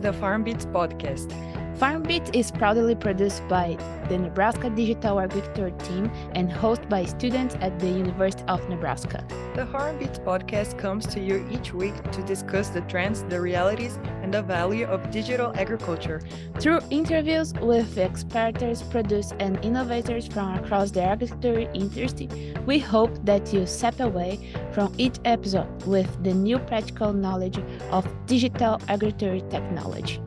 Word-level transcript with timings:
The 0.00 0.12
FarmBits 0.12 0.66
podcast. 0.72 1.32
FarmBits 1.78 2.34
is 2.34 2.50
proudly 2.50 2.96
produced 2.96 3.46
by 3.46 3.78
the 4.08 4.18
Nebraska 4.18 4.68
Digital 4.68 5.20
Agriculture 5.20 5.70
team 5.86 6.10
and 6.34 6.50
hosted 6.50 6.88
by 6.88 7.04
students 7.04 7.54
at 7.60 7.78
the 7.78 7.86
University 7.86 8.42
of 8.48 8.68
Nebraska. 8.68 9.24
The 9.54 9.64
FarmBits 9.64 10.24
podcast 10.24 10.76
comes 10.76 11.06
to 11.06 11.20
you 11.20 11.46
each 11.52 11.72
week 11.72 11.94
to 12.10 12.20
discuss 12.22 12.70
the 12.70 12.80
trends, 12.80 13.22
the 13.22 13.40
realities, 13.40 13.96
and 14.24 14.34
the 14.34 14.42
value 14.42 14.86
of 14.86 15.08
digital 15.12 15.52
agriculture. 15.54 16.20
Through 16.58 16.80
interviews 16.90 17.54
with 17.54 17.96
experts, 17.96 18.82
producers, 18.82 19.32
and 19.38 19.64
innovators 19.64 20.26
from 20.26 20.54
across 20.54 20.90
the 20.90 21.04
agriculture 21.04 21.70
industry, 21.74 22.28
we 22.66 22.80
hope 22.80 23.24
that 23.24 23.52
you 23.52 23.66
step 23.66 24.00
away 24.00 24.52
from 24.72 24.92
each 24.98 25.18
episode 25.24 25.68
with 25.84 26.10
the 26.24 26.34
new 26.34 26.58
practical 26.58 27.12
knowledge 27.12 27.60
of 27.92 28.04
digital 28.26 28.80
agriculture 28.88 29.38
technology. 29.48 30.20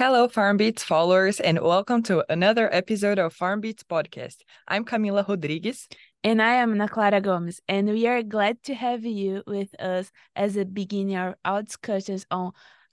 Hello, 0.00 0.26
FarmBits 0.28 0.80
followers, 0.80 1.40
and 1.40 1.60
welcome 1.60 2.02
to 2.04 2.24
another 2.32 2.74
episode 2.74 3.18
of 3.18 3.36
FarmBits 3.36 3.82
podcast. 3.84 4.36
I'm 4.66 4.82
Camila 4.82 5.28
Rodriguez. 5.28 5.88
And 6.24 6.40
I 6.40 6.54
am 6.54 6.72
Ana 6.72 6.88
Clara 6.88 7.20
Gomes, 7.20 7.60
and 7.68 7.86
we 7.86 8.06
are 8.06 8.22
glad 8.22 8.62
to 8.62 8.74
have 8.74 9.04
you 9.04 9.42
with 9.46 9.78
us 9.78 10.10
as 10.34 10.56
a 10.56 10.64
beginner 10.64 11.28
of 11.28 11.34
our 11.44 11.62
discussions 11.62 12.24
on 12.30 12.52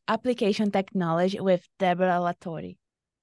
application 0.10 0.70
technology 0.70 1.40
with 1.40 1.66
Debora 1.80 2.20
Latorre. 2.20 2.76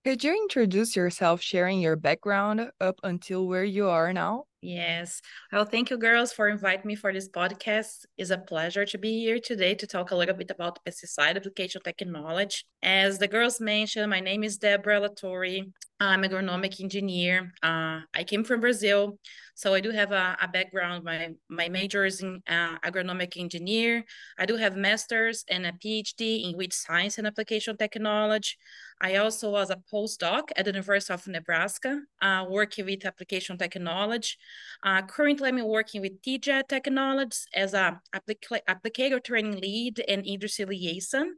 Could 0.03 0.25
you 0.25 0.33
introduce 0.33 0.97
yourself, 0.97 1.43
sharing 1.43 1.79
your 1.83 1.97
background 1.97 2.71
up 2.81 2.99
until 3.05 3.47
where 3.47 3.65
you 3.65 3.91
are 3.91 4.15
now? 4.15 4.45
Yes. 4.65 5.21
Well, 5.53 5.67
thank 5.67 5.91
you, 5.91 5.99
girls, 5.99 6.33
for 6.33 6.49
inviting 6.49 6.87
me 6.87 6.95
for 6.95 7.13
this 7.13 7.29
podcast. 7.29 8.07
It's 8.17 8.31
a 8.31 8.39
pleasure 8.39 8.87
to 8.87 8.97
be 8.97 9.21
here 9.21 9.39
today 9.39 9.75
to 9.75 9.87
talk 9.87 10.11
a 10.11 10.17
little 10.17 10.35
bit 10.35 10.51
about 10.51 10.83
pesticide 10.87 11.37
application 11.37 11.83
technology. 11.83 12.63
As 12.83 13.19
the 13.19 13.29
girls 13.29 13.61
mentioned, 13.61 14.09
my 14.09 14.21
name 14.21 14.43
is 14.43 14.59
Debora 14.59 15.07
Latorre. 15.07 15.71
I'm 16.01 16.25
an 16.25 16.31
agronomic 16.31 16.81
engineer. 16.81 17.53
Uh, 17.63 18.01
I 18.15 18.25
came 18.27 18.43
from 18.43 18.61
Brazil, 18.61 19.19
so 19.55 19.75
I 19.75 19.81
do 19.81 19.91
have 19.91 20.13
a, 20.13 20.37
a 20.41 20.49
background. 20.49 21.05
My 21.05 21.31
my 21.49 21.69
major 21.69 22.05
is 22.07 22.23
in 22.23 22.43
uh, 22.49 22.79
agronomic 22.81 23.37
engineer. 23.37 24.05
I 24.39 24.47
do 24.47 24.57
have 24.57 24.77
masters 24.77 25.45
and 25.49 25.67
a 25.67 25.73
PhD 25.73 26.49
in 26.49 26.57
weed 26.57 26.73
science 26.73 27.19
and 27.19 27.27
application 27.27 27.77
technology. 27.77 28.57
I 29.01 29.17
also 29.17 29.51
was 29.51 29.71
a 29.71 29.77
postdoc 29.93 30.51
at 30.57 30.65
the 30.65 30.73
University 30.73 31.13
of 31.13 31.27
Nebraska, 31.27 32.01
uh, 32.23 32.47
working 32.49 32.87
with 32.87 33.05
application 33.05 33.59
technology. 33.59 34.37
Uh, 34.83 35.03
currently, 35.03 35.49
I'm 35.49 35.67
working 35.67 36.01
with 36.01 36.21
TeeJet 36.23 36.69
Technologies 36.69 37.47
as 37.55 37.75
a 37.75 38.01
applic- 38.15 38.61
applicator 38.69 39.23
training 39.23 39.61
lead 39.61 40.03
and 40.09 40.27
industry 40.27 40.65
liaison. 40.65 41.37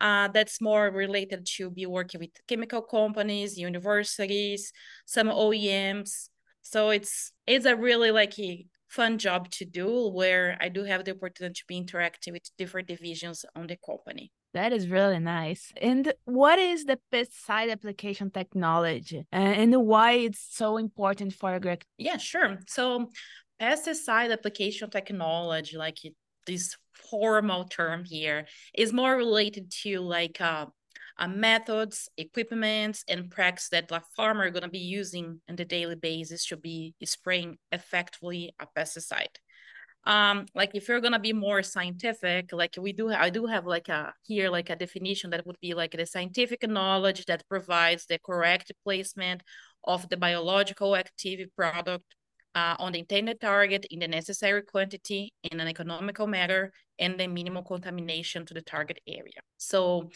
Uh, 0.00 0.28
that's 0.28 0.60
more 0.60 0.90
related 0.90 1.46
to 1.56 1.70
be 1.70 1.86
working 1.86 2.20
with 2.20 2.30
chemical 2.48 2.82
companies, 2.82 3.58
universities, 3.58 4.72
some 5.06 5.28
OEMs. 5.28 6.28
So 6.62 6.90
it's 6.90 7.32
it's 7.46 7.66
a 7.66 7.76
really 7.76 8.10
like 8.10 8.38
a 8.38 8.66
fun 8.88 9.18
job 9.18 9.50
to 9.50 9.64
do 9.64 10.08
where 10.08 10.56
I 10.60 10.68
do 10.68 10.84
have 10.84 11.04
the 11.04 11.12
opportunity 11.12 11.54
to 11.54 11.64
be 11.66 11.76
interacting 11.76 12.32
with 12.32 12.50
different 12.56 12.88
divisions 12.88 13.44
on 13.56 13.66
the 13.66 13.76
company. 13.84 14.30
That 14.54 14.72
is 14.72 14.88
really 14.88 15.18
nice. 15.18 15.72
And 15.82 16.12
what 16.24 16.60
is 16.60 16.84
the 16.84 16.98
pesticide 17.12 17.72
application 17.72 18.30
technology 18.30 19.26
and 19.32 19.74
why 19.84 20.12
it's 20.12 20.46
so 20.48 20.76
important 20.76 21.34
for 21.34 21.50
agriculture? 21.50 21.88
Yeah, 21.98 22.18
sure. 22.18 22.60
So 22.68 23.10
pesticide 23.60 24.32
application 24.32 24.90
technology, 24.90 25.76
like 25.76 25.98
this 26.46 26.76
formal 26.92 27.64
term 27.64 28.04
here, 28.04 28.46
is 28.72 28.92
more 28.92 29.16
related 29.16 29.72
to 29.82 30.00
like 30.00 30.40
uh, 30.40 30.66
uh, 31.18 31.28
methods, 31.28 32.08
equipment, 32.16 33.02
and 33.08 33.30
practice 33.30 33.70
that 33.70 33.88
the 33.88 34.02
farmer 34.16 34.44
are 34.44 34.50
going 34.50 34.62
to 34.62 34.68
be 34.68 34.78
using 34.78 35.40
on 35.48 35.56
the 35.56 35.64
daily 35.64 35.96
basis 35.96 36.46
to 36.46 36.56
be 36.56 36.94
spraying 37.04 37.58
effectively 37.72 38.54
a 38.60 38.66
pesticide 38.78 39.34
um 40.06 40.44
like 40.54 40.70
if 40.74 40.88
you're 40.88 41.00
gonna 41.00 41.18
be 41.18 41.32
more 41.32 41.62
scientific 41.62 42.52
like 42.52 42.74
we 42.78 42.92
do 42.92 43.10
i 43.10 43.30
do 43.30 43.46
have 43.46 43.66
like 43.66 43.88
a 43.88 44.12
here 44.22 44.50
like 44.50 44.68
a 44.68 44.76
definition 44.76 45.30
that 45.30 45.46
would 45.46 45.58
be 45.60 45.72
like 45.72 45.92
the 45.92 46.04
scientific 46.04 46.68
knowledge 46.68 47.24
that 47.24 47.46
provides 47.48 48.04
the 48.06 48.18
correct 48.18 48.70
placement 48.84 49.42
of 49.84 50.08
the 50.10 50.16
biological 50.16 50.94
active 50.94 51.48
product 51.56 52.04
uh, 52.54 52.76
on 52.78 52.92
the 52.92 53.00
intended 53.00 53.40
target 53.40 53.86
in 53.90 53.98
the 53.98 54.08
necessary 54.08 54.62
quantity 54.62 55.32
in 55.50 55.60
an 55.60 55.68
economical 55.68 56.26
manner 56.26 56.72
and 56.98 57.18
the 57.18 57.26
minimal 57.26 57.62
contamination 57.62 58.46
to 58.46 58.54
the 58.54 58.62
target 58.62 59.00
area. 59.06 59.40
So 59.56 60.10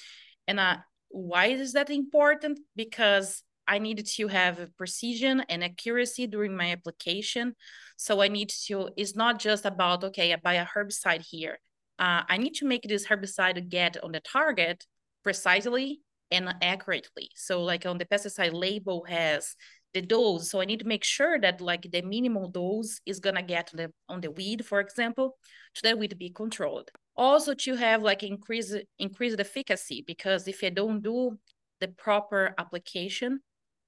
and 0.46 0.60
uh, 0.60 0.76
why 1.08 1.46
is 1.46 1.72
that 1.72 1.90
important? 1.90 2.60
Because 2.76 3.42
I 3.68 3.78
needed 3.78 4.06
to 4.16 4.28
have 4.28 4.68
precision 4.76 5.44
and 5.48 5.62
accuracy 5.62 6.26
during 6.26 6.56
my 6.56 6.72
application. 6.72 7.54
So 7.96 8.22
I 8.22 8.28
need 8.28 8.50
to, 8.66 8.88
it's 8.96 9.14
not 9.14 9.38
just 9.38 9.66
about, 9.66 10.02
okay, 10.04 10.32
I 10.32 10.36
buy 10.36 10.54
a 10.54 10.66
herbicide 10.66 11.20
here. 11.20 11.58
Uh, 11.98 12.22
I 12.28 12.38
need 12.38 12.54
to 12.54 12.66
make 12.66 12.82
this 12.82 13.06
herbicide 13.06 13.68
get 13.68 14.02
on 14.02 14.12
the 14.12 14.20
target 14.20 14.86
precisely 15.22 16.00
and 16.30 16.54
accurately. 16.62 17.30
So 17.34 17.62
like 17.62 17.84
on 17.86 17.98
the 17.98 18.04
pesticide 18.04 18.52
label 18.52 19.04
has 19.08 19.54
the 19.94 20.02
dose. 20.02 20.50
So 20.50 20.60
I 20.60 20.64
need 20.64 20.80
to 20.80 20.86
make 20.86 21.04
sure 21.04 21.40
that 21.40 21.60
like 21.60 21.90
the 21.90 22.02
minimal 22.02 22.48
dose 22.48 23.00
is 23.04 23.20
gonna 23.20 23.42
get 23.42 23.70
on 23.72 23.76
the, 23.76 23.92
on 24.08 24.20
the 24.20 24.30
weed, 24.30 24.64
for 24.64 24.80
example, 24.80 25.36
so 25.74 25.80
that 25.84 25.98
weed 25.98 26.16
be 26.18 26.30
controlled. 26.30 26.90
Also 27.16 27.54
to 27.54 27.74
have 27.74 28.02
like 28.02 28.22
increase 28.22 28.74
increased 28.98 29.40
efficacy 29.40 30.04
because 30.06 30.46
if 30.46 30.62
I 30.62 30.70
don't 30.70 31.02
do 31.02 31.38
the 31.80 31.88
proper 31.88 32.54
application, 32.58 33.40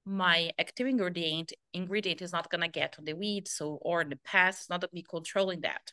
my 0.05 0.51
active 0.59 0.87
ingredient 0.87 1.53
ingredient 1.73 2.21
is 2.21 2.31
not 2.33 2.49
gonna 2.49 2.67
get 2.67 2.95
on 2.97 3.05
the 3.05 3.13
weed, 3.13 3.47
so 3.47 3.79
or 3.81 4.03
the 4.03 4.17
pest 4.17 4.61
is 4.61 4.69
not 4.69 4.83
be 4.91 5.03
controlling 5.03 5.61
that. 5.61 5.91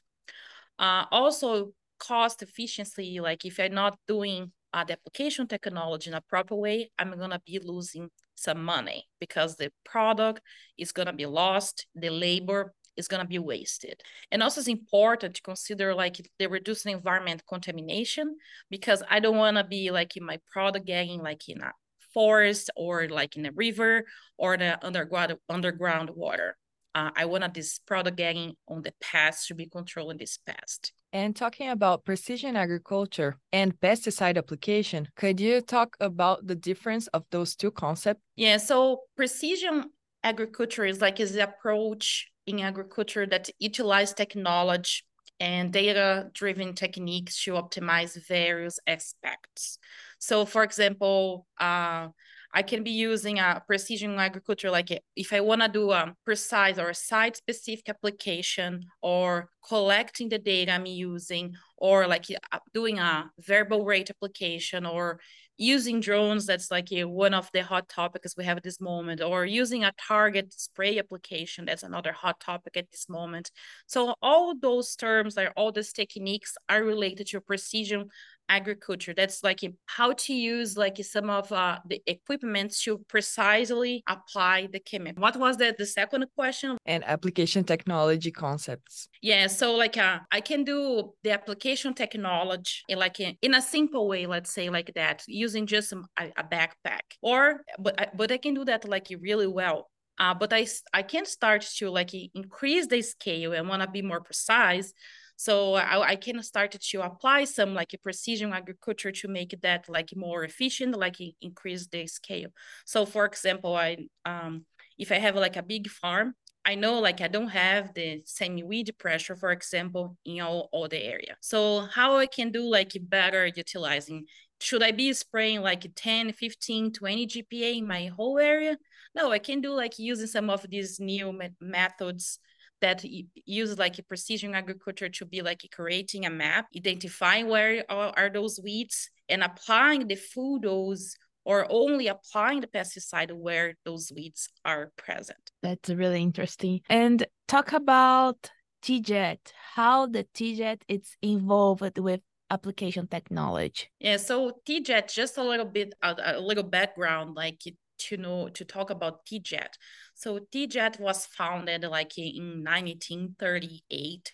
Uh, 0.79 1.05
also, 1.11 1.73
cost 1.99 2.43
efficiency, 2.43 3.21
like 3.21 3.45
if 3.45 3.59
I'm 3.61 3.75
not 3.75 3.99
doing 4.07 4.53
uh, 4.73 4.85
the 4.85 4.95
application 4.95 5.47
technology 5.47 6.11
in 6.11 6.15
a 6.15 6.21
proper 6.21 6.55
way, 6.55 6.91
I'm 6.99 7.17
gonna 7.19 7.41
be 7.45 7.59
losing 7.59 8.11
some 8.35 8.65
money 8.65 9.09
because 9.21 9.57
the 9.57 9.73
product 9.85 10.41
is 10.77 10.93
gonna 10.93 11.13
be 11.13 11.27
lost, 11.27 11.87
the 11.95 12.11
labor 12.11 12.75
is 12.97 13.09
gonna 13.09 13.25
be 13.25 13.39
wasted. 13.39 14.01
And 14.31 14.43
also 14.43 14.61
it's 14.61 14.69
important 14.69 15.35
to 15.37 15.43
consider 15.43 15.95
like 15.95 16.21
the 16.39 16.49
reducing 16.49 16.93
environment 16.93 17.43
contamination 17.49 18.37
because 18.71 19.03
I 19.09 19.21
don't 19.21 19.37
wanna 19.37 19.65
be 19.65 19.91
like 19.91 20.17
in 20.17 20.25
my 20.25 20.39
product 20.51 20.87
getting 20.87 21.23
like 21.23 21.49
in 21.49 21.61
a 21.63 21.73
forest 22.13 22.71
or 22.77 23.09
like 23.09 23.37
in 23.37 23.47
a 23.47 23.53
river 23.53 24.05
or 24.37 24.57
the 24.57 24.85
underground 24.85 25.37
underground 25.49 26.11
water. 26.11 26.57
Uh, 26.95 27.11
I 27.15 27.27
wanted 27.27 27.55
this 27.55 27.79
product 27.79 28.17
getting 28.17 28.55
on 28.67 28.83
the 28.83 28.93
past 29.01 29.49
to 29.49 29.55
be 29.55 29.67
controlling 29.67 30.19
this 30.19 30.39
pest. 30.39 30.93
And 31.13 31.35
talking 31.35 31.71
about 31.71 32.05
precision 32.05 32.57
agriculture 32.57 33.37
and 33.53 33.79
pesticide 33.81 34.37
application, 34.37 35.09
could 35.17 35.41
you 35.41 35.61
talk 35.61 35.97
about 36.01 36.47
the 36.47 36.55
difference 36.55 37.07
of 37.09 37.25
those 37.31 37.55
two 37.55 37.71
concepts? 37.71 38.21
Yeah, 38.37 38.57
so 38.57 39.03
precision 39.17 39.85
agriculture 40.23 40.85
is 40.85 41.01
like 41.01 41.21
is 41.21 41.35
the 41.35 41.45
approach 41.45 42.29
in 42.47 42.61
agriculture 42.61 43.27
that 43.27 43.49
utilize 43.59 44.13
technology 44.13 45.03
and 45.41 45.73
data 45.73 46.31
driven 46.33 46.75
techniques 46.75 47.43
to 47.45 47.53
optimize 47.53 48.27
various 48.27 48.79
aspects. 48.87 49.79
So, 50.19 50.45
for 50.45 50.63
example, 50.63 51.47
uh, 51.61 52.09
I 52.53 52.63
can 52.63 52.83
be 52.83 52.91
using 52.91 53.39
a 53.39 53.63
precision 53.67 54.19
agriculture, 54.19 54.71
like 54.71 54.91
if 55.15 55.33
I 55.33 55.41
want 55.41 55.61
to 55.63 55.69
do 55.69 55.91
a 55.93 56.15
precise 56.25 56.79
or 56.79 56.95
site 56.95 57.37
specific 57.37 57.89
application 57.89 58.87
or 59.03 59.51
collecting 59.69 60.31
the 60.31 60.39
data 60.39 60.73
I'm 60.73 60.87
using, 60.87 61.55
or 61.77 62.07
like 62.07 62.25
doing 62.73 62.99
a 62.99 63.31
variable 63.39 63.85
rate 63.85 64.09
application 64.09 64.87
or 64.87 65.21
using 65.59 66.01
drones 66.01 66.47
that's 66.47 66.71
like 66.71 66.89
one 66.91 67.35
of 67.35 67.51
the 67.53 67.63
hot 67.63 67.89
topics 67.89 68.37
we 68.37 68.45
have 68.45 68.57
at 68.57 68.63
this 68.63 68.81
moment 68.81 69.21
or 69.21 69.45
using 69.45 69.83
a 69.83 69.93
target 70.09 70.53
spray 70.53 70.99
application 71.01 71.65
that's 71.65 71.83
another 71.83 72.13
hot 72.13 72.39
topic 72.39 72.77
at 72.77 72.91
this 72.93 73.09
moment. 73.09 73.51
So 73.87 74.15
all 74.23 74.55
those 74.57 74.95
terms 74.95 75.37
are 75.37 75.53
all 75.57 75.73
those 75.73 75.93
techniques 75.93 76.57
are 76.69 76.85
related 76.85 77.27
to 77.29 77.41
precision 77.41 78.09
agriculture. 78.49 79.15
That's 79.15 79.43
like 79.43 79.61
how 79.87 80.13
to 80.13 80.33
use 80.33 80.77
like 80.77 80.97
some 81.05 81.31
of 81.31 81.51
uh, 81.53 81.79
the 81.87 82.03
equipment 82.07 82.75
to 82.83 82.99
precisely 83.09 84.03
apply 84.09 84.69
the 84.73 84.81
chemical 84.81 85.19
what 85.21 85.37
was 85.37 85.57
the, 85.57 85.75
the 85.77 85.87
second 85.87 86.27
question? 86.37 86.79
And 86.87 87.05
application 87.05 87.65
technology 87.65 88.31
concepts. 88.31 89.09
Yeah 89.23 89.47
so 89.47 89.75
like 89.75 89.97
uh, 89.97 90.19
i 90.31 90.41
can 90.41 90.65
do 90.65 91.13
the 91.23 91.31
application 91.31 91.95
technology 91.95 92.83
in 92.89 92.99
like 92.99 93.21
in, 93.21 93.37
in 93.43 93.55
a 93.55 93.63
simple 93.63 94.09
way 94.09 94.27
let's 94.27 94.53
say 94.53 94.69
like 94.69 94.93
that 94.95 95.23
using 95.27 95.67
just 95.67 95.93
a, 95.93 95.99
a 96.37 96.45
backpack. 96.45 97.07
Or 97.23 97.63
but 97.79 98.01
I, 98.01 98.09
but 98.15 98.33
i 98.33 98.39
can 98.39 98.55
do 98.55 98.65
that 98.65 98.89
like 98.89 99.09
really 99.21 99.47
well. 99.47 99.91
Uh, 100.19 100.35
but 100.35 100.53
I, 100.53 100.67
I 100.93 101.03
can 101.03 101.25
start 101.27 101.63
to 101.77 101.91
like 101.91 102.11
increase 102.35 102.89
the 102.89 103.03
scale 103.03 103.53
and 103.53 103.69
want 103.69 103.83
to 103.83 103.89
be 103.89 104.03
more 104.03 104.21
precise 104.21 104.93
So 105.39 105.75
I, 105.75 106.09
I 106.11 106.17
can 106.17 106.43
start 106.43 106.73
to 106.73 107.01
apply 107.01 107.45
some 107.45 107.73
like 107.73 107.95
precision 108.03 108.53
agriculture 108.53 109.13
to 109.13 109.29
make 109.29 109.55
that 109.63 109.89
like 109.89 110.11
more 110.17 110.43
efficient, 110.43 110.99
like 110.99 111.17
increase 111.41 111.87
the 111.87 112.09
scale. 112.09 112.49
So 112.85 113.07
for 113.07 113.25
example, 113.25 113.77
I 113.77 114.09
um 114.25 114.65
if 114.99 115.13
I 115.13 115.19
have 115.21 115.37
like 115.37 115.57
a 115.57 115.63
big 115.63 115.89
farm, 115.89 116.35
I 116.65 116.75
know 116.75 116.99
like 116.99 117.21
I 117.21 117.29
don't 117.29 117.51
have 117.51 117.95
the 117.95 118.21
same 118.25 118.61
weed 118.67 118.93
pressure, 118.99 119.37
for 119.37 119.53
example, 119.53 120.17
in 120.25 120.41
all, 120.41 120.69
all 120.73 120.89
the 120.89 121.01
area. 121.01 121.37
So 121.41 121.83
how 121.83 122.17
I 122.17 122.27
can 122.27 122.51
do 122.51 122.69
like 122.69 122.91
better 123.01 123.47
utilizing 123.47 124.27
should 124.61 124.83
I 124.83 124.91
be 124.91 125.13
spraying 125.13 125.63
like 125.63 125.87
10, 125.95 126.33
15, 126.33 126.93
20 126.93 127.27
GPA 127.29 127.79
in 127.79 127.87
my 127.87 128.07
whole 128.07 128.41
area? 128.41 128.77
No, 129.15 129.31
I 129.31 129.39
can 129.39 129.61
do 129.61 129.73
like 129.73 130.01
using 130.01 130.27
some 130.27 130.51
of 130.51 130.67
these 130.69 130.99
new 130.99 131.33
methods 131.61 132.41
that 132.81 133.05
use 133.45 133.79
like 133.79 133.99
a 133.99 134.03
precision 134.03 134.55
agriculture 134.55 135.09
to 135.09 135.25
be 135.25 135.43
like 135.43 135.63
creating 135.73 136.27
a 136.27 136.31
map, 136.31 136.67
identifying 136.77 137.49
where 137.49 137.85
are, 137.89 138.13
are 138.17 138.31
those 138.31 138.61
weeds 138.63 139.11
and 139.29 139.43
applying 139.43 140.07
the 140.07 140.15
full 140.15 140.59
dose 140.59 141.15
or 141.45 141.67
only 141.71 142.09
applying 142.09 142.61
the 142.61 142.67
pesticide 142.67 143.33
where 143.33 143.75
those 143.85 144.13
weeds 144.15 144.49
are 144.65 144.93
present. 144.97 145.39
That's 145.63 145.89
really 145.89 146.23
interesting. 146.23 146.81
And 146.89 147.27
talk 147.47 147.73
about 147.73 148.51
TeeJet, 148.83 149.39
how 149.75 150.07
the 150.07 150.27
TeeJet 150.35 150.83
is 150.89 151.17
involved 151.23 151.99
with 151.99 152.21
application 152.51 153.07
technology. 153.07 153.91
Yeah, 153.99 154.19
so 154.19 154.61
TeeJet, 154.69 155.13
just 155.13 155.39
a 155.39 155.43
little 155.43 155.67
bit, 155.67 155.95
a, 156.03 156.17
a 156.37 156.41
little 156.41 156.65
background, 156.65 157.35
like 157.35 157.63
to 157.99 158.17
know 158.17 158.49
to 158.49 158.65
talk 158.65 158.91
about 158.91 159.27
TeeJet. 159.27 159.71
So 160.19 160.41
TeeJet 160.41 160.99
was 160.99 161.27
founded 161.27 161.85
like 161.85 162.19
in 162.19 162.65
1938 162.65 164.33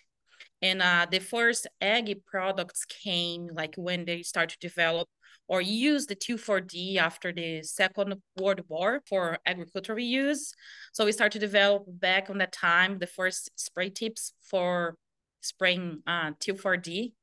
and 0.63 0.81
uh, 0.81 1.05
the 1.11 1.19
first 1.19 1.67
ag 1.79 2.25
products 2.25 2.85
came 2.85 3.51
like 3.53 3.75
when 3.75 4.03
they 4.03 4.23
started 4.23 4.59
to 4.59 4.67
develop 4.67 5.07
or 5.47 5.61
use 5.61 6.07
the 6.07 6.15
2,4-D 6.15 6.97
after 6.97 7.31
the 7.31 7.61
Second 7.61 8.15
World 8.35 8.61
War 8.67 9.03
for 9.07 9.37
agricultural 9.45 9.99
use. 9.99 10.55
So 10.91 11.05
we 11.05 11.11
started 11.11 11.39
to 11.39 11.45
develop 11.45 11.83
back 11.87 12.31
on 12.31 12.39
that 12.39 12.51
time 12.51 12.97
the 12.97 13.05
first 13.05 13.51
spray 13.55 13.91
tips 13.91 14.33
for 14.41 14.97
spraying 15.41 16.01
uh, 16.07 16.31
2,4-D 16.39 17.13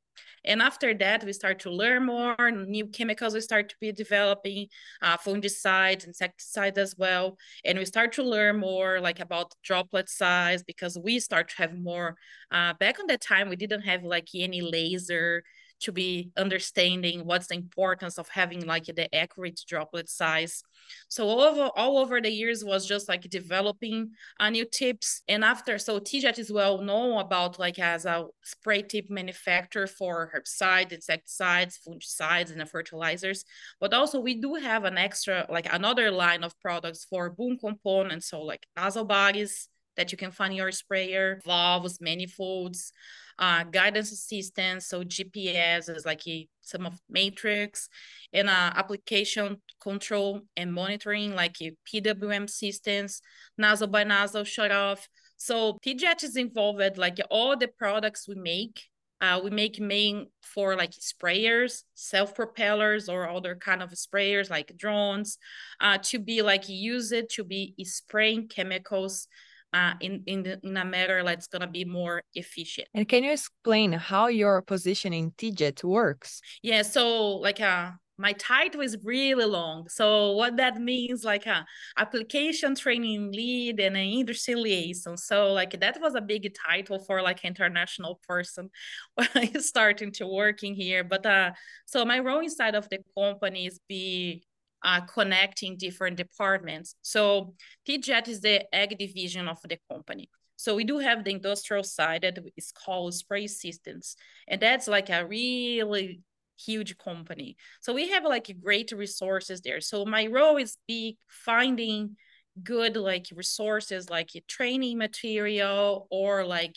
and 0.45 0.61
after 0.61 0.93
that, 0.95 1.25
we 1.25 1.33
start 1.33 1.61
to 1.61 1.71
learn 1.71 2.07
more 2.07 2.51
new 2.51 2.87
chemicals. 2.87 3.35
We 3.35 3.41
start 3.41 3.69
to 3.69 3.77
be 3.81 3.93
developing 3.93 4.69
uh, 5.01 5.17
fungicides, 5.17 6.07
insecticides 6.07 6.79
as 6.79 6.97
well. 6.99 7.39
And 7.65 7.79
we 7.79 7.85
start 7.85 8.13
to 8.15 8.23
learn 8.23 8.59
more 8.59 9.01
like 9.01 9.21
about 9.21 9.55
droplet 9.63 10.09
size 10.09 10.63
because 10.63 10.99
we 10.99 11.21
start 11.21 11.51
to 11.51 11.57
have 11.57 11.79
more. 11.79 12.17
Uh, 12.51 12.75
back 12.75 12.99
on 12.99 13.07
that 13.07 13.21
time, 13.21 13.49
we 13.49 13.57
didn't 13.57 13.83
have 13.83 14.03
like 14.03 14.29
any 14.35 14.63
laser 14.63 15.45
to 15.83 15.93
be 15.93 16.31
understanding 16.37 17.25
what's 17.25 17.49
the 17.49 17.55
importance 17.55 18.19
of 18.19 18.29
having 18.29 18.67
like 18.67 18.87
the 18.87 19.15
accurate 19.15 19.61
droplet 19.67 20.09
size. 20.09 20.63
So 21.09 21.27
all 21.29 21.41
over 21.41 21.71
all 21.77 21.99
over 21.99 22.21
the 22.21 22.31
years 22.31 22.65
was 22.65 22.87
just 22.87 23.09
like 23.09 23.23
developing 23.31 24.11
uh, 24.41 24.51
new 24.51 24.65
tips. 24.65 25.23
And 25.29 25.45
after, 25.45 25.79
so 25.79 25.99
TeeJet 26.01 26.39
is 26.39 26.51
well 26.51 26.79
known 26.83 27.21
about 27.21 27.59
like 27.59 27.79
as 27.79 28.05
a 28.05 28.27
spray 28.43 28.83
tip 28.83 29.11
manufacturer 29.11 29.87
for 29.87 30.33
herbicides, 30.35 30.93
insecticides, 30.93 31.79
fungicides, 31.87 32.53
and 32.53 32.69
fertilizers. 32.69 33.45
But 33.81 33.95
also 33.95 34.21
we 34.21 34.35
do 34.35 34.55
have 34.55 34.85
an 34.85 34.99
extra 34.99 35.47
like 35.49 35.73
another 35.73 36.11
line 36.11 36.45
of 36.45 36.59
products 36.61 37.05
for 37.05 37.31
boom 37.31 37.59
components. 37.59 38.29
So 38.29 38.43
like 38.43 38.67
nozzle 38.77 39.05
bodies 39.05 39.69
that 39.97 40.13
you 40.13 40.19
can 40.19 40.31
find 40.31 40.55
your 40.55 40.73
sprayer, 40.73 41.41
valves, 41.45 42.01
manifolds, 42.01 42.93
uh, 43.39 43.65
guidance 43.65 44.13
assistance, 44.13 44.87
so 44.87 45.03
GPS 45.03 45.89
is 45.89 46.05
like 46.05 46.27
a, 46.27 46.47
some 46.61 46.87
of 46.87 47.01
matrix, 47.09 47.89
and 48.33 48.49
uh, 48.49 48.73
application 48.75 49.61
control 49.81 50.43
and 50.57 50.73
monitoring, 50.73 51.35
like 51.35 51.57
a 51.61 51.73
PWM 51.87 52.49
systems, 52.49 53.21
nozzle 53.59 53.89
by 53.89 54.05
nozzle 54.05 54.45
shut 54.45 54.71
off. 54.71 55.09
So 55.37 55.79
TeeJet 55.85 56.23
is 56.23 56.37
involved, 56.37 56.99
like 56.99 57.19
all 57.31 57.57
the 57.57 57.69
products 57.69 58.29
we 58.29 58.37
make, 58.37 58.85
uh, 59.21 59.41
we 59.43 59.51
make 59.51 59.81
main 59.81 60.27
for 60.43 60.77
like 60.77 60.93
sprayers, 60.93 61.85
self 61.95 62.35
propellers, 62.35 63.09
or 63.09 63.29
other 63.29 63.55
kind 63.55 63.83
of 63.83 63.91
sprayers 63.91 64.51
like 64.51 64.77
drones, 64.77 65.39
uh, 65.81 65.99
to 66.03 66.19
be 66.19 66.43
like 66.43 66.69
use 66.69 67.13
it 67.13 67.29
to 67.31 67.45
be 67.45 67.75
spraying 67.85 68.49
chemicals 68.49 69.29
uh, 69.73 69.95
in 70.01 70.23
in, 70.27 70.43
the, 70.43 70.61
in 70.63 70.77
a 70.77 70.85
matter 70.85 71.23
that's 71.25 71.47
gonna 71.47 71.67
be 71.67 71.85
more 71.85 72.23
efficient. 72.35 72.89
And 72.95 73.09
can 73.09 73.25
you 73.25 73.33
explain 73.33 73.93
how 73.93 74.27
your 74.27 74.63
positioning 74.63 75.33
TeeJet 75.39 75.83
works? 75.85 76.41
Yeah, 76.63 76.83
so 76.83 77.37
like 77.37 77.61
uh 77.61 77.93
my 78.19 78.33
title 78.35 78.83
is 78.83 78.97
really 79.03 79.45
long. 79.45 79.89
So 79.89 80.33
what 80.33 80.57
that 80.59 80.77
means, 80.77 81.25
like 81.25 81.47
a 81.47 81.53
uh, 81.53 81.63
application 81.97 82.75
training 82.75 83.33
lead 83.33 83.81
and 83.81 83.97
an 83.97 84.05
industry 84.05 84.55
liaison. 84.55 85.17
So 85.17 85.53
like 85.53 85.81
that 85.81 85.99
was 86.01 86.15
a 86.15 86.21
big 86.21 86.55
title 86.55 86.99
for 87.01 87.23
like 87.23 87.45
international 87.45 88.21
person 88.29 88.71
when 89.15 89.29
I 89.35 89.47
starting 89.59 90.13
to 90.13 90.27
working 90.27 90.75
here. 90.75 91.05
But 91.05 91.27
uh, 91.27 91.53
so 91.87 92.05
my 92.05 92.21
role 92.21 92.41
inside 92.41 92.75
of 92.75 92.89
the 92.91 92.99
company 93.19 93.67
is 93.67 93.81
be 93.89 94.45
uh, 94.85 95.01
connecting 95.03 95.77
different 95.77 96.17
departments. 96.17 96.95
So 97.03 97.55
TeeJet 97.89 98.29
is 98.29 98.41
the 98.41 98.75
ag 98.75 98.99
division 98.99 99.49
of 99.49 99.59
the 99.63 99.79
company. 99.91 100.29
So 100.57 100.77
we 100.77 100.85
do 100.85 100.99
have 100.99 101.25
the 101.25 101.33
industrial 101.33 101.83
side 101.83 102.23
that 102.23 102.39
is 102.57 102.73
called 102.73 103.15
spray 103.15 103.47
systems. 103.47 104.17
And 104.47 104.61
that's 104.61 104.87
like 104.87 105.11
a 105.11 105.27
really 105.27 106.21
huge 106.65 106.97
company. 106.99 107.57
So 107.81 107.93
we 107.93 108.11
have 108.11 108.25
like 108.25 108.55
great 108.63 108.93
resources 108.93 109.61
there. 109.61 109.81
So 109.81 110.05
my 110.05 110.27
role 110.27 110.57
is 110.57 110.77
be 110.87 111.19
finding 111.29 112.17
good 112.63 112.97
like 112.97 113.27
resources 113.35 114.11
like 114.11 114.31
training 114.47 114.99
material 114.99 116.07
or 116.11 116.45
like 116.45 116.77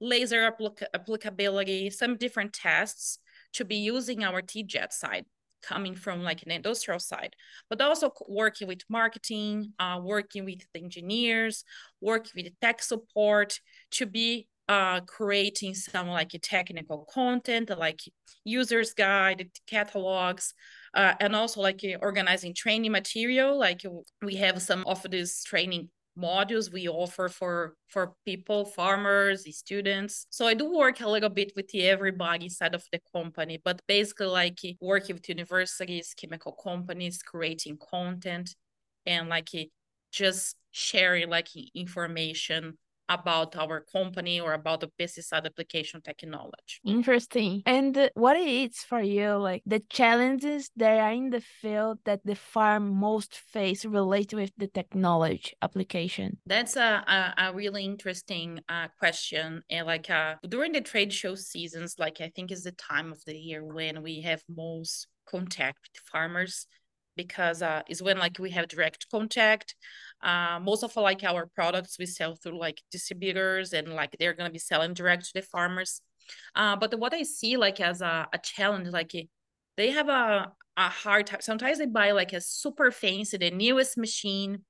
laser 0.00 0.50
applic 0.50 0.82
applicability, 0.92 1.90
some 1.90 2.16
different 2.16 2.52
tests 2.52 3.18
to 3.52 3.64
be 3.64 3.76
using 3.76 4.24
our 4.24 4.42
TeeJet 4.42 4.92
side 4.92 5.26
coming 5.66 5.94
from 5.94 6.22
like 6.22 6.42
an 6.42 6.50
industrial 6.50 7.00
side, 7.00 7.34
but 7.68 7.80
also 7.80 8.12
working 8.28 8.68
with 8.68 8.82
marketing, 8.88 9.72
uh, 9.78 9.98
working 10.02 10.44
with 10.44 10.60
the 10.72 10.82
engineers, 10.82 11.64
working 12.00 12.32
with 12.44 12.52
tech 12.60 12.82
support 12.82 13.58
to 13.92 14.06
be 14.06 14.48
uh, 14.68 15.00
creating 15.00 15.74
some 15.74 16.08
like 16.08 16.30
technical 16.42 17.06
content, 17.12 17.70
like 17.78 18.00
users 18.44 18.94
guide, 18.94 19.50
catalogs, 19.66 20.54
uh, 20.94 21.14
and 21.20 21.36
also 21.36 21.60
like 21.60 21.80
organizing 22.00 22.54
training 22.54 22.92
material. 22.92 23.58
Like 23.58 23.82
we 24.22 24.36
have 24.36 24.62
some 24.62 24.84
of 24.86 25.02
this 25.10 25.44
training 25.44 25.90
modules 26.18 26.72
we 26.72 26.88
offer 26.88 27.28
for 27.28 27.74
for 27.88 28.14
people 28.24 28.64
farmers 28.64 29.44
students. 29.56 30.26
So 30.30 30.46
i 30.46 30.54
do 30.54 30.72
work 30.72 31.00
a 31.00 31.08
little 31.08 31.28
bit 31.28 31.52
with 31.56 31.70
everybody 31.74 32.48
side 32.48 32.74
of 32.74 32.84
the 32.92 33.00
company 33.12 33.60
but 33.62 33.82
basically 33.88 34.26
like 34.26 34.60
working 34.80 35.16
with 35.16 35.28
universities 35.28 36.14
chemical 36.16 36.52
companies 36.52 37.22
creating 37.22 37.78
content 37.78 38.54
and 39.06 39.28
like 39.28 39.50
just 40.12 40.56
sharing 40.70 41.28
like 41.28 41.48
information 41.74 42.78
about 43.08 43.56
our 43.56 43.80
company 43.80 44.40
or 44.40 44.52
about 44.52 44.80
the 44.80 44.90
pesticide 44.98 45.44
application 45.44 46.00
technology. 46.00 46.80
Interesting. 46.84 47.62
And 47.66 48.10
what 48.14 48.36
is 48.36 48.78
for 48.78 49.00
you 49.00 49.36
like 49.36 49.62
the 49.66 49.80
challenges 49.90 50.70
that 50.76 50.98
are 50.98 51.12
in 51.12 51.30
the 51.30 51.40
field 51.40 51.98
that 52.04 52.20
the 52.24 52.34
farm 52.34 52.94
most 52.94 53.34
face 53.34 53.84
related 53.84 54.36
with 54.36 54.52
the 54.56 54.68
technology 54.68 55.52
application? 55.60 56.38
That's 56.46 56.76
a, 56.76 57.04
a, 57.06 57.48
a 57.48 57.54
really 57.54 57.84
interesting 57.84 58.60
uh, 58.68 58.88
question. 58.98 59.62
And 59.70 59.86
like 59.86 60.08
uh, 60.10 60.36
during 60.48 60.72
the 60.72 60.80
trade 60.80 61.12
show 61.12 61.34
seasons, 61.34 61.96
like 61.98 62.20
I 62.20 62.30
think 62.34 62.50
is 62.50 62.64
the 62.64 62.72
time 62.72 63.12
of 63.12 63.22
the 63.24 63.36
year 63.36 63.64
when 63.64 64.02
we 64.02 64.22
have 64.22 64.42
most 64.48 65.06
contact 65.26 65.78
with 65.82 66.02
farmers 66.10 66.66
because 67.16 67.62
uh, 67.62 67.82
is 67.88 68.02
when 68.02 68.18
like 68.18 68.38
we 68.38 68.50
have 68.50 68.68
direct 68.68 69.06
contact 69.10 69.74
uh, 70.24 70.58
most 70.60 70.82
of 70.82 70.96
like 70.96 71.22
our 71.22 71.46
products 71.54 71.98
we 71.98 72.06
sell 72.06 72.34
through 72.34 72.58
like 72.58 72.82
distributors 72.90 73.72
and 73.72 73.88
like 73.88 74.16
they're 74.18 74.32
gonna 74.32 74.50
be 74.50 74.58
selling 74.58 74.94
direct 74.94 75.24
to 75.26 75.30
the 75.34 75.42
farmers. 75.42 76.00
Uh, 76.54 76.76
but 76.76 76.98
what 76.98 77.12
I 77.12 77.22
see 77.22 77.56
like 77.56 77.80
as 77.80 78.00
a, 78.00 78.26
a 78.32 78.38
challenge, 78.38 78.88
like 78.88 79.12
they 79.76 79.90
have 79.90 80.08
a, 80.08 80.52
a 80.76 80.88
hard 80.88 81.26
time. 81.26 81.42
Sometimes 81.42 81.78
they 81.78 81.86
buy 81.86 82.12
like 82.12 82.32
a 82.32 82.40
super 82.40 82.90
fancy, 82.90 83.36
the 83.36 83.50
newest 83.50 83.98
machine. 83.98 84.64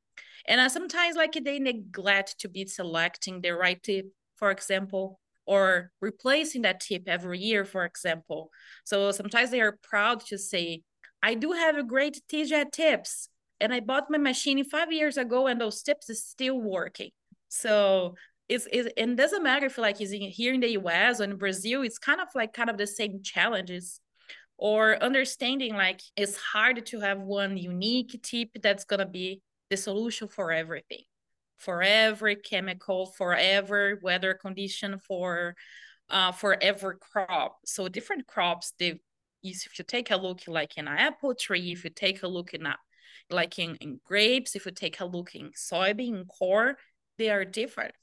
And 0.48 0.60
uh, 0.60 0.68
sometimes 0.68 1.16
like 1.16 1.32
they 1.32 1.58
neglect 1.60 2.40
to 2.40 2.48
be 2.48 2.66
selecting 2.66 3.40
the 3.40 3.52
right 3.52 3.80
tip, 3.80 4.06
for 4.36 4.50
example, 4.50 5.20
or 5.46 5.92
replacing 6.00 6.62
that 6.62 6.80
tip 6.80 7.04
every 7.06 7.38
year, 7.38 7.64
for 7.64 7.84
example. 7.84 8.50
So 8.84 9.12
sometimes 9.12 9.50
they 9.50 9.60
are 9.60 9.78
proud 9.82 10.20
to 10.26 10.38
say, 10.38 10.82
I 11.24 11.32
do 11.32 11.52
have 11.52 11.78
a 11.78 11.82
great 11.82 12.20
TeeJet 12.30 12.70
tips 12.72 13.30
and 13.58 13.72
I 13.72 13.80
bought 13.80 14.10
my 14.10 14.18
machine 14.18 14.62
five 14.62 14.92
years 14.92 15.16
ago 15.16 15.46
and 15.46 15.58
those 15.58 15.82
tips 15.82 16.10
is 16.10 16.22
still 16.22 16.60
working. 16.60 17.12
So 17.48 18.16
it's, 18.46 18.66
it, 18.70 18.92
it 18.94 19.16
doesn't 19.16 19.42
matter 19.42 19.64
if 19.64 19.78
like 19.78 20.02
it's 20.02 20.12
in, 20.12 20.20
here 20.20 20.52
in 20.52 20.60
the 20.60 20.72
US 20.72 21.22
or 21.22 21.24
in 21.24 21.36
Brazil, 21.36 21.80
it's 21.80 21.98
kind 21.98 22.20
of 22.20 22.28
like 22.34 22.52
kind 22.52 22.68
of 22.68 22.76
the 22.76 22.86
same 22.86 23.22
challenges 23.22 24.00
or 24.58 25.02
understanding 25.02 25.74
like 25.74 26.02
it's 26.14 26.36
hard 26.36 26.84
to 26.84 27.00
have 27.00 27.20
one 27.20 27.56
unique 27.56 28.20
tip 28.22 28.50
that's 28.62 28.84
to 28.84 29.06
be 29.06 29.40
the 29.70 29.78
solution 29.78 30.28
for 30.28 30.52
everything 30.52 31.04
for 31.56 31.82
every 31.82 32.36
chemical 32.36 33.06
for 33.06 33.34
every 33.34 33.96
weather 34.02 34.34
condition 34.34 34.98
for 34.98 35.56
uh, 36.10 36.30
for 36.30 36.62
every 36.62 36.94
crop 37.00 37.56
so 37.64 37.88
different 37.88 38.26
crops 38.26 38.74
they 38.78 39.00
if 39.44 39.78
you 39.78 39.84
take 39.84 40.10
a 40.10 40.16
look 40.16 40.40
like 40.48 40.76
in 40.76 40.88
an 40.88 40.98
apple 40.98 41.34
tree 41.34 41.72
if 41.72 41.84
you 41.84 41.90
take 41.90 42.22
a 42.22 42.28
look 42.28 42.54
in 42.54 42.66
a, 42.66 42.76
like 43.30 43.58
in, 43.58 43.76
in 43.76 44.00
grapes 44.04 44.56
if 44.56 44.66
you 44.66 44.72
take 44.72 45.00
a 45.00 45.04
look 45.04 45.34
in 45.34 45.50
soybean 45.52 46.26
corn 46.26 46.74
they 47.18 47.30
are 47.30 47.44
different 47.44 47.94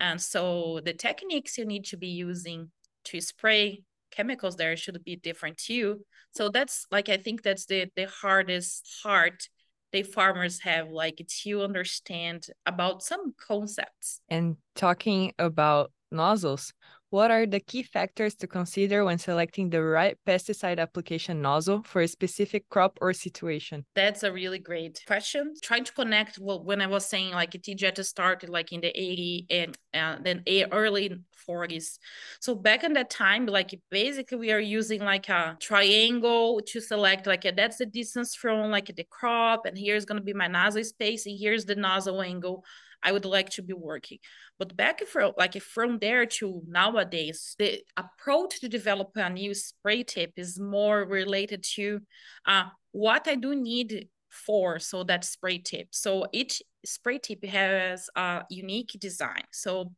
and 0.00 0.20
so 0.20 0.80
the 0.84 0.92
techniques 0.92 1.58
you 1.58 1.64
need 1.64 1.84
to 1.84 1.96
be 1.96 2.08
using 2.08 2.70
to 3.04 3.20
spray 3.20 3.82
chemicals 4.10 4.56
there 4.56 4.76
should 4.76 5.02
be 5.04 5.16
different 5.16 5.56
too. 5.56 6.00
So 6.32 6.48
that's 6.48 6.86
like 6.90 7.08
I 7.08 7.16
think 7.16 7.42
that's 7.42 7.66
the 7.66 7.90
the 7.96 8.06
hardest 8.06 8.86
part 9.02 9.48
the 9.92 10.02
farmers 10.02 10.60
have 10.60 10.90
like 10.90 11.26
to 11.42 11.62
understand 11.62 12.46
about 12.66 13.02
some 13.02 13.34
concepts. 13.38 14.20
And 14.28 14.56
talking 14.74 15.32
about 15.38 15.92
nozzles, 16.10 16.74
what 17.10 17.30
are 17.30 17.46
the 17.46 17.60
key 17.60 17.82
factors 17.82 18.34
to 18.36 18.46
consider 18.46 19.04
when 19.04 19.18
selecting 19.18 19.70
the 19.70 19.82
right 19.82 20.16
pesticide 20.26 20.78
application 20.78 21.40
nozzle 21.40 21.82
for 21.82 22.02
a 22.02 22.08
specific 22.08 22.68
crop 22.68 22.98
or 23.00 23.12
situation? 23.12 23.84
That's 23.94 24.22
a 24.22 24.32
really 24.32 24.58
great 24.58 25.02
question. 25.06 25.54
Trying 25.62 25.84
to 25.84 25.92
connect 25.92 26.36
when 26.38 26.80
I 26.82 26.86
was 26.86 27.06
saying 27.06 27.32
like 27.32 27.52
TeeJet 27.52 28.04
started 28.04 28.50
like 28.50 28.72
in 28.72 28.80
the 28.80 28.88
80 28.88 29.46
and 29.50 29.78
uh, 29.94 30.16
then 30.22 30.44
early 30.70 31.16
40s. 31.48 31.98
So 32.40 32.54
back 32.54 32.84
in 32.84 32.92
that 32.92 33.10
time, 33.10 33.46
like 33.46 33.78
basically 33.90 34.38
we 34.38 34.52
are 34.52 34.60
using 34.60 35.02
like 35.02 35.28
a 35.28 35.56
triangle 35.60 36.60
to 36.66 36.80
select 36.80 37.26
like 37.26 37.44
a, 37.46 37.52
that's 37.52 37.78
the 37.78 37.86
distance 37.86 38.34
from 38.34 38.70
like 38.70 38.94
the 38.94 39.04
crop 39.04 39.64
and 39.64 39.78
here's 39.78 40.04
going 40.04 40.20
to 40.20 40.24
be 40.24 40.34
my 40.34 40.46
nozzle 40.46 40.84
space 40.84 41.26
and 41.26 41.38
here's 41.38 41.64
the 41.64 41.76
nozzle 41.76 42.20
angle 42.20 42.64
I 43.02 43.12
would 43.12 43.24
like 43.24 43.50
to 43.50 43.62
be 43.62 43.74
working. 43.74 44.18
But 44.58 44.76
back 44.76 45.04
from 45.06 45.32
like 45.38 45.60
from 45.62 45.98
there 45.98 46.26
to 46.26 46.62
nowadays, 46.66 47.54
the 47.58 47.80
approach 47.96 48.60
to 48.60 48.68
develop 48.68 49.10
a 49.14 49.30
new 49.30 49.54
spray 49.54 50.02
tip 50.02 50.32
is 50.36 50.58
more 50.58 51.04
related 51.04 51.64
to 51.74 52.00
uh, 52.46 52.64
what 52.92 53.28
I 53.28 53.36
do 53.36 53.54
need 53.54 54.08
for 54.30 54.78
so 54.78 55.04
that 55.04 55.24
spray 55.24 55.58
tip. 55.58 55.88
So 55.90 56.26
each 56.32 56.62
spray 56.84 57.18
tip 57.18 57.44
has 57.44 58.08
a 58.16 58.44
unique 58.50 58.96
design. 58.98 59.44
So 59.52 59.92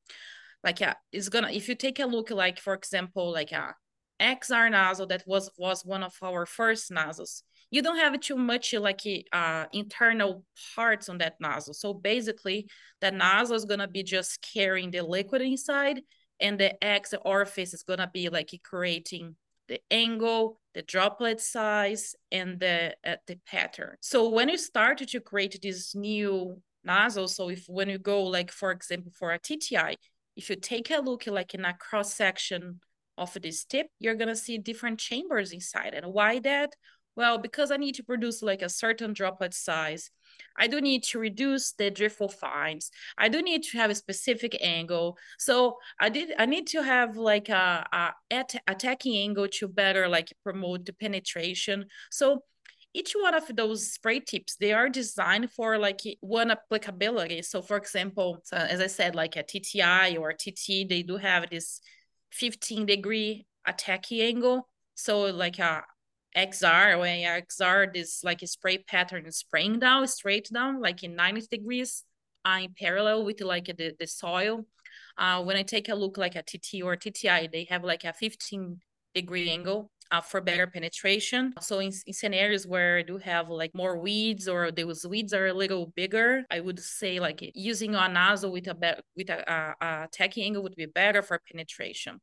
like 0.62 0.82
uh, 0.82 0.94
it's 1.12 1.28
gonna 1.28 1.50
if 1.50 1.68
you 1.68 1.74
take 1.74 2.00
a 2.00 2.06
look 2.06 2.30
like 2.30 2.60
for 2.60 2.74
example 2.74 3.32
like 3.32 3.52
a 3.52 3.74
XR 4.20 4.70
nozzle 4.70 5.06
that 5.06 5.24
was 5.26 5.50
was 5.56 5.84
one 5.84 6.02
of 6.02 6.14
our 6.22 6.44
first 6.44 6.90
nozzles 6.90 7.42
you 7.70 7.82
don't 7.82 7.98
have 7.98 8.18
too 8.20 8.36
much 8.36 8.72
like 8.74 9.00
uh, 9.32 9.66
internal 9.72 10.44
parts 10.74 11.08
on 11.08 11.18
that 11.18 11.34
nozzle. 11.40 11.74
So 11.74 11.94
basically, 11.94 12.68
the 13.00 13.10
nozzle 13.10 13.56
is 13.56 13.64
gonna 13.64 13.88
be 13.88 14.02
just 14.02 14.42
carrying 14.42 14.90
the 14.90 15.02
liquid 15.02 15.42
inside, 15.42 16.00
and 16.40 16.58
the 16.58 16.82
exit 16.82 17.20
orifice 17.24 17.72
is 17.72 17.82
gonna 17.82 18.10
be 18.12 18.28
like 18.28 18.50
creating 18.64 19.36
the 19.68 19.80
angle, 19.90 20.60
the 20.74 20.82
droplet 20.82 21.40
size, 21.40 22.14
and 22.32 22.58
the 22.58 22.94
uh, 23.06 23.16
the 23.26 23.38
pattern. 23.46 23.96
So 24.00 24.28
when 24.28 24.48
you 24.48 24.58
started 24.58 25.08
to 25.10 25.20
create 25.20 25.58
this 25.62 25.94
new 25.94 26.60
nozzle, 26.82 27.28
so 27.28 27.50
if 27.50 27.66
when 27.68 27.88
you 27.88 27.98
go 27.98 28.24
like 28.24 28.50
for 28.50 28.72
example 28.72 29.12
for 29.16 29.32
a 29.32 29.38
TTI, 29.38 29.94
if 30.36 30.50
you 30.50 30.56
take 30.56 30.90
a 30.90 30.98
look 30.98 31.26
like 31.28 31.54
in 31.54 31.64
a 31.64 31.74
cross 31.74 32.14
section 32.14 32.80
of 33.16 33.36
this 33.40 33.64
tip, 33.64 33.86
you're 34.00 34.16
gonna 34.16 34.34
see 34.34 34.58
different 34.58 34.98
chambers 34.98 35.52
inside. 35.52 35.94
And 35.94 36.12
why 36.12 36.40
that? 36.40 36.74
Well, 37.16 37.38
because 37.38 37.70
I 37.70 37.76
need 37.76 37.96
to 37.96 38.04
produce 38.04 38.42
like 38.42 38.62
a 38.62 38.68
certain 38.68 39.12
droplet 39.12 39.52
size, 39.52 40.10
I 40.56 40.68
do 40.68 40.80
need 40.80 41.02
to 41.04 41.18
reduce 41.18 41.72
the 41.72 41.90
driftable 41.90 42.32
fines. 42.32 42.90
I 43.18 43.28
do 43.28 43.42
need 43.42 43.62
to 43.64 43.78
have 43.78 43.90
a 43.90 43.94
specific 43.94 44.56
angle. 44.60 45.18
So 45.38 45.78
I 46.00 46.08
did. 46.08 46.32
I 46.38 46.46
need 46.46 46.66
to 46.68 46.82
have 46.82 47.16
like 47.16 47.48
a, 47.48 47.86
a 47.92 48.44
attacking 48.66 49.16
angle 49.16 49.48
to 49.48 49.68
better 49.68 50.08
like 50.08 50.32
promote 50.42 50.86
the 50.86 50.92
penetration. 50.92 51.86
So 52.10 52.44
each 52.92 53.12
one 53.12 53.34
of 53.34 53.44
those 53.54 53.92
spray 53.92 54.20
tips 54.20 54.56
they 54.56 54.72
are 54.72 54.88
designed 54.88 55.50
for 55.52 55.78
like 55.78 56.00
one 56.20 56.50
applicability. 56.50 57.42
So 57.42 57.62
for 57.62 57.76
example, 57.76 58.40
so 58.44 58.56
as 58.56 58.80
I 58.80 58.88
said, 58.88 59.14
like 59.14 59.36
a 59.36 59.42
TTI 59.42 60.18
or 60.18 60.30
a 60.30 60.36
TT, 60.36 60.88
they 60.88 61.02
do 61.02 61.16
have 61.16 61.50
this 61.50 61.80
15 62.32 62.86
degree 62.86 63.46
attacking 63.66 64.20
angle. 64.20 64.68
So 64.94 65.22
like 65.22 65.58
a 65.58 65.84
XR 66.36 66.98
when 66.98 67.20
XR 67.20 67.92
this 67.92 68.22
like 68.22 68.42
a 68.42 68.46
spray 68.46 68.78
pattern 68.78 69.30
spraying 69.32 69.78
down 69.80 70.06
straight 70.06 70.48
down 70.52 70.80
like 70.80 71.02
in 71.02 71.16
90 71.16 71.46
degrees 71.50 72.04
uh, 72.44 72.58
in 72.62 72.74
parallel 72.78 73.24
with 73.24 73.40
like 73.40 73.66
the, 73.66 73.94
the 73.98 74.06
soil. 74.06 74.66
Uh, 75.18 75.42
when 75.42 75.56
I 75.56 75.62
take 75.62 75.88
a 75.88 75.94
look 75.94 76.16
like 76.16 76.36
a 76.36 76.42
TT 76.42 76.82
or 76.82 76.96
TTI, 76.96 77.50
they 77.50 77.66
have 77.68 77.84
like 77.84 78.04
a 78.04 78.12
15 78.12 78.78
degree 79.14 79.50
angle 79.50 79.90
uh, 80.10 80.20
for 80.20 80.40
better 80.40 80.66
penetration. 80.66 81.54
So 81.60 81.78
in, 81.78 81.92
in, 82.06 82.12
scenarios 82.12 82.66
where 82.66 82.98
I 82.98 83.02
do 83.02 83.18
have 83.18 83.48
like 83.48 83.74
more 83.74 83.98
weeds 83.98 84.48
or 84.48 84.70
those 84.70 85.06
weeds 85.06 85.32
are 85.32 85.48
a 85.48 85.52
little 85.52 85.92
bigger, 85.94 86.44
I 86.50 86.60
would 86.60 86.80
say 86.80 87.20
like 87.20 87.40
using 87.54 87.94
a 87.94 88.08
nozzle 88.08 88.52
with 88.52 88.66
a 88.66 89.02
with 89.16 89.30
a, 89.30 89.52
a, 89.52 89.86
a 89.86 90.08
tacking 90.12 90.44
angle 90.44 90.62
would 90.62 90.76
be 90.76 90.86
better 90.86 91.22
for 91.22 91.40
penetration. 91.50 92.20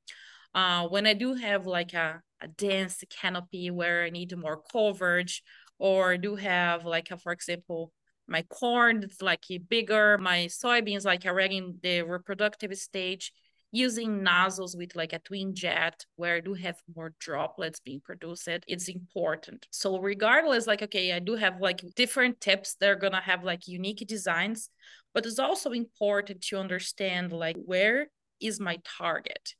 Uh, 0.58 0.88
when 0.88 1.06
I 1.06 1.14
do 1.14 1.36
have 1.36 1.68
like 1.68 1.94
a, 1.94 2.20
a 2.42 2.48
dense 2.48 3.04
canopy 3.22 3.70
where 3.70 4.04
I 4.04 4.10
need 4.10 4.36
more 4.36 4.60
coverage, 4.72 5.44
or 5.78 6.18
do 6.18 6.36
have 6.36 6.84
like 6.84 7.12
a, 7.12 7.18
for 7.18 7.32
example, 7.32 7.94
my 8.28 8.42
corn 8.42 9.04
it's 9.04 9.22
like 9.22 9.46
bigger, 9.70 10.18
my 10.18 10.48
soybeans 10.48 11.06
like 11.06 11.28
already 11.28 11.58
in 11.58 11.78
the 11.84 12.02
reproductive 12.02 12.76
stage, 12.76 13.32
using 13.72 14.24
nozzles 14.24 14.76
with 14.76 14.96
like 14.96 15.14
a 15.14 15.20
twin 15.20 15.54
jet 15.54 16.04
where 16.16 16.38
I 16.38 16.40
do 16.40 16.56
have 16.56 16.82
more 16.96 17.14
droplets 17.20 17.80
being 17.80 18.02
produced, 18.04 18.50
it's 18.68 18.88
important. 18.88 19.68
So 19.70 20.00
regardless, 20.00 20.66
like 20.66 20.82
okay, 20.82 21.14
I 21.14 21.20
do 21.20 21.36
have 21.36 21.62
like 21.62 21.84
different 21.96 22.42
tips 22.42 22.78
that 22.80 22.90
are 22.90 22.96
gonna 22.96 23.22
have 23.22 23.44
like 23.44 23.68
unique 23.68 24.04
designs, 24.08 24.72
but 25.14 25.28
it's 25.28 25.38
also 25.38 25.70
important 25.70 26.42
to 26.46 26.58
understand 26.58 27.32
like 27.32 27.58
where 27.64 28.08
is 28.42 28.60
my 28.60 28.80
target 28.98 29.54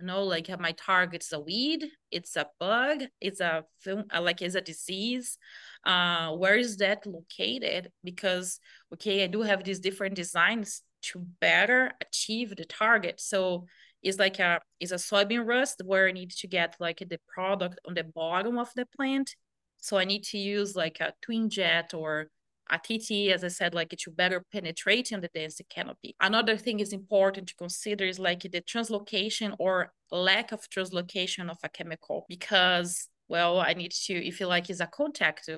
you 0.00 0.06
know 0.06 0.24
like 0.24 0.48
my 0.60 0.72
target's 0.72 1.32
a 1.32 1.40
weed 1.40 1.84
it's 2.10 2.36
a 2.36 2.46
bug 2.60 3.02
it's 3.20 3.40
a 3.40 3.64
film 3.80 4.04
uh, 4.14 4.20
like 4.20 4.42
it's 4.42 4.54
a 4.54 4.60
disease. 4.60 5.38
Uh 5.84 6.32
where 6.32 6.56
is 6.56 6.76
that 6.78 7.06
located? 7.06 7.90
Because 8.04 8.60
okay 8.92 9.24
i 9.24 9.26
do 9.26 9.42
have 9.42 9.64
these 9.64 9.80
different 9.80 10.14
designs 10.14 10.82
to 11.02 11.20
better 11.40 11.92
achieve 12.00 12.54
the 12.56 12.64
target. 12.64 13.20
So 13.20 13.66
it's 14.02 14.18
like 14.18 14.38
a 14.38 14.60
it's 14.80 14.92
a 14.92 14.96
soybean 14.96 15.46
rust 15.46 15.80
where 15.84 16.08
i 16.08 16.12
need 16.12 16.30
to 16.30 16.46
get 16.46 16.76
like 16.78 16.98
the 16.98 17.20
product 17.28 17.78
on 17.86 17.94
the 17.94 18.04
bottom 18.04 18.58
of 18.58 18.70
the 18.76 18.86
plant. 18.96 19.34
So 19.78 19.96
i 19.98 20.04
need 20.04 20.24
to 20.24 20.38
use 20.38 20.76
like 20.76 21.00
a 21.00 21.14
twin 21.22 21.48
jet 21.48 21.94
or 21.94 22.28
a 22.70 22.78
TT, 22.78 23.32
as 23.32 23.44
I 23.44 23.48
said, 23.48 23.74
like 23.74 23.90
to 23.90 24.10
better 24.10 24.44
penetrate 24.52 25.12
in 25.12 25.20
the 25.20 25.28
dense 25.28 25.60
canopy. 25.68 26.16
Another 26.20 26.56
thing 26.56 26.80
is 26.80 26.92
important 26.92 27.48
to 27.48 27.54
consider 27.54 28.04
is 28.04 28.18
like 28.18 28.40
the 28.40 28.60
translocation 28.60 29.54
or 29.58 29.92
lack 30.10 30.52
of 30.52 30.68
translocation 30.68 31.50
of 31.50 31.58
a 31.62 31.68
chemical 31.68 32.26
because, 32.28 33.08
well, 33.28 33.60
I 33.60 33.74
need 33.74 33.92
to, 33.92 34.14
if 34.14 34.40
you 34.40 34.46
like, 34.46 34.70
is 34.70 34.80
a 34.80 34.86
contact 34.86 35.48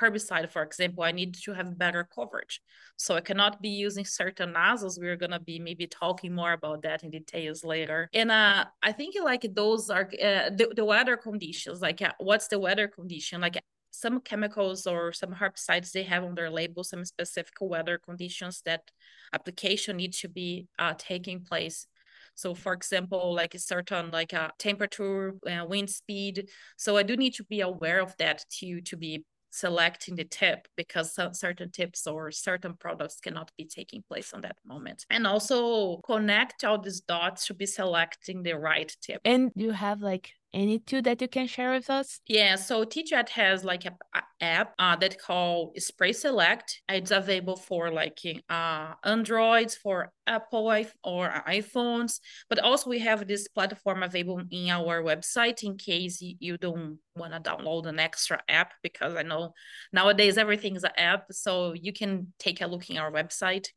herbicide, 0.00 0.50
for 0.50 0.62
example, 0.62 1.04
I 1.04 1.12
need 1.12 1.34
to 1.34 1.52
have 1.52 1.78
better 1.78 2.08
coverage. 2.14 2.60
So 2.96 3.14
I 3.14 3.20
cannot 3.20 3.62
be 3.62 3.68
using 3.68 4.04
certain 4.04 4.52
nozzles. 4.52 4.98
We're 4.98 5.16
gonna 5.16 5.40
be 5.40 5.58
maybe 5.58 5.86
talking 5.86 6.34
more 6.34 6.52
about 6.52 6.82
that 6.82 7.04
in 7.04 7.10
details 7.10 7.64
later. 7.64 8.08
And 8.12 8.30
uh, 8.30 8.64
I 8.82 8.92
think 8.92 9.14
like 9.22 9.46
those 9.54 9.90
are 9.90 10.10
uh, 10.22 10.50
the, 10.50 10.72
the 10.74 10.84
weather 10.84 11.16
conditions. 11.16 11.80
Like, 11.80 12.02
uh, 12.02 12.12
what's 12.18 12.48
the 12.48 12.58
weather 12.58 12.88
condition? 12.88 13.40
Like 13.40 13.62
some 13.94 14.20
chemicals 14.20 14.86
or 14.86 15.12
some 15.12 15.34
herbicides 15.34 15.92
they 15.92 16.02
have 16.02 16.24
on 16.24 16.34
their 16.34 16.50
label 16.50 16.82
some 16.82 17.04
specific 17.04 17.54
weather 17.60 17.98
conditions 17.98 18.62
that 18.64 18.90
application 19.32 19.96
needs 19.96 20.20
to 20.20 20.28
be 20.28 20.66
uh, 20.78 20.94
taking 20.98 21.40
place. 21.40 21.86
So 22.34 22.54
for 22.54 22.72
example 22.72 23.34
like 23.34 23.54
a 23.54 23.58
certain 23.58 24.10
like 24.10 24.32
a 24.32 24.52
temperature 24.58 25.34
uh, 25.48 25.64
wind 25.66 25.90
speed. 25.90 26.48
So 26.76 26.96
i 26.96 27.02
do 27.02 27.16
need 27.16 27.34
to 27.34 27.44
be 27.44 27.60
aware 27.60 28.00
of 28.00 28.16
that 28.18 28.44
to 28.58 28.80
to 28.80 28.96
be 28.96 29.24
selecting 29.50 30.16
the 30.16 30.24
tip 30.24 30.66
because 30.76 31.14
certain 31.14 31.70
tips 31.70 32.08
or 32.08 32.32
certain 32.32 32.74
products 32.74 33.20
cannot 33.20 33.52
be 33.56 33.64
taking 33.64 34.02
place 34.02 34.32
on 34.32 34.40
that 34.40 34.56
moment. 34.66 35.06
And 35.10 35.28
also 35.28 35.98
connect 35.98 36.64
all 36.64 36.78
these 36.78 37.00
dots 37.00 37.46
to 37.46 37.54
be 37.54 37.66
selecting 37.66 38.42
the 38.42 38.54
right 38.54 38.92
tip. 39.00 39.20
And 39.24 39.52
you 39.54 39.70
have 39.70 40.00
like 40.00 40.32
any 40.54 40.78
two 40.78 41.02
that 41.02 41.20
you 41.20 41.28
can 41.28 41.46
share 41.46 41.72
with 41.72 41.90
us? 41.90 42.20
Yeah, 42.26 42.56
so 42.56 42.84
TeeJet 42.84 43.28
has 43.30 43.64
like 43.64 43.84
a, 43.84 43.92
app 44.40 44.74
uh, 44.78 44.96
that 44.96 45.18
called 45.18 45.76
Spray 45.80 46.12
Select. 46.12 46.82
It's 46.88 47.10
available 47.10 47.56
for 47.56 47.90
like 47.90 48.18
uh, 48.48 48.92
Androids, 49.02 49.74
for 49.74 50.12
Apple 50.26 50.84
or 51.02 51.42
iPhones, 51.48 52.20
but 52.48 52.58
also 52.58 52.90
we 52.90 52.98
have 53.00 53.26
this 53.26 53.48
platform 53.48 54.02
available 54.02 54.42
in 54.50 54.70
our 54.70 55.02
website 55.02 55.62
in 55.62 55.76
case 55.76 56.20
you 56.20 56.56
don't 56.58 56.98
want 57.16 57.32
to 57.32 57.40
download 57.40 57.86
an 57.86 57.98
extra 57.98 58.40
app 58.48 58.72
because 58.82 59.14
I 59.14 59.22
know 59.22 59.52
nowadays 59.92 60.38
everything 60.38 60.76
is 60.76 60.84
an 60.84 60.92
app, 60.96 61.26
so 61.30 61.72
you 61.72 61.92
can 61.92 62.32
take 62.38 62.60
a 62.60 62.66
look 62.66 62.90
in 62.90 62.98
our 62.98 63.12
website. 63.12 63.68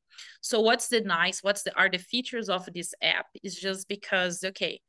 So 0.42 0.62
what's 0.62 0.88
the 0.88 1.02
nice, 1.02 1.44
what's 1.44 1.64
the 1.64 1.76
are 1.76 1.90
the 1.90 2.00
features 2.00 2.50
of 2.50 2.68
this 2.74 2.94
app? 3.02 3.28
Is 3.44 3.56
just 3.56 3.88
because 3.88 4.44
okay, 4.44 4.82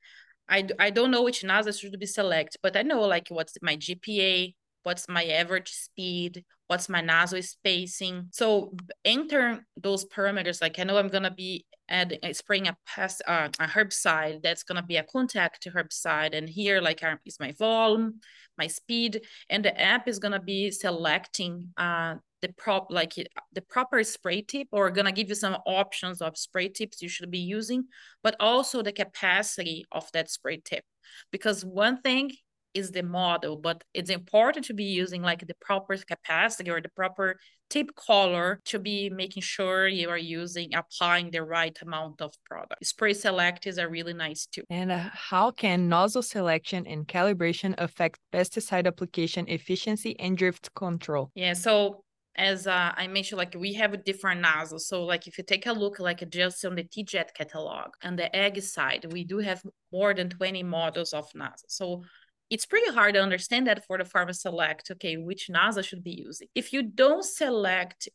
I, 0.49 0.67
I 0.79 0.91
don't 0.91 1.11
know 1.11 1.23
which 1.23 1.45
nozzle 1.45 1.73
should 1.73 1.99
be 1.99 2.07
select, 2.07 2.57
but 2.63 2.77
I 2.77 2.83
know 2.83 3.01
like 3.03 3.29
what's 3.29 3.55
my 3.63 3.77
GPA, 3.77 4.55
what's 4.83 5.09
my 5.09 5.25
average 5.25 5.71
speed, 5.71 6.45
what's 6.69 6.89
my 6.89 7.01
nozzle 7.01 7.43
spacing. 7.43 8.29
So 8.33 8.75
enter 9.05 9.67
those 9.77 10.07
parameters. 10.07 10.63
Like 10.63 10.79
I 10.79 10.85
know 10.85 10.99
I'm 10.99 11.09
gonna 11.09 11.31
be 11.31 11.67
uh, 11.91 12.05
spraying 12.33 12.69
a 12.69 12.77
pest 12.87 13.23
uh, 13.27 13.49
a 13.59 13.67
herbicide 13.67 14.43
that's 14.43 14.63
gonna 14.63 14.83
be 14.83 14.97
a 14.97 15.03
contact 15.03 15.67
herbicide, 15.67 16.35
and 16.35 16.49
here 16.49 16.81
like 16.81 17.03
uh, 17.03 17.17
is 17.27 17.41
my 17.41 17.53
volume, 17.59 18.21
my 18.57 18.67
speed, 18.67 19.23
and 19.51 19.65
the 19.65 19.79
app 19.81 20.09
is 20.09 20.19
gonna 20.19 20.41
be 20.41 20.71
selecting 20.71 21.69
uh 21.77 22.15
the 22.41 22.53
prop 22.57 22.87
like 22.91 23.15
the 23.53 23.63
proper 23.63 24.03
spray 24.05 24.43
tip 24.43 24.69
or 24.73 24.91
gonna 24.91 25.13
give 25.13 25.29
you 25.29 25.35
some 25.35 25.57
options 25.67 26.21
of 26.21 26.37
spray 26.37 26.69
tips 26.69 27.03
you 27.03 27.09
should 27.09 27.31
be 27.31 27.39
using 27.39 27.85
but 28.23 28.37
also 28.41 28.83
the 28.83 28.93
capacity 28.93 29.85
of 29.93 30.11
that 30.13 30.31
spray 30.31 30.61
tip. 30.65 30.85
Because 31.31 31.65
one 31.65 32.01
thing 32.01 32.31
is 32.75 32.93
the 32.93 33.03
model 33.03 33.57
but 33.57 33.83
it's 33.95 34.11
important 34.11 34.65
to 34.65 34.75
be 34.75 34.85
using 34.85 35.23
like 35.23 35.47
the 35.47 35.55
proper 35.61 35.97
capacity 35.97 36.71
or 36.71 36.81
the 36.81 36.91
proper 36.91 37.39
tip 37.71 37.89
color 37.95 38.61
to 38.65 38.79
be 38.79 39.11
making 39.11 39.43
sure 39.43 39.89
you 39.89 40.09
are 40.09 40.19
using 40.19 40.75
applying 40.75 41.31
the 41.31 41.43
right 41.43 41.77
amount 41.83 42.21
of 42.21 42.33
product. 42.45 42.85
Spray 42.85 43.15
select 43.15 43.67
is 43.67 43.79
a 43.79 43.89
really 43.89 44.13
nice 44.13 44.47
tool 44.47 44.65
and 44.71 44.93
uh, 44.93 45.09
how 45.13 45.51
can 45.51 45.89
nozzle 45.89 46.23
selection 46.23 46.87
and 46.87 47.09
calibration 47.09 47.75
affect 47.79 48.21
pesticide 48.33 48.87
application 48.87 49.49
efficiency 49.49 50.19
and 50.21 50.37
drift 50.37 50.73
control? 50.75 51.31
Yeah 51.35 51.55
so 51.55 52.05
as 52.39 52.69
uh, 52.69 52.93
I 52.97 53.09
mentioned, 53.09 53.39
like 53.39 53.55
we 53.59 53.75
have 53.75 54.05
different 54.05 54.41
nozzles. 54.41 54.87
So 54.87 55.05
like 55.05 55.27
if 55.27 55.37
you 55.37 55.45
take 55.45 55.67
a 55.67 55.73
look 55.73 55.99
like 55.99 56.29
just 56.31 56.65
on 56.65 56.77
the 56.77 56.85
TeeJet 56.85 57.35
catalog 57.35 57.91
and 58.03 58.19
the 58.19 58.35
egg 58.35 58.63
side, 58.63 59.13
we 59.13 59.25
do 59.25 59.39
have 59.39 59.61
more 59.93 60.15
than 60.15 60.31
20 60.31 60.63
models 60.63 61.13
of 61.13 61.27
nozzles. 61.35 61.65
So 61.69 62.05
it's 62.49 62.65
pretty 62.65 62.93
hard 62.93 63.15
to 63.15 63.21
understand 63.23 63.67
that 63.67 63.85
for 63.87 63.99
the 63.99 64.05
farmer 64.05 64.33
select, 64.33 64.91
okay, 64.93 65.17
which 65.17 65.51
nozzle 65.51 65.83
should 65.83 66.05
be 66.05 66.13
using. 66.13 66.49
If 66.55 66.73
you 66.73 66.83
don't 66.83 67.25
select 67.25 68.09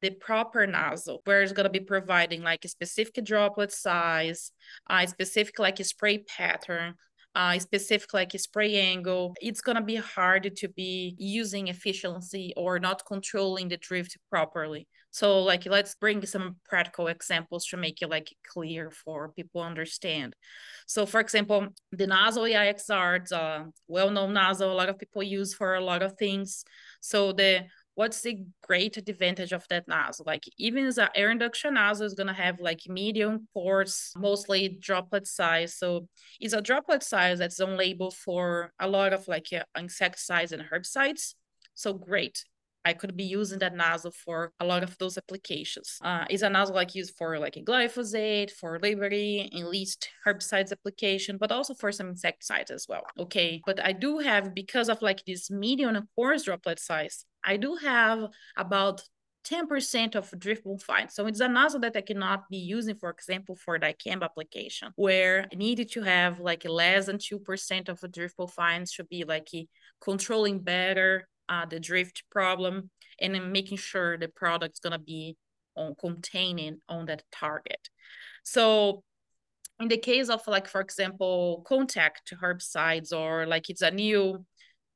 the 0.00 0.10
proper 0.10 0.66
nozzle 0.66 1.20
where 1.24 1.42
it's 1.42 1.52
going 1.52 1.64
to 1.64 1.70
be 1.70 1.80
providing 1.80 2.42
like 2.42 2.64
a 2.64 2.68
specific 2.68 3.24
droplet 3.24 3.72
size, 3.72 4.52
a 4.88 5.06
specific 5.06 5.58
like 5.58 5.80
a 5.80 5.84
spray 5.84 6.18
pattern, 6.18 6.94
uh, 7.36 7.58
specific 7.58 8.14
like 8.14 8.32
spray 8.36 8.76
angle, 8.76 9.34
it's 9.42 9.60
gonna 9.60 9.82
be 9.82 9.96
hard 9.96 10.56
to 10.56 10.68
be 10.68 11.14
using 11.18 11.68
efficiency 11.68 12.54
or 12.56 12.78
not 12.78 13.04
controlling 13.06 13.68
the 13.68 13.76
drift 13.76 14.16
properly. 14.30 14.88
So 15.10 15.42
like 15.42 15.66
let's 15.66 15.94
bring 15.94 16.24
some 16.24 16.56
practical 16.64 17.08
examples 17.08 17.66
to 17.66 17.76
make 17.76 18.00
it 18.00 18.08
like 18.08 18.34
clear 18.50 18.90
for 18.90 19.28
people 19.28 19.60
understand. 19.60 20.34
So 20.86 21.04
for 21.04 21.20
example, 21.20 21.68
the 21.92 22.06
nozzle 22.06 22.44
AIXR, 22.44 23.20
it's 23.20 23.32
a 23.32 23.66
well-known 23.86 24.32
nozzle, 24.32 24.72
a 24.72 24.74
lot 24.74 24.88
of 24.88 24.98
people 24.98 25.22
use 25.22 25.52
for 25.52 25.74
a 25.74 25.84
lot 25.84 26.02
of 26.02 26.14
things. 26.18 26.64
So 27.00 27.32
the 27.32 27.66
what's 27.96 28.20
the 28.20 28.44
great 28.62 28.96
advantage 28.98 29.52
of 29.52 29.66
that 29.68 29.88
nozzle? 29.88 30.24
Like 30.26 30.44
even 30.58 30.86
an 30.86 31.08
air 31.14 31.30
induction 31.30 31.74
nozzle 31.74 32.06
is 32.06 32.14
gonna 32.14 32.34
have 32.34 32.60
like 32.60 32.82
medium 32.88 33.48
coarse, 33.52 34.12
mostly 34.16 34.68
droplet 34.68 35.26
size. 35.26 35.74
So 35.74 36.06
it's 36.38 36.52
a 36.52 36.60
droplet 36.60 37.02
size 37.02 37.38
that's 37.38 37.58
on 37.58 37.76
label 37.76 38.10
for 38.10 38.72
a 38.78 38.86
lot 38.86 39.12
of 39.12 39.26
like 39.26 39.48
uh, 39.52 39.64
insecticides 39.76 40.52
and 40.52 40.62
herbicides. 40.62 41.34
So 41.74 41.94
great. 41.94 42.44
I 42.84 42.92
could 42.92 43.16
be 43.16 43.24
using 43.24 43.58
that 43.58 43.74
nozzle 43.74 44.12
for 44.12 44.52
a 44.60 44.64
lot 44.64 44.84
of 44.84 44.96
those 44.98 45.18
applications. 45.18 45.98
Uh, 46.02 46.24
it's 46.30 46.44
a 46.44 46.48
nozzle 46.48 46.76
like 46.76 46.94
used 46.94 47.16
for 47.18 47.36
like 47.36 47.54
glyphosate, 47.54 48.52
for 48.52 48.78
Liberty, 48.78 49.50
least 49.52 50.08
herbicides 50.24 50.70
application, 50.70 51.36
but 51.36 51.50
also 51.50 51.74
for 51.74 51.90
some 51.90 52.10
insecticides 52.10 52.70
as 52.70 52.86
well. 52.88 53.02
Okay, 53.18 53.60
but 53.66 53.84
I 53.84 53.90
do 53.90 54.18
have 54.18 54.54
because 54.54 54.88
of 54.88 55.02
like 55.02 55.24
this 55.24 55.50
medium 55.50 55.96
and 55.96 56.06
porous 56.14 56.44
droplet 56.44 56.78
size, 56.78 57.24
I 57.46 57.56
do 57.56 57.76
have 57.76 58.28
about 58.56 59.02
10% 59.44 60.16
of 60.16 60.30
driftable 60.32 60.82
fines. 60.82 61.14
So 61.14 61.26
it's 61.26 61.40
a 61.40 61.48
nozzle 61.48 61.80
that 61.80 61.96
I 61.96 62.00
cannot 62.00 62.48
be 62.50 62.56
using, 62.56 62.96
for 62.96 63.10
example, 63.10 63.54
for 63.54 63.78
dicamba 63.78 64.24
application, 64.24 64.92
where 64.96 65.46
I 65.52 65.56
needed 65.56 65.90
to 65.92 66.02
have 66.02 66.40
like 66.40 66.64
less 66.64 67.06
than 67.06 67.18
2% 67.18 67.88
of 67.88 68.00
driftable 68.00 68.50
fines 68.50 68.90
should 68.92 69.08
be 69.08 69.24
like 69.24 69.48
controlling 70.00 70.58
better 70.58 71.28
uh, 71.48 71.64
the 71.66 71.78
drift 71.78 72.24
problem 72.30 72.90
and 73.20 73.34
then 73.34 73.52
making 73.52 73.78
sure 73.78 74.18
the 74.18 74.28
product's 74.28 74.80
gonna 74.80 74.98
be 74.98 75.36
on 75.76 75.94
containing 75.94 76.80
on 76.88 77.06
that 77.06 77.22
target. 77.30 77.88
So 78.42 79.04
in 79.78 79.88
the 79.88 79.98
case 79.98 80.28
of 80.28 80.46
like, 80.46 80.66
for 80.68 80.80
example, 80.80 81.62
contact 81.66 82.32
herbicides 82.42 83.12
or 83.12 83.46
like 83.46 83.70
it's 83.70 83.82
a 83.82 83.90
new, 83.90 84.44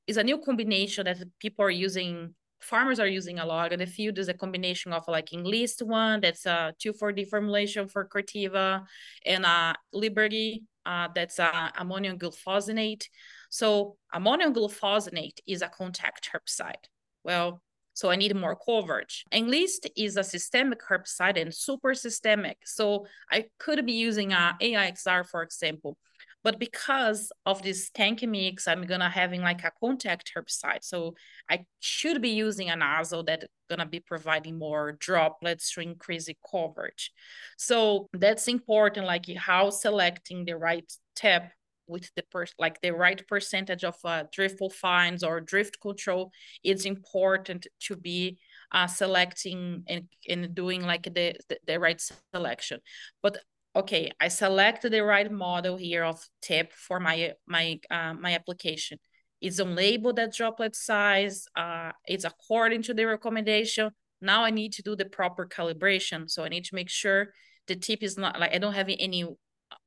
it's 0.06 0.18
a 0.18 0.24
new 0.24 0.38
combination 0.38 1.04
that 1.04 1.18
people 1.38 1.64
are 1.64 1.70
using, 1.70 2.34
farmers 2.60 3.00
are 3.00 3.06
using 3.06 3.38
a 3.38 3.46
lot 3.46 3.72
in 3.72 3.78
the 3.78 3.86
field 3.86 4.18
is 4.18 4.28
a 4.28 4.34
combination 4.34 4.92
of 4.92 5.04
like 5.08 5.32
Enlist 5.32 5.82
one, 5.82 6.20
that's 6.20 6.46
a 6.46 6.74
2,4-D 6.84 7.24
formulation 7.24 7.88
for 7.88 8.06
Corteva 8.06 8.84
and 9.26 9.44
a 9.44 9.74
Liberty, 9.92 10.64
uh, 10.86 11.08
that's 11.14 11.38
a 11.38 11.72
ammonium 11.78 12.18
glufosinate. 12.18 13.04
So 13.50 13.96
ammonium 14.14 14.54
glufosinate 14.54 15.38
is 15.46 15.62
a 15.62 15.68
contact 15.68 16.30
herbicide. 16.32 16.84
Well, 17.24 17.62
so 17.92 18.10
I 18.10 18.16
need 18.16 18.34
more 18.34 18.56
coverage. 18.56 19.24
Enlist 19.32 19.88
is 19.96 20.16
a 20.16 20.24
systemic 20.24 20.80
herbicide 20.80 21.40
and 21.40 21.54
super 21.54 21.94
systemic. 21.94 22.58
So 22.64 23.06
I 23.30 23.46
could 23.58 23.84
be 23.84 23.92
using 23.92 24.32
uh, 24.32 24.54
a 24.60 24.72
AIXR, 24.72 25.26
for 25.26 25.42
example. 25.42 25.98
But 26.42 26.58
because 26.58 27.32
of 27.44 27.62
this 27.62 27.90
tank 27.90 28.22
mix, 28.22 28.66
I'm 28.66 28.86
gonna 28.86 29.10
having 29.10 29.42
like 29.42 29.64
a 29.64 29.72
contact 29.80 30.32
herbicide. 30.34 30.82
So 30.82 31.14
I 31.50 31.66
should 31.80 32.22
be 32.22 32.30
using 32.30 32.70
a 32.70 32.76
nozzle 32.76 33.24
that's 33.24 33.46
gonna 33.68 33.86
be 33.86 34.00
providing 34.00 34.58
more 34.58 34.92
droplets 34.92 35.72
to 35.74 35.80
increase 35.80 36.26
the 36.26 36.36
coverage. 36.50 37.12
So 37.58 38.08
that's 38.12 38.48
important, 38.48 39.06
like 39.06 39.26
how 39.36 39.70
selecting 39.70 40.44
the 40.44 40.56
right 40.56 40.90
tip 41.14 41.44
with 41.90 42.10
the 42.14 42.22
per 42.30 42.46
like 42.58 42.80
the 42.80 42.92
right 42.92 43.26
percentage 43.26 43.84
of 43.84 43.96
uh, 44.04 44.24
driftable 44.34 44.72
fines 44.72 45.22
or 45.22 45.40
drift 45.40 45.80
control, 45.80 46.30
it's 46.62 46.84
important 46.84 47.66
to 47.80 47.96
be 47.96 48.38
uh, 48.72 48.86
selecting 48.86 49.82
and, 49.88 50.04
and 50.28 50.54
doing 50.54 50.82
like 50.82 51.02
the, 51.02 51.34
the, 51.48 51.58
the 51.66 51.80
right 51.80 52.00
selection. 52.32 52.80
But 53.22 53.38
okay, 53.74 54.10
I 54.20 54.28
selected 54.28 54.92
the 54.92 55.04
right 55.04 55.30
model 55.30 55.76
here 55.76 56.04
of 56.04 56.24
tip 56.42 56.72
for 56.72 57.00
my 57.00 57.32
my 57.46 57.80
uh, 57.90 58.14
my 58.14 58.34
application. 58.34 58.98
It's 59.40 59.60
on 59.60 59.74
label 59.74 60.12
that 60.14 60.34
droplet 60.34 60.76
size. 60.76 61.46
Uh, 61.56 61.92
it's 62.06 62.24
according 62.24 62.82
to 62.82 62.94
the 62.94 63.06
recommendation. 63.06 63.90
Now 64.20 64.44
I 64.44 64.50
need 64.50 64.72
to 64.74 64.82
do 64.82 64.94
the 64.96 65.06
proper 65.06 65.46
calibration. 65.46 66.28
So 66.30 66.44
I 66.44 66.48
need 66.48 66.64
to 66.66 66.74
make 66.74 66.90
sure 66.90 67.32
the 67.66 67.76
tip 67.76 68.02
is 68.02 68.18
not 68.18 68.38
like 68.38 68.54
I 68.54 68.58
don't 68.58 68.74
have 68.74 68.90
any 68.98 69.24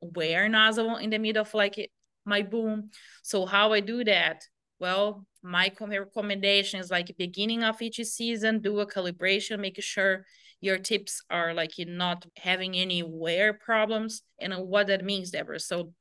wear 0.02 0.50
nozzle 0.50 0.98
in 0.98 1.10
the 1.10 1.20
middle 1.20 1.42
of 1.42 1.54
like 1.54 1.92
my 2.26 2.42
boom. 2.42 2.90
So 3.22 3.46
how 3.46 3.74
I 3.74 3.82
do 3.82 4.04
that? 4.06 4.44
Well, 4.80 5.26
my 5.44 5.72
recommendation 5.80 6.80
is 6.80 6.90
like 6.90 7.16
beginning 7.18 7.64
of 7.64 7.82
each 7.82 8.02
season, 8.04 8.60
do 8.60 8.80
a 8.80 8.88
calibration, 8.88 9.60
make 9.60 9.82
sure 9.82 10.26
your 10.64 10.78
tips 10.78 11.22
are 11.30 11.54
like 11.54 11.74
not 11.78 12.26
having 12.38 12.76
any 12.76 13.04
wear 13.04 13.52
problems 13.52 14.22
and 14.40 14.54
what 14.54 14.88
that 14.88 15.04
means, 15.04 15.32
Debora. 15.32 15.62
So 15.62 15.94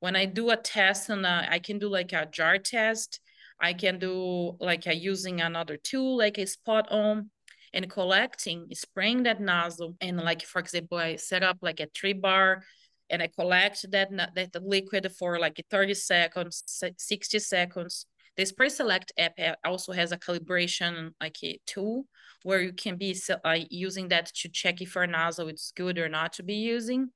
when 0.00 0.16
I 0.16 0.24
do 0.24 0.50
a 0.50 0.56
test 0.56 1.10
and 1.10 1.24
uh, 1.24 1.42
I 1.48 1.60
can 1.60 1.78
do 1.78 1.88
like 1.88 2.12
a 2.12 2.26
jar 2.26 2.58
test, 2.58 3.20
I 3.60 3.72
can 3.72 4.00
do 4.00 4.56
like 4.58 4.88
a 4.88 4.94
using 4.94 5.40
another 5.40 5.76
tool 5.76 6.18
like 6.18 6.38
a 6.38 6.46
spot 6.46 6.90
on 6.90 7.30
and 7.72 7.88
collecting, 7.88 8.66
spraying 8.72 9.22
that 9.22 9.40
nozzle. 9.40 9.94
And 10.00 10.16
like, 10.16 10.42
for 10.42 10.58
example, 10.58 10.98
I 10.98 11.14
set 11.14 11.44
up 11.44 11.58
like 11.62 11.78
a 11.78 11.86
three 11.94 12.14
bar 12.14 12.64
and 13.10 13.22
I 13.22 13.28
collect 13.28 13.86
that, 13.92 14.10
that 14.34 14.60
liquid 14.60 15.12
for 15.16 15.38
like 15.38 15.64
30 15.70 15.94
seconds, 15.94 16.64
60 16.66 17.38
seconds. 17.38 18.06
The 18.36 18.44
Spray 18.44 18.70
Select 18.70 19.12
app 19.16 19.38
also 19.64 19.92
has 19.92 20.10
a 20.10 20.18
calibration 20.18 21.10
like 21.20 21.36
a 21.44 21.60
tool 21.66 22.06
where 22.42 22.60
you 22.60 22.72
can 22.72 22.96
be 22.96 23.16
uh, 23.44 23.58
using 23.68 24.08
that 24.08 24.26
to 24.34 24.48
check 24.48 24.80
if 24.80 24.94
your 24.94 25.06
nozzle 25.06 25.48
is 25.48 25.72
good 25.76 25.98
or 25.98 26.08
not 26.08 26.32
to 26.34 26.42
be 26.42 26.54
using. 26.54 27.10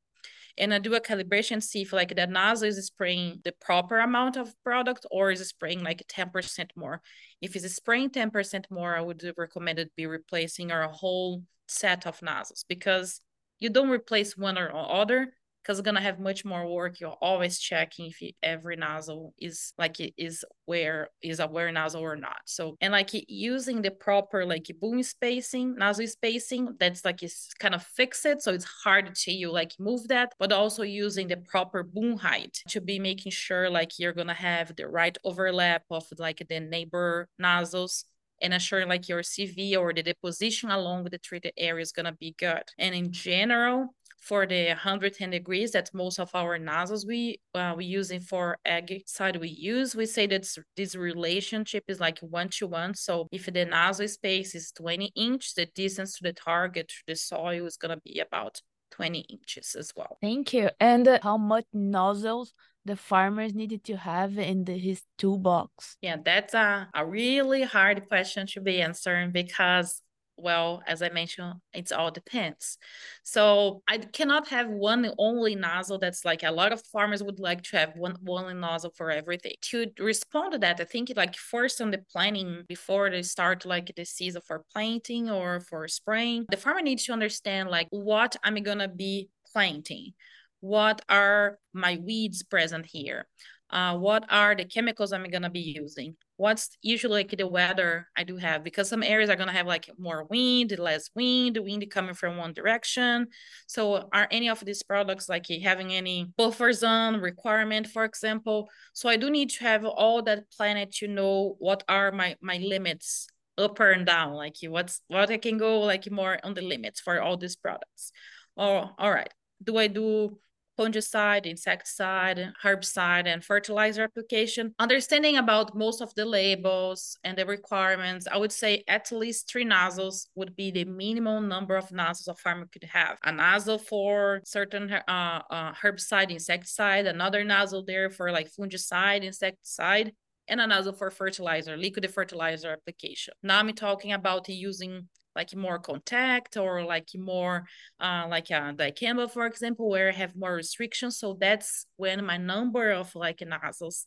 and 0.57 0.73
I 0.73 0.79
do 0.79 0.95
a 0.95 1.01
calibration, 1.01 1.63
see 1.63 1.83
if 1.83 1.93
like 1.93 2.15
that 2.15 2.31
nozzle 2.31 2.69
is 2.69 2.87
spraying 2.87 3.41
the 3.45 3.53
proper 3.61 3.99
amount 3.99 4.37
of 4.37 4.55
product 4.63 5.05
or 5.11 5.33
is 5.33 5.49
spraying 5.49 5.83
like 5.83 6.07
10% 6.07 6.71
more. 6.77 7.03
If 7.41 7.57
it's 7.57 7.75
spraying 7.75 8.11
10% 8.11 8.71
more, 8.71 8.97
I 8.97 9.01
would 9.01 9.23
recommend 9.37 9.79
it 9.81 9.91
be 9.97 10.07
replacing 10.07 10.71
our 10.71 10.89
whole 10.89 11.43
set 11.67 12.07
of 12.07 12.23
nozzles 12.23 12.65
because 12.69 13.21
you 13.59 13.71
don't 13.71 13.91
replace 13.91 14.37
one 14.37 14.59
or 14.59 14.71
other 14.73 15.33
because 15.65 15.81
gonna 15.81 16.01
have 16.01 16.21
much 16.21 16.45
more 16.45 16.67
work. 16.69 17.01
You're 17.01 17.17
always 17.23 17.59
checking 17.59 18.07
if 18.07 18.35
every 18.43 18.77
nozzle 18.77 19.33
is 19.39 19.73
like 19.79 19.99
it 19.99 20.13
is 20.19 20.45
where 20.67 21.09
is 21.23 21.41
a 21.41 21.47
wear 21.47 21.73
nozzle 21.73 22.03
or 22.03 22.17
not. 22.17 22.41
So 22.45 22.77
and 22.81 22.93
like 22.93 23.11
using 23.29 23.81
the 23.81 23.91
proper 23.91 24.45
like 24.45 24.71
boom 24.81 25.03
spacing, 25.03 25.77
nozzle 25.77 26.07
spacing, 26.07 26.77
that's 26.79 27.05
like 27.05 27.23
it's 27.23 27.55
kind 27.55 27.75
of 27.75 27.83
fix 27.83 28.27
it. 28.27 28.43
So 28.43 28.53
it's 28.53 28.65
hard 28.65 29.15
to 29.15 29.33
you 29.33 29.51
like 29.51 29.73
move 29.79 30.09
that, 30.09 30.35
but 30.39 30.53
also 30.53 30.83
using 30.83 31.29
the 31.29 31.39
proper 31.39 31.83
boom 31.83 32.19
height 32.19 32.59
to 32.69 32.81
be 32.81 32.99
making 32.99 33.33
sure 33.33 33.71
like 33.71 33.99
you're 33.99 34.13
gonna 34.13 34.35
have 34.35 34.77
the 34.77 34.87
right 34.87 35.17
overlap 35.25 35.85
of 35.91 36.05
like 36.19 36.47
the 36.47 36.61
neighbor 36.61 37.29
nozzles 37.39 38.05
and 38.43 38.53
ensure 38.53 38.85
like 38.85 39.09
your 39.09 39.23
CV 39.23 39.77
or 39.77 39.93
the 39.95 40.03
deposition 40.03 40.71
along 40.71 41.05
with 41.05 41.13
the 41.13 41.19
treated 41.19 41.55
area 41.57 41.81
is 41.81 41.93
gonna 41.93 42.13
be 42.13 42.35
good. 42.39 42.65
And 42.79 42.95
in 42.95 43.13
general, 43.13 43.95
for 44.25 44.47
the 44.47 44.69
110 44.69 45.31
degrees 45.31 45.73
that 45.73 45.91
most 45.93 46.19
of 46.19 46.35
our 46.35 46.59
nozzles 46.59 47.05
we 47.07 47.39
uh, 47.55 47.75
we 47.77 47.85
using 47.85 48.21
for 48.21 48.59
egg 48.65 49.03
side 49.07 49.37
we 49.37 49.49
use. 49.49 49.95
We 49.95 50.07
say 50.07 50.27
that 50.29 50.47
this 50.77 50.97
relationship 50.97 51.85
is 51.89 52.01
like 52.01 52.19
one 52.21 52.49
to 52.51 52.67
one. 52.67 52.95
So 52.95 53.29
if 53.31 53.47
the 53.47 53.65
nozzle 53.67 54.09
space 54.09 54.55
is 54.55 54.73
20 54.73 55.13
inch 55.15 55.55
the 55.55 55.67
distance 55.67 56.17
to 56.17 56.23
the 56.23 56.33
target 56.33 56.89
to 56.89 57.03
the 57.07 57.17
soil 57.17 57.67
is 57.67 57.77
going 57.77 57.95
to 57.95 58.01
be 58.03 58.21
about 58.21 58.61
20 58.93 59.21
inches 59.29 59.75
as 59.79 59.93
well. 59.97 60.19
Thank 60.23 60.53
you. 60.53 60.71
And 60.81 61.07
uh, 61.07 61.19
how 61.23 61.37
much 61.37 61.67
nozzles 61.73 62.55
the 62.85 62.97
farmers 62.97 63.55
needed 63.55 63.85
to 63.85 63.97
have 63.97 64.39
in 64.39 64.65
the, 64.65 64.79
his 64.79 65.03
toolbox? 65.19 65.97
Yeah, 66.01 66.17
that's 66.25 66.55
a, 66.55 66.89
a 66.95 67.05
really 67.05 67.63
hard 67.63 68.09
question 68.09 68.47
to 68.49 68.61
be 68.61 68.81
answering 68.81 69.33
because 69.33 70.01
well 70.37 70.83
as 70.87 71.03
i 71.03 71.09
mentioned 71.09 71.55
it's 71.73 71.93
all 71.93 72.11
depends. 72.11 72.79
So 73.23 73.83
i 73.89 73.99
cannot 73.99 74.49
have 74.49 74.69
one 74.69 75.11
only 75.19 75.55
nozzle 75.55 75.99
that's 75.99 76.25
like 76.25 76.43
a 76.43 76.51
lot 76.51 76.73
of 76.73 76.83
farmers 76.93 77.23
would 77.23 77.41
like 77.41 77.63
to 77.65 77.77
have 77.79 77.93
one 77.97 78.17
one 78.23 78.61
nozzle 78.61 78.93
for 78.97 79.11
everything. 79.11 79.55
To 79.71 79.87
respond 79.99 80.53
to 80.53 80.59
that 80.59 80.81
i 80.81 80.85
think 80.85 81.13
like 81.17 81.37
first 81.37 81.81
on 81.81 81.91
the 81.91 82.03
planning 82.11 82.65
before 82.69 83.11
they 83.11 83.23
start 83.23 83.65
like 83.65 83.93
the 83.97 84.05
season 84.05 84.43
for 84.47 84.65
planting 84.73 85.31
or 85.31 85.61
for 85.61 85.87
spraying 85.89 86.47
the 86.51 86.57
farmer 86.57 86.83
needs 86.83 87.05
to 87.05 87.13
understand 87.13 87.71
like 87.71 87.89
what 87.91 88.37
i'm 88.45 88.63
gonna 88.63 88.89
be 88.89 89.29
planting. 89.55 90.13
What 90.61 91.03
are 91.09 91.59
my 91.73 91.99
weeds 92.03 92.43
present 92.43 92.87
here 92.87 93.27
uh, 93.75 93.97
what 93.99 94.25
are 94.31 94.55
the 94.55 94.65
chemicals 94.65 95.13
I'm 95.13 95.29
gonna 95.29 95.51
be 95.51 95.75
using? 95.77 96.15
What's 96.37 96.71
usually 96.81 97.25
like 97.25 97.37
the 97.37 97.47
weather 97.47 98.07
I 98.17 98.23
do 98.23 98.37
have 98.37 98.63
because 98.63 98.89
some 98.89 99.03
areas 99.03 99.29
are 99.29 99.37
gonna 99.37 99.53
have 99.53 99.67
like 99.67 99.91
more 99.99 100.25
wind, 100.31 100.73
less 100.79 101.11
wind, 101.17 101.57
the 101.57 101.63
wind 101.63 101.85
coming 101.91 102.15
from 102.15 102.37
one 102.37 102.53
direction. 102.53 103.27
So 103.67 104.09
are 104.13 104.29
any 104.31 104.49
of 104.49 104.65
these 104.65 104.85
products 104.85 105.29
like 105.29 105.47
having 105.63 105.93
any 105.93 106.33
buffer 106.37 106.73
zone 106.73 107.21
requirement, 107.21 107.89
for 107.89 108.05
example? 108.05 108.71
So 108.93 109.09
I 109.09 109.17
do 109.17 109.29
need 109.29 109.51
to 109.51 109.65
have 109.65 109.85
all 109.85 110.23
that 110.23 110.51
planet 110.53 110.93
to 110.99 111.09
know 111.09 111.57
what 111.59 111.83
are 111.89 112.13
my 112.13 112.37
my 112.41 112.59
limits 112.59 113.27
up 113.59 113.81
and 113.81 114.07
down, 114.07 114.35
like 114.35 114.55
what's 114.69 115.01
what 115.09 115.31
I 115.31 115.39
can 115.39 115.59
go 115.59 115.81
like 115.81 116.09
more 116.11 116.39
on 116.45 116.55
the 116.55 116.63
limits 116.63 117.01
for 117.01 117.21
all 117.21 117.37
these 117.37 117.57
products. 117.57 118.13
Oh, 118.57 118.91
all 118.99 119.11
right. 119.11 119.33
Do 119.63 119.79
I 119.79 119.89
do 119.89 120.39
fungicide, 120.79 121.47
insecticide, 121.47 122.53
herbicide, 122.63 123.27
and 123.27 123.45
fertilizer 123.45 124.03
application. 124.03 124.75
Understanding 124.79 125.37
about 125.37 125.77
most 125.77 126.01
of 126.01 126.15
the 126.15 126.25
labels 126.25 127.17
and 127.25 127.39
the 127.39 127.47
requirements, 127.47 128.27
I 128.31 128.37
would 128.37 128.53
say 128.53 128.85
at 128.89 129.11
least 129.13 129.49
three 129.49 129.65
nozzles 129.65 130.29
would 130.35 130.57
be 130.57 130.71
the 130.71 130.85
minimum 130.85 131.49
number 131.49 131.77
of 131.77 131.93
nozzles 131.93 132.29
a 132.29 132.35
farmer 132.35 132.69
could 132.73 132.85
have. 132.85 133.19
A 133.25 133.33
nozzle 133.33 133.79
for 133.79 134.41
certain 134.45 134.93
uh, 134.93 135.43
uh, 135.51 135.73
herbicide, 135.75 136.31
insecticide, 136.31 137.07
another 137.07 137.45
nozzle 137.45 137.85
there 137.85 138.11
for 138.11 138.31
like 138.31 138.51
fungicide, 138.53 139.23
insecticide, 139.23 140.13
and 140.49 140.61
a 140.61 140.67
nozzle 140.67 140.93
for 140.93 141.11
fertilizer, 141.11 141.77
liquid 141.77 142.09
fertilizer 142.13 142.71
application. 142.71 143.35
Now 143.43 143.59
I'm 143.59 143.73
talking 143.73 144.13
about 144.13 144.49
using 144.49 145.09
like 145.35 145.55
more 145.55 145.79
contact 145.79 146.57
or 146.57 146.85
like 146.85 147.09
more 147.17 147.65
uh, 148.01 148.27
like 148.29 148.51
uh, 148.51 148.73
dicamba, 148.73 149.31
for 149.31 149.47
example, 149.47 149.89
where 149.89 150.09
I 150.09 150.13
have 150.13 150.37
more 150.37 150.55
restrictions. 150.55 151.19
So 151.19 151.37
that's 151.39 151.87
when 151.97 152.25
my 152.25 152.37
number 152.37 152.91
of 152.93 153.15
like 153.15 153.43
nozzles 153.47 154.07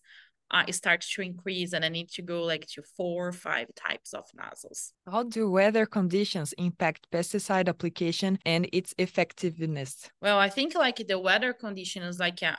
uh, 0.51 0.71
starts 0.71 1.13
to 1.13 1.21
increase 1.21 1.73
and 1.73 1.83
I 1.83 1.89
need 1.89 2.09
to 2.11 2.21
go 2.21 2.43
like 2.43 2.65
to 2.67 2.81
four 2.95 3.27
or 3.27 3.31
five 3.31 3.67
types 3.75 4.13
of 4.13 4.25
nozzles. 4.33 4.93
How 5.05 5.23
do 5.23 5.49
weather 5.49 5.85
conditions 5.85 6.53
impact 6.57 7.07
pesticide 7.11 7.67
application 7.67 8.39
and 8.45 8.69
its 8.71 8.93
effectiveness? 8.97 10.09
Well, 10.21 10.39
I 10.39 10.49
think 10.49 10.75
like 10.75 11.05
the 11.07 11.19
weather 11.19 11.53
conditions 11.53 12.19
like 12.19 12.41
uh, 12.43 12.55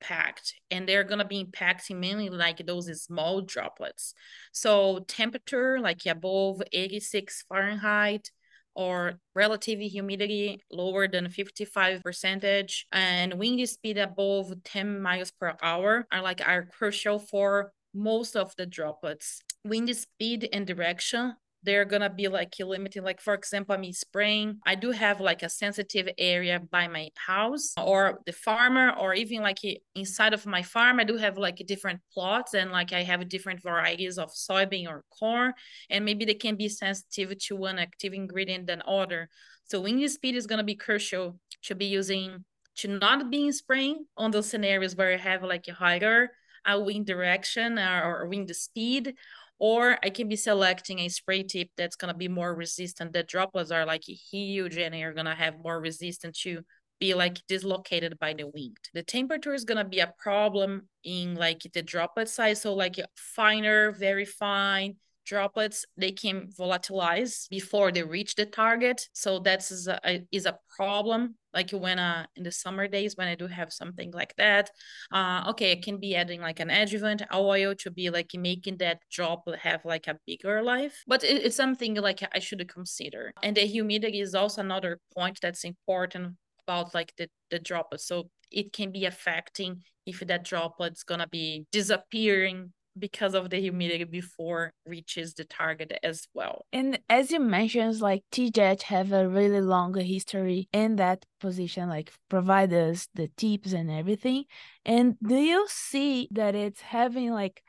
impact 0.00 0.54
and 0.70 0.88
they're 0.88 1.04
going 1.04 1.18
to 1.18 1.24
be 1.24 1.44
impacting 1.44 1.96
mainly 1.96 2.28
like 2.28 2.64
those 2.66 3.02
small 3.02 3.40
droplets. 3.40 4.14
So 4.52 5.00
temperature 5.08 5.78
like 5.80 6.04
above 6.06 6.62
86 6.72 7.44
fahrenheit 7.48 8.30
or 8.74 9.18
relative 9.34 9.80
humidity 9.80 10.60
lower 10.70 11.08
than 11.08 11.28
55 11.28 12.02
percentage 12.02 12.86
and 12.92 13.34
wind 13.34 13.68
speed 13.68 13.98
above 13.98 14.52
10 14.64 15.00
miles 15.00 15.32
per 15.32 15.56
hour 15.62 16.06
are 16.12 16.22
like 16.22 16.46
are 16.46 16.66
crucial 16.66 17.18
for 17.18 17.72
most 17.94 18.36
of 18.36 18.54
the 18.56 18.66
droplets. 18.66 19.40
Wind 19.64 19.94
speed 19.96 20.48
and 20.52 20.66
direction 20.66 21.34
they're 21.68 21.84
gonna 21.84 22.10
be 22.10 22.28
like 22.28 22.54
limiting 22.58 23.02
like 23.02 23.20
for 23.20 23.34
example 23.34 23.74
i'm 23.74 23.92
spraying 23.92 24.58
i 24.66 24.74
do 24.74 24.90
have 24.90 25.20
like 25.20 25.42
a 25.42 25.48
sensitive 25.48 26.08
area 26.18 26.60
by 26.70 26.88
my 26.88 27.08
house 27.16 27.74
or 27.76 28.20
the 28.26 28.32
farmer 28.32 28.92
or 28.98 29.14
even 29.14 29.42
like 29.42 29.58
inside 29.94 30.32
of 30.32 30.46
my 30.46 30.62
farm 30.62 30.98
i 30.98 31.04
do 31.04 31.16
have 31.16 31.36
like 31.36 31.62
different 31.66 32.00
plots 32.12 32.54
and 32.54 32.72
like 32.72 32.92
i 32.92 33.02
have 33.02 33.28
different 33.28 33.62
varieties 33.62 34.18
of 34.18 34.30
soybean 34.32 34.88
or 34.88 35.04
corn 35.18 35.52
and 35.90 36.04
maybe 36.04 36.24
they 36.24 36.34
can 36.34 36.56
be 36.56 36.68
sensitive 36.68 37.38
to 37.38 37.56
one 37.56 37.78
active 37.78 38.12
ingredient 38.12 38.66
than 38.66 38.82
other. 38.86 39.28
So 39.64 39.80
wind 39.80 40.10
speed 40.10 40.34
is 40.34 40.46
to 40.46 40.62
be 40.62 40.74
crucial 40.74 41.38
to 41.64 41.74
be 41.74 41.86
using 41.86 42.44
to 42.76 42.88
not 42.88 43.30
being 43.30 43.52
spraying 43.52 44.06
on 44.16 44.30
those 44.30 44.48
scenarios 44.48 44.94
where 44.94 45.12
you 45.12 45.18
have 45.18 45.42
like 45.42 45.66
a 45.68 45.74
higher 45.74 46.30
a 46.64 46.78
wind 46.78 47.06
direction 47.06 47.78
or, 47.78 48.22
or 48.22 48.26
wind 48.28 48.54
speed 48.54 49.14
or 49.58 49.98
I 50.02 50.10
can 50.10 50.28
be 50.28 50.36
selecting 50.36 51.00
a 51.00 51.08
spray 51.08 51.42
tip 51.42 51.68
that's 51.76 51.96
going 51.96 52.12
to 52.12 52.18
be 52.18 52.28
more 52.28 52.54
resistant. 52.54 53.12
The 53.12 53.22
droplets 53.22 53.70
are 53.70 53.84
like 53.84 54.04
huge 54.04 54.76
and 54.76 54.94
you're 54.94 55.14
going 55.14 55.26
to 55.26 55.34
have 55.34 55.54
more 55.62 55.80
resistance 55.80 56.40
to 56.42 56.62
be 57.00 57.14
like 57.14 57.40
dislocated 57.46 58.18
by 58.18 58.34
the 58.34 58.46
wind. 58.46 58.76
The 58.94 59.02
temperature 59.02 59.54
is 59.54 59.64
going 59.64 59.78
to 59.78 59.84
be 59.84 60.00
a 60.00 60.12
problem 60.18 60.88
in 61.04 61.34
like 61.34 61.62
the 61.72 61.82
droplet 61.82 62.28
size. 62.28 62.62
So 62.62 62.74
like 62.74 62.96
finer, 63.16 63.92
very 63.92 64.24
fine, 64.24 64.96
droplets 65.28 65.84
they 65.96 66.10
can 66.10 66.48
volatilize 66.58 67.48
before 67.50 67.92
they 67.92 68.02
reach 68.02 68.34
the 68.34 68.46
target. 68.46 69.08
So 69.12 69.38
that's 69.40 69.70
is 69.70 69.86
a, 69.88 70.20
is 70.32 70.46
a 70.46 70.58
problem 70.76 71.36
like 71.54 71.70
when 71.70 71.98
uh 71.98 72.26
in 72.36 72.42
the 72.42 72.52
summer 72.52 72.86
days 72.86 73.16
when 73.16 73.26
i 73.28 73.34
do 73.34 73.46
have 73.46 73.72
something 73.72 74.10
like 74.12 74.34
that. 74.36 74.70
Uh 75.12 75.44
okay 75.50 75.72
i 75.72 75.76
can 75.76 75.98
be 75.98 76.14
adding 76.16 76.40
like 76.40 76.60
an 76.60 76.70
adjuvant 76.70 77.22
oil 77.34 77.74
to 77.82 77.90
be 77.90 78.10
like 78.10 78.30
making 78.34 78.78
that 78.78 78.98
droplet 79.10 79.58
have 79.60 79.84
like 79.84 80.06
a 80.08 80.18
bigger 80.26 80.62
life. 80.62 80.96
But 81.06 81.24
it, 81.24 81.44
it's 81.44 81.56
something 81.56 81.94
like 81.94 82.20
i 82.34 82.38
should 82.38 82.66
consider. 82.68 83.32
And 83.42 83.56
the 83.56 83.66
humidity 83.66 84.20
is 84.20 84.34
also 84.34 84.60
another 84.60 84.98
point 85.16 85.38
that's 85.42 85.64
important 85.64 86.36
about 86.66 86.94
like 86.94 87.12
the 87.18 87.28
the 87.50 87.58
droplet. 87.58 88.00
So 88.00 88.30
it 88.50 88.72
can 88.72 88.92
be 88.92 89.04
affecting 89.04 89.82
if 90.06 90.20
that 90.20 90.44
droplet's 90.44 91.02
gonna 91.02 91.28
be 91.28 91.66
disappearing 91.72 92.72
because 92.98 93.34
of 93.34 93.50
the 93.50 93.60
humidity 93.60 94.04
before 94.04 94.72
reaches 94.86 95.34
the 95.34 95.44
target 95.44 95.92
as 96.02 96.26
well. 96.34 96.66
And 96.72 96.98
as 97.08 97.30
you 97.30 97.40
mentioned, 97.40 98.00
like 98.00 98.24
TeeJet 98.32 98.82
have 98.82 99.12
a 99.12 99.28
really 99.28 99.60
long 99.60 99.94
history 99.94 100.68
in 100.72 100.96
that 100.96 101.24
position, 101.40 101.88
like 101.88 102.12
provide 102.28 102.72
us 102.72 103.08
the 103.14 103.28
tips 103.36 103.72
and 103.72 103.90
everything. 103.90 104.44
And 104.84 105.16
do 105.22 105.36
you 105.36 105.66
see 105.68 106.28
that 106.32 106.54
it's 106.54 106.80
having 106.80 107.30
like 107.32 107.62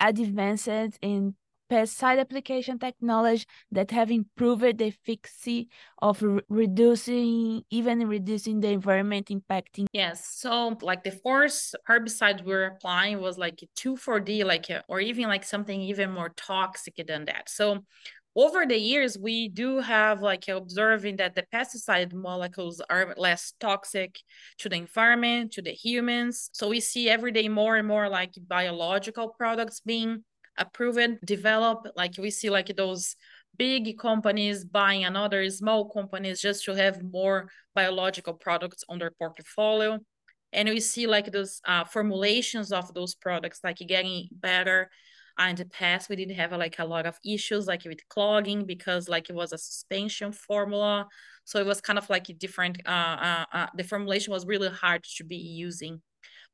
advances 0.00 0.98
in 1.02 1.34
pesticide 1.70 2.18
application 2.18 2.78
technology 2.78 3.44
that 3.72 3.90
have 3.90 4.10
improved 4.10 4.78
the 4.78 4.86
efficacy 4.86 5.68
of 6.00 6.22
re 6.22 6.40
reducing, 6.48 7.62
even 7.70 8.06
reducing 8.08 8.60
the 8.60 8.68
environment 8.68 9.28
impacting. 9.28 9.86
Yes. 9.92 10.26
So 10.26 10.76
like 10.82 11.04
the 11.04 11.18
first 11.24 11.74
herbicide 11.88 12.44
we 12.44 12.52
are 12.52 12.66
applying 12.66 13.20
was 13.20 13.38
like 13.38 13.62
2,4-D, 13.76 14.44
like, 14.44 14.70
uh, 14.70 14.82
or 14.88 15.00
even 15.00 15.28
like 15.28 15.44
something 15.44 15.80
even 15.80 16.10
more 16.10 16.30
toxic 16.36 16.94
than 17.06 17.24
that. 17.26 17.48
So 17.48 17.84
over 18.36 18.66
the 18.66 18.76
years 18.78 19.18
we 19.18 19.48
do 19.48 19.80
have 19.80 20.20
like 20.20 20.46
observing 20.48 21.16
that 21.16 21.34
the 21.34 21.44
pesticide 21.52 22.12
molecules 22.12 22.82
are 22.90 23.14
less 23.16 23.54
toxic 23.58 24.18
to 24.58 24.68
the 24.68 24.76
environment 24.76 25.52
to 25.52 25.62
the 25.62 25.70
humans 25.70 26.50
so 26.52 26.68
we 26.68 26.78
see 26.78 27.08
every 27.08 27.32
day 27.32 27.48
more 27.48 27.76
and 27.76 27.88
more 27.88 28.08
like 28.10 28.34
biological 28.46 29.30
products 29.30 29.80
being 29.80 30.22
approved 30.58 31.24
develop. 31.24 31.86
like 31.96 32.14
we 32.18 32.30
see 32.30 32.50
like 32.50 32.74
those 32.76 33.16
big 33.56 33.98
companies 33.98 34.64
buying 34.64 35.04
another 35.04 35.48
small 35.50 35.88
companies 35.88 36.40
just 36.40 36.64
to 36.64 36.74
have 36.74 37.02
more 37.02 37.50
biological 37.74 38.34
products 38.34 38.84
on 38.88 38.98
their 38.98 39.10
portfolio. 39.10 39.98
And 40.52 40.68
we 40.68 40.80
see 40.80 41.06
like 41.06 41.32
those 41.32 41.60
uh, 41.64 41.84
formulations 41.84 42.72
of 42.72 42.92
those 42.94 43.14
products 43.14 43.60
like 43.64 43.78
getting 43.78 44.28
better. 44.32 44.90
Uh, 45.38 45.48
in 45.48 45.56
the 45.56 45.66
past 45.66 46.08
we 46.08 46.16
didn't 46.16 46.34
have 46.34 46.50
like 46.52 46.78
a 46.78 46.84
lot 46.84 47.04
of 47.04 47.18
issues 47.22 47.66
like 47.66 47.84
with 47.84 48.08
clogging 48.08 48.64
because 48.64 49.06
like 49.06 49.28
it 49.28 49.36
was 49.36 49.52
a 49.52 49.58
suspension 49.58 50.32
formula. 50.32 51.06
So 51.44 51.60
it 51.60 51.66
was 51.66 51.80
kind 51.80 51.98
of 51.98 52.08
like 52.08 52.28
a 52.30 52.32
different 52.32 52.80
uh, 52.86 53.16
uh, 53.20 53.44
uh 53.52 53.66
the 53.76 53.84
formulation 53.84 54.32
was 54.32 54.46
really 54.46 54.70
hard 54.70 55.04
to 55.16 55.24
be 55.24 55.36
using 55.36 56.00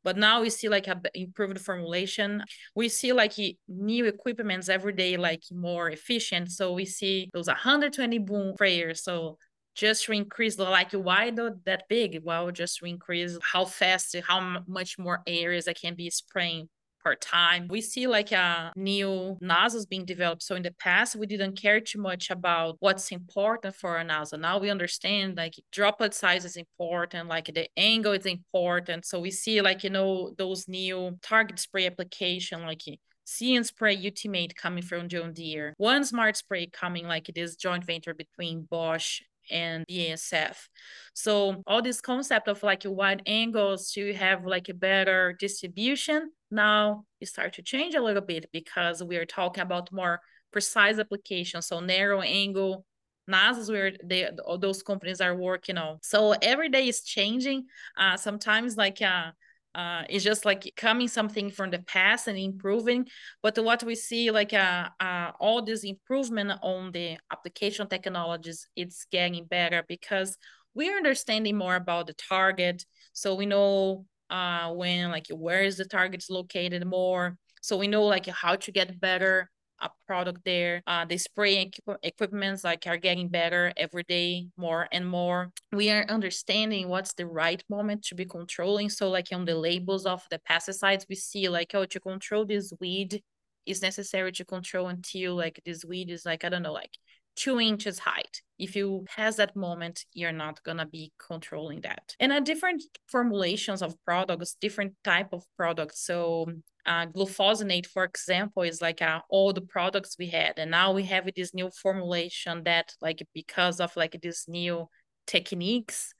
but 0.04 0.16
now 0.16 0.40
we 0.40 0.50
see 0.50 0.68
like 0.68 0.88
a 0.88 1.00
improved 1.14 1.60
formulation. 1.60 2.42
We 2.74 2.88
see 2.88 3.12
like 3.12 3.34
new 3.68 4.06
equipments 4.06 4.68
every 4.68 4.92
day 4.92 5.16
like 5.16 5.42
more 5.50 5.90
efficient. 5.90 6.50
So 6.50 6.72
we 6.72 6.84
see 6.84 7.30
those 7.32 7.46
120 7.46 8.18
boom 8.18 8.54
sprayers 8.56 8.98
so 8.98 9.38
just 9.74 10.04
to 10.04 10.12
increase 10.12 10.56
the 10.56 10.64
like 10.64 10.92
why 10.92 11.30
that 11.30 11.84
big? 11.88 12.20
Well 12.22 12.50
just 12.50 12.78
to 12.78 12.86
increase 12.86 13.38
how 13.42 13.64
fast 13.64 14.14
how 14.26 14.62
much 14.66 14.98
more 14.98 15.22
areas 15.26 15.66
i 15.66 15.72
can 15.72 15.94
be 15.94 16.10
spraying 16.10 16.68
per 17.04 17.14
time. 17.14 17.68
We 17.68 17.80
see 17.80 18.06
like 18.06 18.32
a 18.32 18.72
new 18.76 19.36
nozzles 19.40 19.86
being 19.86 20.04
developed. 20.04 20.42
So 20.42 20.54
in 20.54 20.62
the 20.62 20.72
past, 20.72 21.16
we 21.16 21.26
didn't 21.26 21.60
care 21.60 21.80
too 21.80 22.00
much 22.00 22.30
about 22.30 22.76
what's 22.80 23.10
important 23.10 23.74
for 23.74 23.96
a 23.96 24.04
nozzle. 24.04 24.38
Now 24.38 24.58
we 24.58 24.70
understand 24.70 25.36
like 25.36 25.54
droplet 25.70 26.14
size 26.14 26.44
is 26.44 26.56
important, 26.56 27.28
like 27.28 27.46
the 27.46 27.68
angle 27.76 28.12
is 28.12 28.26
important. 28.26 29.06
So 29.06 29.20
we 29.20 29.30
see 29.30 29.60
like, 29.60 29.84
you 29.84 29.90
know, 29.90 30.32
those 30.38 30.68
new 30.68 31.18
target 31.22 31.58
spray 31.58 31.86
application, 31.86 32.62
like 32.62 32.82
See 33.24 33.54
and 33.54 33.64
Spray 33.64 33.96
Ultimate 34.04 34.56
coming 34.56 34.82
from 34.82 35.08
John 35.08 35.32
Deere. 35.32 35.74
One 35.78 36.04
smart 36.04 36.36
spray 36.36 36.66
coming 36.66 37.06
like 37.06 37.30
this 37.34 37.54
joint 37.54 37.84
venture 37.84 38.14
between 38.14 38.66
Bosch 38.68 39.22
and 39.50 39.86
BASF. 39.86 40.68
So 41.14 41.62
all 41.66 41.82
this 41.82 42.00
concept 42.00 42.48
of 42.48 42.62
like 42.62 42.82
wide 42.84 43.22
angles 43.26 43.92
to 43.92 44.14
have 44.14 44.44
like 44.46 44.68
a 44.68 44.74
better 44.74 45.36
distribution 45.38 46.30
now 46.52 47.06
it 47.18 47.26
start 47.28 47.54
to 47.54 47.62
change 47.62 47.94
a 47.94 48.02
little 48.02 48.22
bit 48.22 48.46
because 48.52 49.02
we 49.02 49.16
are 49.16 49.24
talking 49.24 49.62
about 49.62 49.90
more 49.90 50.20
precise 50.52 50.98
applications. 50.98 51.66
So 51.66 51.80
narrow 51.80 52.20
angle 52.20 52.84
nozzles 53.26 53.70
where 53.70 53.92
they 54.04 54.28
those 54.60 54.82
companies 54.82 55.20
are 55.20 55.34
working 55.34 55.78
on. 55.78 55.98
So 56.02 56.34
every 56.42 56.68
day 56.68 56.88
is 56.88 57.02
changing. 57.02 57.66
Uh, 57.96 58.16
sometimes 58.18 58.76
like 58.76 59.00
uh, 59.00 59.30
uh, 59.74 60.02
it's 60.08 60.24
just 60.24 60.44
like 60.44 60.72
coming 60.76 61.08
something 61.08 61.50
from 61.50 61.70
the 61.70 61.78
past 61.80 62.28
and 62.28 62.38
improving. 62.38 63.06
But 63.42 63.58
what 63.58 63.82
we 63.82 63.94
see, 63.94 64.30
like 64.30 64.52
uh, 64.52 64.88
uh, 65.00 65.32
all 65.40 65.62
this 65.62 65.84
improvement 65.84 66.52
on 66.62 66.92
the 66.92 67.18
application 67.30 67.88
technologies, 67.88 68.68
it's 68.76 69.06
getting 69.10 69.44
better 69.46 69.82
because 69.88 70.36
we're 70.74 70.96
understanding 70.96 71.56
more 71.56 71.76
about 71.76 72.06
the 72.06 72.14
target. 72.14 72.84
So 73.12 73.34
we 73.34 73.46
know 73.46 74.06
uh, 74.30 74.72
when 74.72 75.10
like 75.10 75.26
where 75.30 75.62
is 75.62 75.76
the 75.76 75.84
targets 75.84 76.28
located 76.28 76.86
more. 76.86 77.36
So 77.60 77.76
we 77.76 77.88
know 77.88 78.02
like 78.02 78.26
how 78.26 78.56
to 78.56 78.72
get 78.72 79.00
better 79.00 79.50
a 79.82 79.90
product 80.06 80.40
there. 80.44 80.82
Uh, 80.86 81.04
the 81.04 81.18
spray 81.18 81.62
equip- 81.62 81.98
equipments 82.02 82.64
like 82.64 82.86
are 82.86 82.96
getting 82.96 83.28
better 83.28 83.72
every 83.76 84.04
day, 84.04 84.46
more 84.56 84.88
and 84.92 85.06
more. 85.06 85.52
We 85.72 85.90
are 85.90 86.04
understanding 86.08 86.88
what's 86.88 87.14
the 87.14 87.26
right 87.26 87.62
moment 87.68 88.04
to 88.04 88.14
be 88.14 88.24
controlling. 88.24 88.88
So 88.88 89.10
like 89.10 89.28
on 89.32 89.44
the 89.44 89.56
labels 89.56 90.06
of 90.06 90.22
the 90.30 90.40
pesticides, 90.48 91.06
we 91.08 91.16
see 91.16 91.48
like 91.48 91.74
oh 91.74 91.84
to 91.84 92.00
control 92.00 92.44
this 92.44 92.72
weed 92.80 93.22
is 93.66 93.82
necessary 93.82 94.32
to 94.32 94.44
control 94.44 94.88
until 94.88 95.36
like 95.36 95.60
this 95.64 95.84
weed 95.84 96.10
is 96.10 96.24
like 96.26 96.44
I 96.44 96.48
don't 96.48 96.62
know 96.62 96.72
like 96.72 96.96
two 97.36 97.60
inches 97.60 97.98
height. 97.98 98.42
If 98.58 98.76
you 98.76 99.04
pass 99.08 99.36
that 99.36 99.56
moment, 99.56 100.04
you're 100.12 100.32
not 100.32 100.62
gonna 100.62 100.86
be 100.86 101.12
controlling 101.18 101.80
that. 101.82 102.14
And 102.20 102.32
a 102.32 102.40
different 102.40 102.82
formulations 103.06 103.82
of 103.82 103.96
products, 104.04 104.56
different 104.60 104.94
type 105.02 105.32
of 105.32 105.44
products. 105.56 106.04
So 106.04 106.46
uh, 106.86 107.06
glufosinate, 107.06 107.86
for 107.86 108.04
example, 108.04 108.62
is 108.62 108.80
like 108.80 109.02
uh, 109.02 109.20
all 109.28 109.52
the 109.52 109.60
products 109.62 110.16
we 110.18 110.28
had, 110.28 110.58
and 110.58 110.70
now 110.70 110.92
we 110.92 111.04
have 111.04 111.28
this 111.34 111.54
new 111.54 111.70
formulation 111.70 112.64
that, 112.64 112.92
like, 113.00 113.26
because 113.34 113.80
of 113.80 113.96
like 113.96 114.18
this 114.22 114.48
new 114.48 114.88
techniques, 115.26 116.12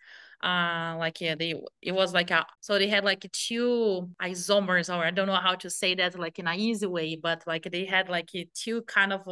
uh 0.42 0.96
like 0.98 1.20
yeah 1.20 1.37
they 1.37 1.55
it 1.81 1.92
was 1.92 2.12
like 2.12 2.31
a 2.33 2.44
so 2.61 2.77
they 2.77 2.88
had 2.88 3.05
like 3.05 3.25
two 3.33 4.09
isomers 4.20 4.92
or 4.92 5.05
i 5.05 5.11
don't 5.11 5.29
know 5.29 5.35
how 5.37 5.55
to 5.55 5.70
say 5.70 5.94
that 5.94 6.18
like 6.18 6.38
in 6.38 6.48
an 6.48 6.59
easy 6.59 6.87
way 6.87 7.14
but 7.14 7.44
like 7.46 7.68
they 7.70 7.85
had 7.85 8.09
like 8.09 8.29
two 8.55 8.83
kind 8.83 9.12
of 9.12 9.25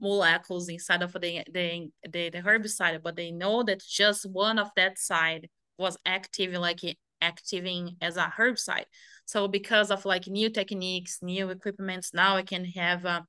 molecules 0.00 0.68
inside 0.68 1.02
of 1.02 1.12
the, 1.12 1.42
the, 1.52 1.88
the, 2.10 2.30
the 2.30 2.42
herbicide, 2.42 3.02
but 3.02 3.16
they 3.16 3.30
know 3.30 3.62
that 3.62 3.82
just 3.82 4.28
one 4.30 4.58
of 4.58 4.70
that 4.76 4.98
side 4.98 5.48
was 5.78 5.96
active, 6.06 6.52
like 6.54 6.80
acting 7.20 7.96
as 8.00 8.16
a 8.16 8.32
herbicide. 8.36 8.84
So 9.24 9.48
because 9.48 9.90
of 9.90 10.04
like 10.04 10.26
new 10.26 10.50
techniques, 10.50 11.18
new 11.22 11.50
equipments, 11.50 12.12
now 12.12 12.36
I 12.36 12.42
can 12.42 12.64
have 12.64 13.06
uh, 13.06 13.22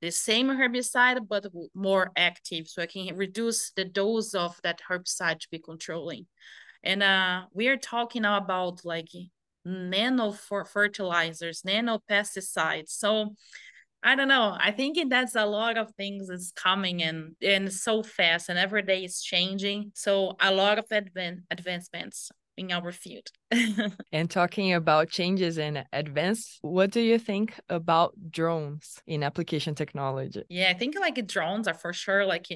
the 0.00 0.10
same 0.10 0.48
herbicide, 0.48 1.28
but 1.28 1.46
more 1.74 2.10
active. 2.16 2.68
So 2.68 2.82
I 2.82 2.86
can 2.86 3.16
reduce 3.16 3.72
the 3.72 3.84
dose 3.84 4.34
of 4.34 4.58
that 4.62 4.80
herbicide 4.88 5.40
to 5.40 5.48
be 5.50 5.58
controlling. 5.58 6.26
And 6.82 7.02
uh, 7.02 7.44
we 7.52 7.68
are 7.68 7.76
talking 7.76 8.22
now 8.22 8.38
about 8.38 8.84
like 8.84 9.08
nano 9.64 10.32
for 10.32 10.64
fertilizers, 10.64 11.64
nano 11.64 12.02
pesticides. 12.10 12.90
So 12.90 13.34
I 14.04 14.14
don't 14.16 14.28
know. 14.28 14.54
I 14.60 14.70
think 14.70 14.98
that's 15.08 15.34
a 15.34 15.46
lot 15.46 15.78
of 15.78 15.90
things 15.94 16.28
is 16.28 16.52
coming 16.54 17.02
and 17.02 17.36
and 17.40 17.72
so 17.72 18.02
fast, 18.02 18.50
and 18.50 18.58
every 18.58 18.82
day 18.82 19.02
is 19.02 19.22
changing. 19.22 19.92
So 19.94 20.36
a 20.40 20.52
lot 20.52 20.78
of 20.78 20.86
advan- 20.90 21.44
advancements 21.50 22.30
in 22.56 22.70
our 22.70 22.92
field. 22.92 23.28
and 24.12 24.30
talking 24.30 24.74
about 24.74 25.08
changes 25.08 25.58
in 25.58 25.82
advance, 25.92 26.58
what 26.60 26.90
do 26.90 27.00
you 27.00 27.18
think 27.18 27.58
about 27.68 28.12
drones 28.30 29.00
in 29.06 29.22
application 29.22 29.74
technology? 29.74 30.44
Yeah, 30.48 30.70
I 30.70 30.74
think 30.74 30.94
like 31.00 31.26
drones 31.26 31.66
are 31.66 31.74
for 31.74 31.92
sure 31.92 32.26
like 32.26 32.46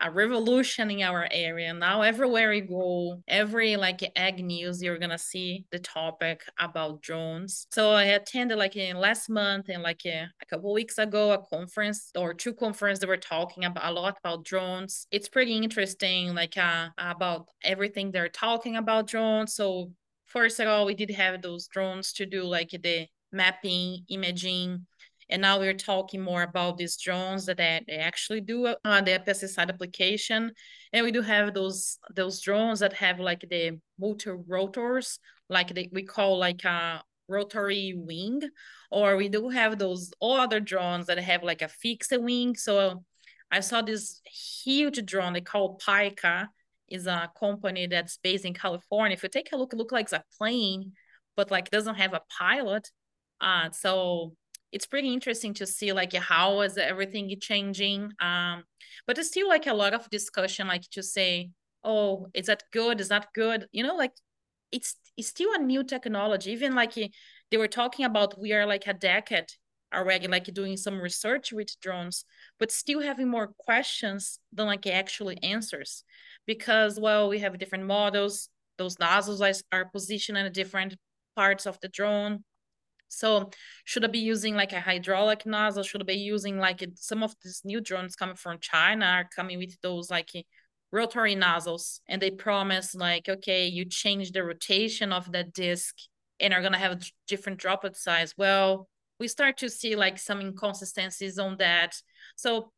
a 0.00 0.10
revolution 0.10 0.90
in 0.90 1.02
our 1.02 1.28
area. 1.30 1.72
Now 1.72 2.02
everywhere 2.02 2.52
you 2.52 2.62
go, 2.62 3.22
every 3.28 3.76
like 3.76 4.02
egg 4.16 4.44
news, 4.44 4.82
you're 4.82 4.98
gonna 4.98 5.18
see 5.18 5.64
the 5.70 5.78
topic 5.78 6.42
about 6.58 7.02
drones. 7.02 7.66
So 7.72 7.92
I 7.92 8.04
attended 8.04 8.58
like 8.58 8.76
in 8.76 8.96
last 8.96 9.28
month 9.28 9.68
and 9.68 9.82
like 9.82 10.04
a, 10.06 10.28
couple 10.48 10.72
weeks 10.72 10.98
ago 10.98 11.32
a 11.32 11.38
conference 11.38 12.10
or 12.16 12.32
two 12.32 12.54
conferences 12.54 13.00
that 13.00 13.08
were 13.08 13.16
talking 13.16 13.64
about 13.64 13.84
a 13.84 13.92
lot 13.92 14.18
about 14.18 14.44
drones. 14.44 15.06
It's 15.10 15.28
pretty 15.28 15.56
interesting, 15.56 16.34
like 16.34 16.56
uh, 16.56 16.88
about 16.98 17.48
everything 17.64 18.10
they're 18.10 18.28
talking 18.28 18.76
about 18.76 19.08
drones. 19.08 19.54
So 19.54 19.90
first 20.26 20.60
of 20.60 20.68
all, 20.68 20.86
we 20.86 20.94
did 20.94 21.10
have 21.10 21.42
those 21.42 21.66
drones 21.66 22.12
to 22.14 22.26
do 22.26 22.44
like 22.44 22.70
the 22.70 23.06
mapping, 23.32 24.04
imaging, 24.08 24.86
and 25.28 25.42
now 25.42 25.58
we're 25.58 25.74
talking 25.74 26.20
more 26.20 26.42
about 26.42 26.76
these 26.76 26.96
drones 26.96 27.46
that 27.46 27.60
actually 27.60 28.40
do 28.40 28.66
uh, 28.66 29.00
the 29.00 29.20
pesticide 29.26 29.68
application. 29.68 30.52
And 30.92 31.04
we 31.04 31.10
do 31.10 31.20
have 31.22 31.52
those 31.52 31.98
those 32.14 32.40
drones 32.40 32.80
that 32.80 32.92
have 32.92 33.18
like 33.18 33.44
the 33.48 33.78
multi 33.98 34.30
rotors, 34.30 35.18
like 35.48 35.74
they, 35.74 35.88
we 35.92 36.04
call 36.04 36.38
like 36.38 36.64
a 36.64 37.02
rotary 37.28 37.94
wing, 37.96 38.42
or 38.90 39.16
we 39.16 39.28
do 39.28 39.48
have 39.48 39.78
those 39.78 40.12
all 40.20 40.38
other 40.38 40.60
drones 40.60 41.06
that 41.06 41.18
have 41.18 41.42
like 41.42 41.62
a 41.62 41.68
fixed 41.68 42.12
wing. 42.16 42.54
So 42.54 43.02
I 43.50 43.60
saw 43.60 43.82
this 43.82 44.20
huge 44.64 45.04
drone 45.04 45.32
they 45.32 45.40
call 45.40 45.78
Pyka 45.78 46.48
is 46.88 47.08
a 47.08 47.30
company 47.38 47.88
that's 47.88 48.18
based 48.18 48.44
in 48.44 48.54
California. 48.54 49.16
If 49.16 49.24
you 49.24 49.28
take 49.28 49.50
a 49.52 49.56
look, 49.56 49.72
it 49.72 49.76
looks 49.76 49.92
like 49.92 50.12
a 50.12 50.22
plane, 50.38 50.92
but 51.36 51.50
like 51.50 51.70
doesn't 51.70 51.96
have 51.96 52.14
a 52.14 52.22
pilot. 52.38 52.88
Uh, 53.40 53.70
so 53.70 54.34
it's 54.72 54.86
pretty 54.86 55.12
interesting 55.12 55.54
to 55.54 55.66
see 55.66 55.92
like 55.92 56.12
how 56.12 56.60
is 56.60 56.76
everything 56.76 57.34
changing 57.40 58.12
um 58.20 58.64
but 59.06 59.16
it's 59.16 59.28
still 59.28 59.48
like 59.48 59.66
a 59.66 59.74
lot 59.74 59.94
of 59.94 60.10
discussion 60.10 60.66
like 60.66 60.82
to 60.90 61.02
say 61.02 61.50
oh 61.86 62.26
is 62.34 62.46
that 62.46 62.64
good? 62.72 63.00
Is 63.00 63.08
that 63.08 63.28
good? 63.32 63.68
You 63.72 63.84
know 63.84 63.94
like 63.96 64.12
it's 64.72 64.96
it's 65.16 65.28
still 65.28 65.54
a 65.54 65.58
new 65.58 65.84
technology. 65.84 66.50
Even 66.52 66.74
like 66.74 66.94
they 66.94 67.56
were 67.56 67.68
talking 67.68 68.04
about 68.04 68.38
we 68.38 68.52
are 68.52 68.66
like 68.66 68.86
a 68.86 68.92
decade 68.92 69.46
already 69.94 70.26
like 70.26 70.52
doing 70.52 70.76
some 70.76 71.00
research 71.00 71.52
with 71.52 71.68
drones 71.80 72.24
but 72.58 72.72
still 72.72 73.00
having 73.00 73.28
more 73.28 73.52
questions 73.56 74.40
than 74.52 74.66
like 74.66 74.84
actually 74.84 75.38
answers 75.44 76.02
because 76.44 76.98
well 77.00 77.28
we 77.28 77.38
have 77.38 77.58
different 77.58 77.84
models. 77.86 78.50
Those 78.78 78.98
nozzles 78.98 79.40
are 79.72 79.86
positioned 79.86 80.36
in 80.36 80.52
different 80.52 80.96
parts 81.34 81.66
of 81.66 81.78
the 81.80 81.88
drone 81.88 82.44
So 83.08 83.50
should 83.84 84.04
I 84.04 84.08
be 84.08 84.18
using 84.18 84.54
like 84.54 84.72
a 84.72 84.80
hydraulic 84.80 85.46
nozzle? 85.46 85.82
Should 85.82 86.02
I 86.02 86.04
be 86.04 86.14
using 86.14 86.58
like 86.58 86.84
some 86.96 87.22
of 87.22 87.34
these 87.42 87.62
new 87.64 87.80
drones 87.80 88.16
coming 88.16 88.36
from 88.36 88.58
China 88.60 89.06
are 89.06 89.28
coming 89.34 89.58
with 89.58 89.80
those 89.80 90.10
like 90.10 90.30
rotary 90.92 91.34
nozzles 91.34 92.00
and 92.08 92.20
they 92.20 92.30
promise 92.30 92.94
like, 92.94 93.28
okay, 93.28 93.66
you 93.66 93.84
change 93.84 94.32
the 94.32 94.44
rotation 94.44 95.12
of 95.12 95.30
that 95.32 95.52
disc 95.52 95.94
and 96.40 96.52
are 96.52 96.62
gonna 96.62 96.78
have 96.78 96.92
a 96.92 97.00
different 97.26 97.58
droplet 97.58 97.96
size. 97.96 98.34
Well, 98.36 98.88
we 99.18 99.28
start 99.28 99.58
to 99.58 99.70
see 99.70 99.96
like 99.96 100.18
some 100.18 100.40
inconsistencies 100.40 101.38
on 101.38 101.56
that. 101.58 101.94
So 102.36 102.72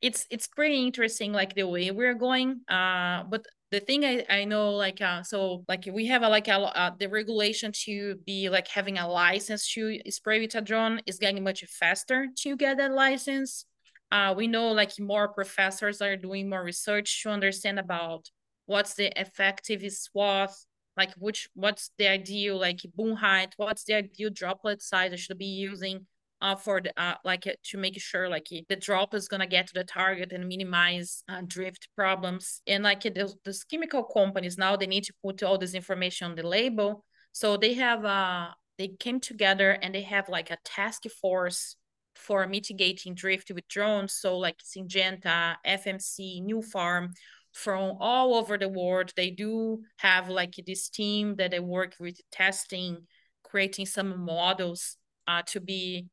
it's 0.00 0.26
it's 0.30 0.48
pretty 0.48 0.84
interesting 0.84 1.32
like 1.32 1.54
the 1.54 1.66
way 1.66 1.90
we're 1.90 2.14
going. 2.14 2.60
Uh, 2.68 3.24
but 3.24 3.46
the 3.72 3.80
thing 3.80 4.04
I, 4.04 4.24
I 4.28 4.44
know 4.44 4.72
like 4.72 5.00
uh 5.00 5.22
so 5.22 5.64
like 5.66 5.88
we 5.90 6.06
have 6.06 6.22
a 6.22 6.28
like 6.28 6.46
a 6.46 6.58
uh, 6.58 6.90
the 6.96 7.08
regulation 7.08 7.72
to 7.86 8.16
be 8.26 8.50
like 8.50 8.68
having 8.68 8.98
a 8.98 9.08
license 9.08 9.72
to 9.72 9.98
spray 10.10 10.40
with 10.40 10.54
a 10.54 10.60
drone 10.60 11.00
is 11.06 11.18
getting 11.18 11.42
much 11.42 11.64
faster 11.64 12.28
to 12.42 12.56
get 12.56 12.76
that 12.76 12.92
license. 12.92 13.64
Uh 14.10 14.34
we 14.36 14.46
know 14.46 14.72
like 14.72 14.92
more 15.00 15.28
professors 15.28 16.02
are 16.02 16.16
doing 16.16 16.50
more 16.50 16.62
research 16.62 17.22
to 17.22 17.30
understand 17.30 17.78
about 17.78 18.28
what's 18.66 18.94
the 18.94 19.10
effective 19.18 19.82
swath 19.90 20.66
like 20.98 21.14
which 21.14 21.48
what's 21.54 21.90
the 21.96 22.06
ideal 22.06 22.60
like 22.60 22.80
boom 22.94 23.16
height 23.16 23.54
what's 23.56 23.84
the 23.84 23.94
ideal 23.94 24.28
droplet 24.30 24.82
size 24.82 25.12
i 25.12 25.16
should 25.16 25.38
be 25.38 25.46
using 25.46 26.06
uh, 26.42 26.56
for 26.56 26.80
the, 26.80 26.92
uh, 27.00 27.14
like 27.24 27.46
uh, 27.46 27.52
to 27.62 27.78
make 27.78 27.98
sure 28.00 28.28
like 28.28 28.48
the 28.68 28.76
drop 28.76 29.14
is 29.14 29.28
gonna 29.28 29.46
get 29.46 29.68
to 29.68 29.74
the 29.74 29.84
target 29.84 30.32
and 30.32 30.48
minimize 30.48 31.22
uh, 31.28 31.40
drift 31.46 31.88
problems. 31.96 32.60
And 32.66 32.82
like 32.82 33.02
those, 33.14 33.36
those 33.44 33.62
chemical 33.62 34.02
companies 34.02 34.58
now 34.58 34.76
they 34.76 34.88
need 34.88 35.04
to 35.04 35.14
put 35.24 35.42
all 35.42 35.56
this 35.56 35.74
information 35.74 36.30
on 36.30 36.34
the 36.34 36.46
label. 36.46 37.04
So 37.30 37.56
they 37.56 37.74
have 37.74 38.04
uh 38.04 38.48
they 38.76 38.88
came 38.88 39.20
together 39.20 39.70
and 39.70 39.94
they 39.94 40.02
have 40.02 40.28
like 40.28 40.50
a 40.50 40.58
task 40.64 41.04
force 41.20 41.76
for 42.16 42.46
mitigating 42.48 43.14
drift 43.14 43.50
with 43.52 43.68
drones. 43.68 44.14
So 44.14 44.36
like 44.36 44.58
Syngenta, 44.58 45.56
FMC, 45.64 46.42
Nufarm 46.42 47.10
from 47.52 47.96
all 48.00 48.34
over 48.34 48.58
the 48.58 48.68
world. 48.68 49.12
They 49.16 49.30
do 49.30 49.82
have 49.98 50.28
like 50.28 50.54
this 50.66 50.88
team 50.88 51.36
that 51.36 51.52
they 51.52 51.60
work 51.60 51.94
with 52.00 52.20
testing, 52.32 53.06
creating 53.44 53.86
some 53.86 54.24
models 54.24 54.96
uh, 55.28 55.42
to 55.46 55.60
be 55.60 56.08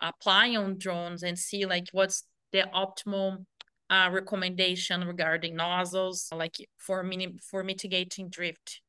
apply 0.00 0.56
on 0.56 0.78
drones 0.78 1.22
and 1.22 1.38
see 1.38 1.66
like 1.66 1.88
what's 1.92 2.24
the 2.52 2.64
optimal 2.74 3.44
uh, 3.90 4.08
recommendation 4.12 5.06
regarding 5.06 5.56
nozzles, 5.56 6.28
like 6.32 6.56
for 6.78 7.02
mini 7.02 7.34
for 7.42 7.64
mitigating 7.64 8.28
drift. 8.28 8.80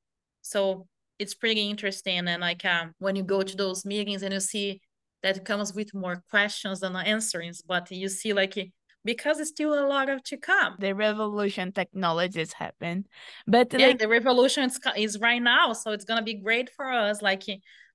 So 0.42 0.88
it's 1.20 1.34
pretty 1.34 1.70
interesting. 1.70 2.28
And 2.28 2.42
like 2.42 2.64
um, 2.66 2.94
when 3.00 3.16
you 3.16 3.24
go 3.24 3.42
to 3.42 3.56
those 3.56 3.86
meetings 3.86 4.24
and 4.24 4.34
you 4.34 4.40
see 4.40 4.82
that 5.24 5.46
comes 5.46 5.74
with 5.74 5.94
more 5.94 6.24
questions 6.30 6.80
than 6.80 6.96
answers, 6.96 7.62
but 7.62 7.92
you 7.92 8.10
see 8.10 8.34
like 8.34 8.58
because 9.04 9.40
it's 9.40 9.50
still 9.50 9.74
a 9.74 9.88
lot 9.88 10.10
of 10.10 10.24
to 10.24 10.38
come. 10.38 10.76
The 10.80 10.94
revolution 10.94 11.72
technologies 11.72 12.54
happen, 12.54 13.06
but 13.48 13.74
yeah, 13.74 13.88
like... 13.88 14.00
the 14.00 14.08
revolution 14.08 14.64
is, 14.64 14.80
is 14.96 15.20
right 15.20 15.42
now, 15.42 15.74
so 15.74 15.92
it's 15.92 16.06
gonna 16.06 16.22
be 16.22 16.36
great 16.36 16.70
for 16.70 16.92
us. 16.92 17.22
Like 17.22 17.44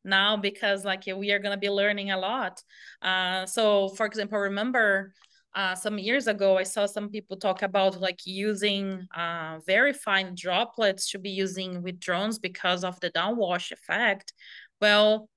now 0.06 0.36
because 0.36 0.84
like 0.84 1.04
we 1.06 1.32
are 1.32 1.38
going 1.38 1.54
to 1.54 1.60
be 1.60 1.70
learning 1.70 2.10
a 2.10 2.18
lot. 2.18 2.62
Uh, 3.02 3.44
so 3.46 3.88
for 3.90 4.06
example 4.06 4.38
remember 4.38 5.12
uh, 5.54 5.74
some 5.74 5.98
years 5.98 6.26
ago 6.26 6.58
i 6.58 6.62
saw 6.62 6.84
some 6.84 7.08
people 7.08 7.36
talk 7.36 7.62
about 7.62 8.00
like 8.00 8.20
using 8.26 9.06
uh, 9.16 9.58
very 9.66 9.92
fine 9.92 10.34
droplets 10.34 11.10
to 11.10 11.18
be 11.18 11.30
using 11.30 11.82
with 11.82 11.98
drones 11.98 12.38
because 12.38 12.84
of 12.84 12.98
the 13.00 13.10
downwash 13.10 13.72
effect. 13.72 14.32
Well 14.80 15.28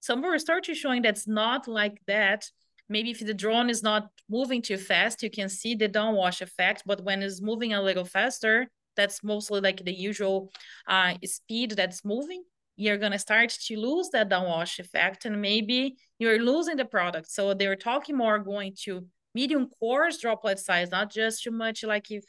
some 0.00 0.24
research 0.24 0.68
is 0.68 0.78
showing 0.78 1.02
that's 1.02 1.26
not 1.26 1.66
like 1.66 1.98
that. 2.06 2.48
Maybe 2.88 3.10
if 3.10 3.18
the 3.18 3.34
drone 3.34 3.68
is 3.68 3.82
not 3.82 4.08
moving 4.30 4.62
too 4.62 4.78
fast 4.78 5.22
you 5.22 5.30
can 5.30 5.48
see 5.48 5.74
the 5.74 5.88
downwash 5.88 6.40
effect 6.40 6.82
but 6.86 7.02
when 7.02 7.22
it's 7.22 7.42
moving 7.42 7.72
a 7.72 7.82
little 7.82 8.04
faster 8.04 8.68
that's 8.96 9.22
mostly 9.22 9.60
like 9.60 9.84
the 9.84 9.92
usual 9.92 10.50
uh, 10.88 11.14
speed 11.24 11.72
that's 11.72 12.04
moving 12.04 12.42
you're 12.76 12.98
going 12.98 13.12
to 13.12 13.18
start 13.18 13.50
to 13.50 13.76
lose 13.76 14.10
that 14.10 14.28
downwash 14.28 14.78
effect 14.78 15.24
and 15.24 15.40
maybe 15.40 15.96
you're 16.18 16.38
losing 16.38 16.76
the 16.76 16.84
product. 16.84 17.30
So 17.30 17.54
they're 17.54 17.76
talking 17.76 18.16
more 18.16 18.38
going 18.38 18.74
to 18.84 19.06
medium 19.34 19.68
coarse 19.78 20.18
droplet 20.18 20.58
size, 20.58 20.90
not 20.90 21.10
just 21.10 21.42
too 21.42 21.50
much 21.50 21.82
like 21.82 22.10
if 22.10 22.24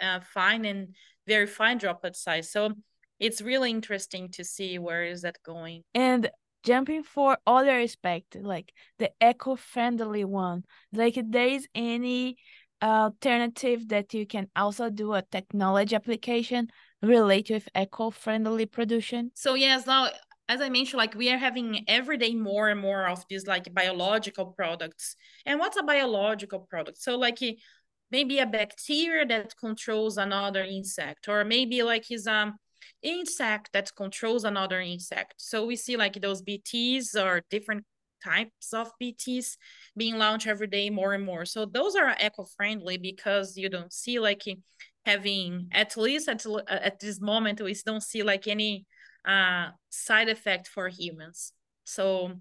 uh, 0.00 0.20
fine 0.20 0.64
and 0.64 0.94
very 1.26 1.46
fine 1.46 1.78
droplet 1.78 2.16
size. 2.16 2.50
So 2.50 2.72
it's 3.18 3.42
really 3.42 3.70
interesting 3.70 4.30
to 4.30 4.44
see 4.44 4.78
where 4.78 5.04
is 5.04 5.22
that 5.22 5.38
going. 5.44 5.82
And 5.94 6.30
jumping 6.64 7.02
for 7.02 7.38
other 7.46 7.80
aspect, 7.80 8.36
like 8.40 8.72
the 8.98 9.10
eco-friendly 9.20 10.24
one, 10.24 10.64
like 10.92 11.18
there 11.22 11.48
is 11.48 11.68
any 11.74 12.36
alternative 12.82 13.88
that 13.88 14.14
you 14.14 14.26
can 14.26 14.48
also 14.56 14.88
do 14.88 15.12
a 15.12 15.22
technology 15.22 15.94
application 15.94 16.68
relate 17.02 17.50
with 17.50 17.68
eco-friendly 17.74 18.66
production? 18.66 19.30
So 19.34 19.54
yes, 19.54 19.86
now 19.86 20.08
as 20.48 20.60
I 20.60 20.68
mentioned, 20.68 20.98
like 20.98 21.14
we 21.14 21.30
are 21.30 21.38
having 21.38 21.84
every 21.86 22.16
day 22.16 22.34
more 22.34 22.68
and 22.68 22.80
more 22.80 23.06
of 23.06 23.24
these 23.28 23.46
like 23.46 23.72
biological 23.72 24.46
products. 24.46 25.14
And 25.46 25.60
what's 25.60 25.76
a 25.76 25.82
biological 25.82 26.60
product? 26.68 27.00
So 27.00 27.16
like 27.16 27.38
maybe 28.10 28.40
a 28.40 28.46
bacteria 28.46 29.24
that 29.26 29.54
controls 29.56 30.18
another 30.18 30.64
insect, 30.64 31.28
or 31.28 31.44
maybe 31.44 31.82
like 31.84 32.10
is 32.10 32.26
um 32.26 32.56
insect 33.02 33.70
that 33.72 33.94
controls 33.94 34.44
another 34.44 34.80
insect. 34.80 35.34
So 35.36 35.66
we 35.66 35.76
see 35.76 35.96
like 35.96 36.20
those 36.20 36.42
BTs 36.42 37.14
or 37.14 37.42
different 37.48 37.84
types 38.24 38.72
of 38.72 38.90
BTs 39.00 39.56
being 39.96 40.18
launched 40.18 40.46
every 40.46 40.66
day 40.66 40.90
more 40.90 41.14
and 41.14 41.24
more. 41.24 41.44
So 41.44 41.64
those 41.64 41.94
are 41.94 42.14
eco-friendly 42.20 42.98
because 42.98 43.56
you 43.56 43.68
don't 43.68 43.92
see 43.92 44.18
like 44.18 44.42
having 45.06 45.68
at 45.72 45.96
least 45.96 46.28
at, 46.28 46.44
at 46.68 47.00
this 47.00 47.20
moment 47.20 47.60
we 47.60 47.74
don't 47.84 48.02
see 48.02 48.22
like 48.22 48.46
any 48.46 48.86
uh, 49.26 49.68
side 49.88 50.28
effect 50.28 50.68
for 50.68 50.88
humans. 50.88 51.52
So 51.84 52.32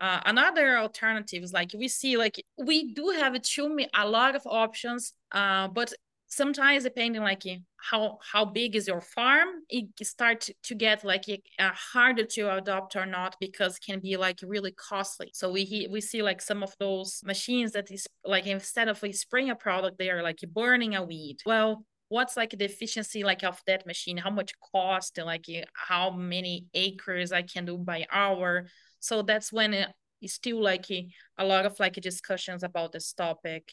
uh, 0.00 0.20
another 0.24 0.78
alternative 0.78 1.42
is 1.42 1.52
like 1.52 1.70
we 1.76 1.88
see 1.88 2.16
like 2.16 2.42
we 2.58 2.92
do 2.92 3.10
have 3.10 3.40
too 3.42 3.78
a 3.94 4.08
lot 4.08 4.34
of 4.34 4.42
options 4.46 5.12
uh, 5.32 5.68
but 5.68 5.92
sometimes 6.28 6.82
depending 6.82 7.22
like 7.22 7.42
how 7.76 8.18
how 8.32 8.44
big 8.44 8.74
is 8.74 8.88
your 8.88 9.00
farm 9.00 9.48
it 9.68 9.86
start 10.02 10.48
to 10.62 10.74
get 10.74 11.04
like 11.04 11.24
uh, 11.58 11.70
harder 11.72 12.24
to 12.24 12.52
adopt 12.56 12.96
or 12.96 13.06
not 13.06 13.36
because 13.40 13.78
can 13.78 14.00
be 14.00 14.16
like 14.16 14.40
really 14.42 14.72
costly. 14.72 15.30
So 15.32 15.52
we 15.52 15.86
we 15.90 16.00
see 16.00 16.22
like 16.22 16.42
some 16.42 16.62
of 16.62 16.74
those 16.80 17.20
machines 17.24 17.72
that 17.72 17.90
is 17.90 18.06
like 18.24 18.46
instead 18.46 18.88
of 18.88 19.02
spraying 19.12 19.50
a 19.50 19.54
product 19.54 19.98
they 19.98 20.10
are 20.10 20.22
like 20.22 20.40
burning 20.52 20.96
a 20.96 21.04
weed. 21.04 21.38
Well 21.46 21.84
what's 22.08 22.36
like 22.36 22.50
the 22.50 22.64
efficiency 22.64 23.24
like 23.24 23.42
of 23.42 23.60
that 23.66 23.86
machine? 23.86 24.16
How 24.16 24.30
much 24.30 24.52
cost 24.72 25.18
like 25.18 25.46
how 25.74 26.10
many 26.10 26.66
acres 26.74 27.32
i 27.32 27.42
can 27.42 27.64
do 27.64 27.78
by 27.78 28.06
hour? 28.10 28.66
So 29.00 29.22
that's 29.22 29.52
when 29.52 29.86
it's 30.20 30.34
still 30.34 30.62
like 30.62 30.90
a 30.90 31.08
lot 31.44 31.66
of 31.66 31.78
like 31.78 31.94
discussions 31.94 32.62
about 32.62 32.92
this 32.92 33.12
topic. 33.12 33.72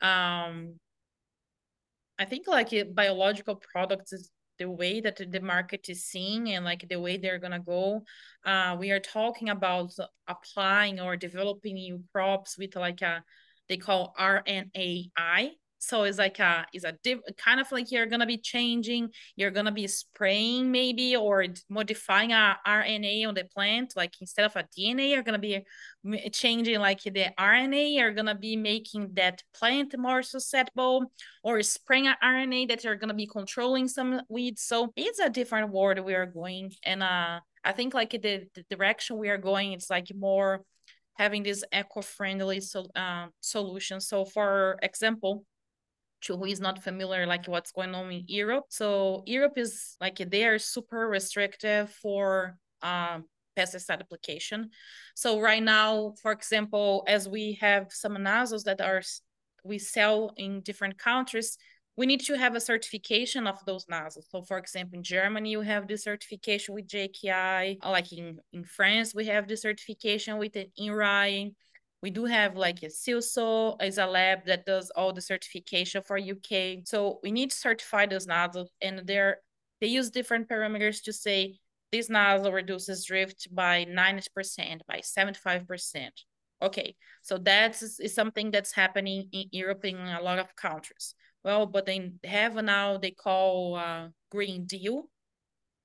Um 0.00 0.74
i 2.18 2.24
think 2.24 2.46
like 2.46 2.70
biological 2.94 3.56
products 3.56 4.12
is 4.12 4.30
the 4.58 4.70
way 4.70 5.02
that 5.02 5.20
the 5.30 5.40
market 5.40 5.86
is 5.90 6.04
seeing 6.04 6.48
and 6.52 6.64
like 6.64 6.88
the 6.88 6.98
way 6.98 7.18
they're 7.18 7.38
gonna 7.38 7.60
go. 7.60 8.02
Uh 8.44 8.76
we 8.78 8.90
are 8.90 9.00
talking 9.00 9.50
about 9.50 9.92
applying 10.26 10.98
or 10.98 11.16
developing 11.16 11.74
new 11.74 12.02
crops 12.12 12.56
with 12.58 12.74
like 12.76 13.02
a 13.02 13.22
they 13.68 13.76
call 13.76 14.14
rnai 14.18 15.50
so 15.78 16.04
it's 16.04 16.18
like 16.18 16.38
a 16.38 16.66
it's 16.72 16.84
a 16.84 16.92
div- 17.02 17.20
kind 17.36 17.60
of 17.60 17.70
like 17.70 17.90
you're 17.90 18.06
gonna 18.06 18.26
be 18.26 18.38
changing 18.38 19.08
you're 19.36 19.50
gonna 19.50 19.72
be 19.72 19.86
spraying 19.86 20.70
maybe 20.70 21.16
or 21.16 21.44
modifying 21.68 22.32
a 22.32 22.56
rna 22.66 23.28
on 23.28 23.34
the 23.34 23.44
plant 23.44 23.92
like 23.96 24.14
instead 24.20 24.44
of 24.44 24.56
a 24.56 24.66
dna 24.76 25.10
you're 25.10 25.22
gonna 25.22 25.38
be 25.38 25.62
changing 26.32 26.78
like 26.78 27.02
the 27.02 27.26
rna 27.38 27.94
you're 27.94 28.12
gonna 28.12 28.34
be 28.34 28.56
making 28.56 29.10
that 29.14 29.42
plant 29.54 29.94
more 29.98 30.22
susceptible 30.22 31.12
or 31.44 31.62
spraying 31.62 32.10
rna 32.22 32.68
that 32.68 32.82
you're 32.82 32.96
gonna 32.96 33.14
be 33.14 33.26
controlling 33.26 33.88
some 33.88 34.20
weeds. 34.28 34.62
So 34.62 34.92
it's 34.96 35.18
a 35.18 35.28
different 35.28 35.70
world 35.70 35.98
we 36.00 36.14
are 36.14 36.26
going 36.26 36.72
and 36.84 37.02
uh 37.02 37.40
i 37.64 37.72
think 37.72 37.94
like 37.94 38.10
the, 38.10 38.46
the 38.54 38.64
direction 38.70 39.18
we 39.18 39.28
are 39.28 39.38
going 39.38 39.72
it's 39.72 39.90
like 39.90 40.10
more 40.14 40.62
having 41.18 41.42
this 41.42 41.64
eco-friendly 41.72 42.60
so, 42.60 42.86
uh, 42.94 43.26
solution. 43.40 44.00
So 44.00 44.24
for 44.24 44.78
example 44.82 45.44
to 46.22 46.36
who 46.36 46.46
is 46.46 46.60
not 46.60 46.82
familiar 46.82 47.26
like 47.26 47.46
what's 47.46 47.72
going 47.72 47.94
on 47.94 48.10
in 48.10 48.24
Europe. 48.26 48.64
So 48.68 49.22
Europe 49.26 49.54
is 49.56 49.96
like 50.00 50.16
they 50.16 50.44
are 50.44 50.58
super 50.58 51.08
restrictive 51.08 51.90
for 51.90 52.56
um, 52.82 53.24
pesticide 53.56 54.00
application. 54.00 54.70
So 55.14 55.40
right 55.40 55.62
now, 55.62 56.14
for 56.22 56.32
example, 56.32 57.04
as 57.06 57.28
we 57.28 57.58
have 57.60 57.88
some 57.90 58.22
nozzles 58.22 58.64
that 58.64 58.80
are 58.80 59.02
we 59.64 59.78
sell 59.78 60.32
in 60.36 60.60
different 60.60 60.98
countries, 60.98 61.58
we 61.96 62.06
need 62.06 62.20
to 62.20 62.36
have 62.36 62.54
a 62.54 62.60
certification 62.60 63.46
of 63.46 63.64
those 63.64 63.86
nozzles. 63.88 64.26
So, 64.30 64.42
for 64.42 64.58
example, 64.58 64.98
in 64.98 65.02
Germany, 65.02 65.50
you 65.50 65.62
have 65.62 65.88
the 65.88 65.96
certification 65.96 66.74
with 66.74 66.88
JKI. 66.88 67.82
Like 67.82 68.12
in, 68.12 68.38
in 68.52 68.64
France, 68.64 69.14
we 69.14 69.26
have 69.26 69.48
the 69.48 69.56
certification 69.56 70.36
with 70.36 70.52
the 70.52 70.68
INRI. 70.78 71.54
We 72.06 72.12
do 72.12 72.24
have 72.26 72.54
like 72.54 72.84
a 72.84 72.86
Silsoe 72.86 73.82
is 73.82 73.98
a 73.98 74.06
lab 74.06 74.46
that 74.46 74.64
does 74.64 74.90
all 74.90 75.12
the 75.12 75.20
certification 75.20 76.02
for 76.02 76.16
UK. 76.16 76.86
So 76.86 77.18
we 77.24 77.32
need 77.32 77.50
to 77.50 77.56
certify 77.56 78.06
those 78.06 78.28
nozzles, 78.28 78.70
and 78.80 79.04
they're 79.04 79.38
they 79.80 79.88
use 79.88 80.10
different 80.10 80.48
parameters 80.48 81.02
to 81.02 81.12
say 81.12 81.58
this 81.90 82.08
nozzle 82.08 82.52
reduces 82.52 83.06
drift 83.06 83.48
by 83.52 83.86
90%, 83.86 84.82
by 84.86 85.00
75%. 85.00 86.10
Okay, 86.62 86.94
so 87.22 87.38
that's 87.38 87.82
is 87.82 88.14
something 88.14 88.52
that's 88.52 88.70
happening 88.70 89.28
in 89.32 89.46
Europe 89.50 89.84
in 89.84 89.96
a 89.96 90.22
lot 90.22 90.38
of 90.38 90.54
countries. 90.54 91.16
Well, 91.42 91.66
but 91.66 91.86
they 91.86 92.12
have 92.22 92.54
now 92.54 92.98
they 92.98 93.10
call 93.10 93.74
uh, 93.74 94.10
Green 94.30 94.64
Deal. 94.64 95.10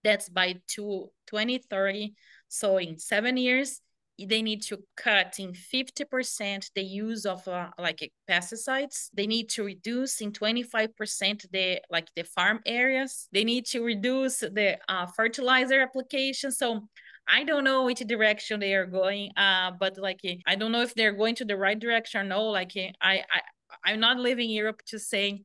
That's 0.04 0.30
by 0.30 0.58
two, 0.68 1.10
2030. 1.26 2.14
So 2.48 2.78
in 2.78 3.00
seven 3.00 3.38
years, 3.38 3.82
they 4.26 4.42
need 4.42 4.62
to 4.62 4.78
cut 4.98 5.36
in 5.40 5.54
50% 5.54 6.70
the 6.76 6.84
use 6.84 7.26
of 7.26 7.48
uh, 7.48 7.70
like 7.78 8.12
pesticides 8.30 9.10
they 9.14 9.28
need 9.28 9.50
to 9.50 9.64
reduce 9.64 10.22
in 10.22 10.32
25% 10.32 11.52
the 11.52 11.82
like 11.90 12.08
the 12.16 12.24
farm 12.24 12.60
areas 12.66 13.28
they 13.32 13.44
need 13.44 13.66
to 13.66 13.82
reduce 13.82 14.40
the 14.40 14.78
uh, 14.90 15.06
fertilizer 15.06 15.82
application 15.82 16.52
so 16.52 16.82
I 17.28 17.44
don't 17.44 17.64
know 17.64 17.86
which 17.86 18.00
direction 18.00 18.60
they 18.60 18.74
are 18.74 18.86
going, 18.86 19.32
uh, 19.38 19.72
but 19.80 19.98
like 19.98 20.20
I 20.48 20.56
don't 20.56 20.72
know 20.72 20.82
if 20.82 20.96
they're 20.96 21.14
going 21.14 21.36
to 21.36 21.46
the 21.46 21.56
right 21.56 21.80
direction 21.80 22.22
or 22.22 22.24
no. 22.24 22.46
Like 22.46 22.74
I, 22.76 22.92
I, 23.02 23.42
I'm 23.86 24.00
not 24.00 24.18
living 24.18 24.50
in 24.50 24.56
Europe 24.56 24.82
to 24.88 25.00
say, 25.00 25.44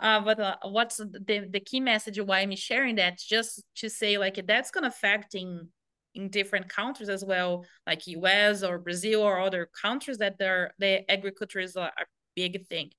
uh, 0.00 0.20
but 0.20 0.40
uh, 0.40 0.56
what's 0.64 0.96
the 0.96 1.48
the 1.50 1.60
key 1.60 1.80
message 1.80 2.20
why 2.20 2.40
I'm 2.40 2.54
sharing 2.56 2.96
that? 2.96 3.18
Just 3.18 3.62
to 3.76 3.90
say 3.90 4.18
like 4.18 4.44
that's 4.46 4.70
gonna 4.70 4.88
affecting 4.88 5.48
in 5.48 5.68
different 6.26 6.68
countries 6.68 7.08
as 7.08 7.24
well, 7.24 7.64
like 7.86 8.06
US 8.08 8.64
or 8.64 8.78
Brazil 8.78 9.22
or 9.22 9.40
other 9.40 9.68
countries 9.80 10.18
that 10.18 10.38
their 10.38 10.74
the 10.78 11.08
agriculture 11.10 11.60
is 11.60 11.76
a, 11.76 11.92
a 11.96 12.04
big 12.34 12.66
thing, 12.66 12.90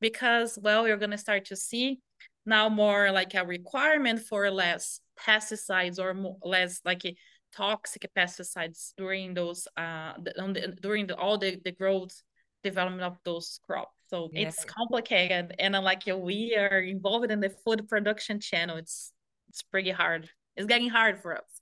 because 0.00 0.58
well 0.62 0.86
you're 0.86 0.96
gonna 0.96 1.18
start 1.18 1.46
to 1.46 1.56
see 1.56 1.98
now 2.46 2.68
more 2.68 3.10
like 3.10 3.34
a 3.34 3.44
requirement 3.44 4.20
for 4.20 4.50
less 4.50 5.00
pesticides 5.20 5.98
or 5.98 6.14
more, 6.14 6.36
less 6.42 6.80
like 6.84 7.04
a 7.04 7.16
toxic 7.54 8.06
pesticides 8.16 8.92
during 8.96 9.34
those 9.34 9.66
uh 9.76 10.12
the, 10.22 10.76
during 10.80 11.06
the, 11.06 11.16
all 11.16 11.38
the, 11.38 11.58
the 11.64 11.72
growth 11.72 12.22
development 12.62 13.02
of 13.02 13.16
those 13.24 13.60
crops. 13.66 13.92
So 14.08 14.30
yeah. 14.32 14.48
it's 14.48 14.64
complicated 14.64 15.54
and 15.58 15.76
uh, 15.76 15.82
like 15.82 16.04
we 16.06 16.56
are 16.56 16.80
involved 16.80 17.30
in 17.30 17.40
the 17.40 17.50
food 17.50 17.88
production 17.88 18.40
channel. 18.40 18.76
It's 18.76 19.12
it's 19.48 19.62
pretty 19.62 19.90
hard. 19.90 20.28
It's 20.56 20.66
getting 20.66 20.90
hard 20.90 21.20
for 21.22 21.36
us 21.36 21.57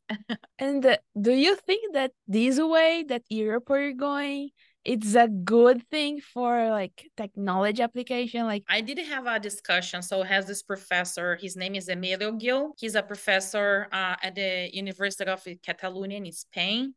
and 0.58 0.98
do 1.20 1.32
you 1.32 1.56
think 1.56 1.94
that 1.94 2.12
this 2.26 2.58
way 2.60 3.04
that 3.08 3.22
europe 3.28 3.70
are 3.70 3.92
going 3.92 4.50
it's 4.86 5.16
a 5.16 5.26
good 5.26 5.82
thing 5.90 6.20
for 6.20 6.70
like 6.70 7.10
technology 7.16 7.82
application 7.82 8.44
like 8.44 8.62
i 8.68 8.80
did 8.80 8.98
have 8.98 9.26
a 9.26 9.38
discussion. 9.40 10.00
So 10.00 10.22
has 10.22 10.46
this 10.46 10.62
professor 10.62 11.36
his 11.36 11.56
name 11.56 11.74
is 11.74 11.88
emilio 11.88 12.32
gil. 12.32 12.74
He's 12.78 12.94
a 12.94 13.02
professor 13.02 13.88
uh, 13.92 14.16
at 14.22 14.34
the 14.36 14.70
university 14.72 15.28
of 15.28 15.44
catalonia 15.62 16.18
in 16.18 16.32
spain. 16.32 16.94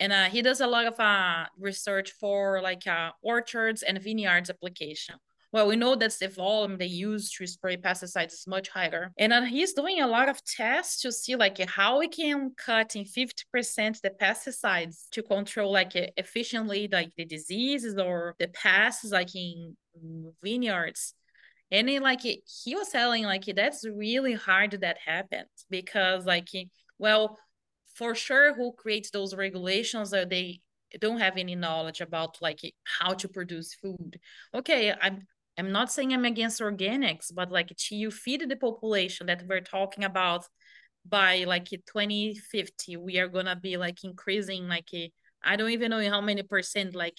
And 0.00 0.12
uh, 0.12 0.24
he 0.24 0.42
does 0.42 0.60
a 0.60 0.66
lot 0.66 0.86
of 0.86 0.98
uh, 1.00 1.46
research 1.58 2.12
for 2.20 2.62
like 2.62 2.86
uh, 2.86 3.10
orchards 3.22 3.82
and 3.82 4.00
vineyards 4.00 4.48
application 4.48 5.16
well, 5.50 5.66
we 5.66 5.76
know 5.76 5.94
that 5.94 6.14
the 6.20 6.28
volume 6.28 6.76
they 6.76 6.86
use 6.86 7.30
to 7.32 7.46
spray 7.46 7.78
pesticides 7.78 8.34
is 8.34 8.46
much 8.46 8.68
higher. 8.68 9.12
And 9.18 9.32
uh, 9.32 9.42
he's 9.42 9.72
doing 9.72 10.00
a 10.00 10.06
lot 10.06 10.28
of 10.28 10.44
tests 10.44 11.00
to 11.02 11.12
see 11.12 11.36
like 11.36 11.58
how 11.68 12.00
we 12.00 12.08
can 12.08 12.52
cut 12.56 12.94
in 12.96 13.04
50% 13.04 14.00
the 14.02 14.10
pesticides 14.10 15.08
to 15.12 15.22
control 15.22 15.72
like 15.72 15.92
efficiently 15.94 16.88
like 16.92 17.12
the 17.16 17.24
diseases 17.24 17.96
or 17.96 18.34
the 18.38 18.48
pests 18.48 19.10
like 19.10 19.34
in 19.34 19.74
vineyards. 20.42 21.14
And 21.70 21.88
then, 21.88 22.02
like 22.02 22.22
he 22.22 22.74
was 22.74 22.88
telling 22.88 23.24
like 23.24 23.44
that's 23.54 23.86
really 23.86 24.34
hard 24.34 24.72
that 24.80 24.98
happens 25.04 25.48
because 25.70 26.24
like 26.24 26.48
well 26.98 27.38
for 27.94 28.14
sure 28.14 28.54
who 28.54 28.72
creates 28.72 29.10
those 29.10 29.34
regulations 29.34 30.10
they 30.10 30.60
don't 30.98 31.20
have 31.20 31.36
any 31.36 31.54
knowledge 31.54 32.00
about 32.00 32.38
like 32.40 32.60
how 32.84 33.12
to 33.12 33.28
produce 33.28 33.74
food 33.74 34.18
okay 34.54 34.94
i'm 35.02 35.26
I'm 35.58 35.72
not 35.72 35.90
saying 35.90 36.12
I'm 36.14 36.24
against 36.24 36.60
organics, 36.60 37.34
but 37.34 37.50
like 37.50 37.72
you 37.90 38.12
feed 38.12 38.48
the 38.48 38.56
population 38.56 39.26
that 39.26 39.42
we're 39.46 39.60
talking 39.60 40.04
about 40.04 40.46
by 41.04 41.44
like 41.44 41.68
2050, 41.70 42.96
we 42.96 43.18
are 43.18 43.28
gonna 43.28 43.56
be 43.56 43.76
like 43.76 44.04
increasing 44.04 44.68
like 44.68 44.90
I 45.42 45.56
don't 45.56 45.70
even 45.70 45.90
know 45.90 46.08
how 46.08 46.20
many 46.20 46.42
percent 46.42 46.94
like 46.94 47.18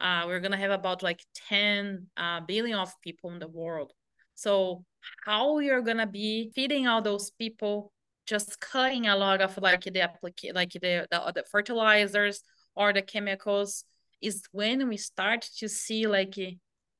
uh 0.00 0.24
we're 0.26 0.40
gonna 0.40 0.56
have 0.56 0.70
about 0.70 1.02
like 1.02 1.20
10 1.48 2.06
uh, 2.16 2.40
billion 2.40 2.78
of 2.78 2.92
people 3.02 3.30
in 3.30 3.38
the 3.38 3.48
world. 3.48 3.92
So 4.34 4.84
how 5.24 5.54
we 5.54 5.70
are 5.70 5.82
gonna 5.82 6.06
be 6.06 6.50
feeding 6.54 6.86
all 6.86 7.02
those 7.02 7.30
people 7.30 7.92
just 8.26 8.58
cutting 8.58 9.06
a 9.06 9.16
lot 9.16 9.40
of 9.42 9.56
like 9.58 9.82
the 9.82 10.00
applica- 10.00 10.54
like 10.54 10.72
the, 10.72 11.06
the 11.10 11.32
the 11.34 11.44
fertilizers 11.50 12.42
or 12.74 12.92
the 12.92 13.02
chemicals 13.02 13.84
is 14.22 14.42
when 14.52 14.88
we 14.88 14.96
start 14.96 15.42
to 15.58 15.68
see 15.68 16.06
like 16.06 16.36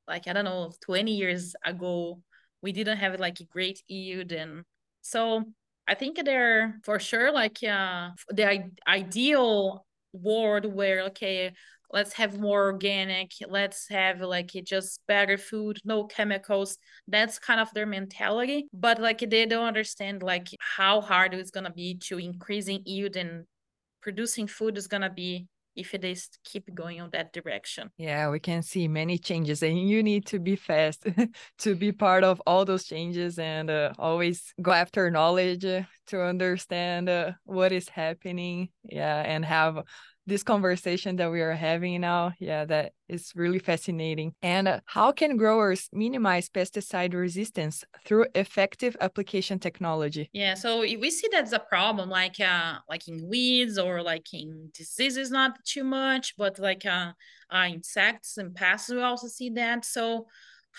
like 0.09 0.29
I 0.29 0.33
don't 0.33 0.45
know, 0.45 0.73
20 0.85 1.13
years 1.13 1.55
ago, 1.65 2.21
we 2.63 2.73
didn't 2.73 2.99
have 2.99 3.19
like 3.21 3.41
a 3.41 3.45
great 3.45 3.83
yield. 3.89 4.33
And 4.33 4.65
so 5.03 5.45
I 5.89 5.95
think 5.95 6.25
they're 6.25 6.79
for 6.85 6.99
sure 6.99 7.33
like 7.33 7.63
uh, 7.63 8.11
the 8.31 8.71
ideal 8.89 9.87
world 10.13 10.67
where, 10.67 11.03
okay, 11.05 11.53
let's 11.93 12.13
have 12.15 12.39
more 12.39 12.65
organic, 12.65 13.33
let's 13.49 13.89
have 13.89 14.21
like 14.21 14.51
just 14.65 15.01
better 15.07 15.39
food, 15.39 15.79
no 15.85 16.05
chemicals. 16.05 16.79
That's 17.07 17.39
kind 17.39 17.61
of 17.61 17.73
their 17.73 17.87
mentality. 17.87 18.67
But 18.73 19.01
like 19.01 19.19
they 19.19 19.47
don't 19.47 19.67
understand 19.67 20.23
like 20.23 20.49
how 20.59 21.01
hard 21.01 21.35
it's 21.35 21.51
gonna 21.51 21.73
be 21.73 21.95
to 22.05 22.19
increasing 22.19 22.83
yield 22.85 23.17
and 23.17 23.45
producing 24.03 24.47
food 24.47 24.77
is 24.77 24.89
gonna 24.89 25.11
be 25.11 25.47
if 25.77 25.95
is 26.05 26.29
keep 26.45 26.75
going 26.75 27.01
on 27.01 27.11
that 27.11 27.33
direction. 27.33 27.91
Yeah, 27.99 28.31
we 28.31 28.41
can 28.41 28.63
see 28.63 28.89
many 28.89 29.19
changes, 29.19 29.63
and 29.63 29.89
you 29.89 30.03
need 30.03 30.27
to 30.27 30.39
be 30.39 30.57
fast 30.57 31.07
to 31.59 31.75
be 31.75 31.93
part 31.93 32.25
of 32.25 32.43
all 32.47 32.65
those 32.65 32.85
changes 32.85 33.39
and 33.39 33.71
uh, 33.71 33.93
always 33.99 34.55
go 34.61 34.73
after 34.73 35.11
knowledge 35.11 35.65
uh, 35.65 35.83
to 36.09 36.23
understand 36.23 37.09
uh, 37.09 37.33
what 37.45 37.73
is 37.73 37.89
happening. 37.89 38.71
Yeah, 38.85 39.23
and 39.23 39.45
have 39.45 39.83
this 40.27 40.43
conversation 40.43 41.17
that 41.17 41.31
we 41.31 41.41
are 41.41 41.53
having 41.53 42.01
now 42.01 42.33
yeah 42.39 42.65
that 42.65 42.93
is 43.09 43.33
really 43.35 43.59
fascinating. 43.59 44.35
And 44.43 44.67
uh, 44.67 44.81
how 44.85 45.13
can 45.13 45.37
growers 45.37 45.89
minimize 45.93 46.49
pesticide 46.49 47.15
resistance 47.15 47.85
through 48.05 48.27
effective 48.35 48.97
application 49.01 49.59
technology? 49.59 50.29
Yeah 50.33 50.55
so 50.55 50.81
we 50.81 51.11
see 51.11 51.29
that's 51.31 51.53
a 51.53 51.59
problem 51.59 52.11
like 52.11 52.41
uh 52.41 52.79
like 52.89 53.07
in 53.09 53.29
weeds 53.29 53.79
or 53.79 54.03
like 54.03 54.27
in 54.33 54.71
diseases 54.75 55.31
not 55.31 55.65
too 55.65 55.85
much 55.85 56.37
but 56.37 56.59
like 56.59 56.85
uh, 56.85 57.13
uh 57.51 57.67
insects 57.69 58.39
and 58.39 58.55
pests 58.55 58.91
we 58.91 59.01
also 59.01 59.29
see 59.29 59.51
that. 59.51 59.85
So 59.85 60.27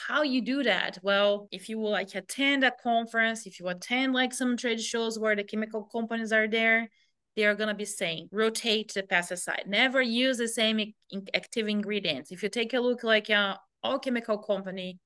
how 0.08 0.22
you 0.22 0.42
do 0.42 0.64
that? 0.64 1.00
Well 1.02 1.48
if 1.52 1.70
you 1.70 1.80
will 1.80 1.92
like 1.92 2.14
attend 2.14 2.64
a 2.64 2.72
conference 2.72 3.48
if 3.48 3.60
you 3.60 3.68
attend 3.68 4.14
like 4.14 4.34
some 4.34 4.58
trade 4.58 4.82
shows 4.82 5.18
where 5.18 5.36
the 5.36 5.44
chemical 5.44 5.84
companies 5.84 6.34
are 6.34 6.48
there 6.48 6.90
they 7.38 7.46
are 7.46 7.56
going 7.56 7.70
to 7.70 7.76
be 7.76 7.86
saying 7.86 8.28
rotate 8.34 8.92
the 8.94 9.04
pesticide. 9.04 9.68
Never 9.68 10.02
use 10.02 10.38
the 10.38 10.48
same 10.50 10.94
active 11.34 11.70
ingredients. 11.70 12.32
If 12.32 12.44
you 12.44 12.50
take 12.50 12.74
a 12.74 12.80
look 12.82 13.04
like 13.04 13.30
a 13.30 13.36
uh, 13.36 13.56
all 13.84 14.00
chemical 14.00 14.40
company 14.40 15.00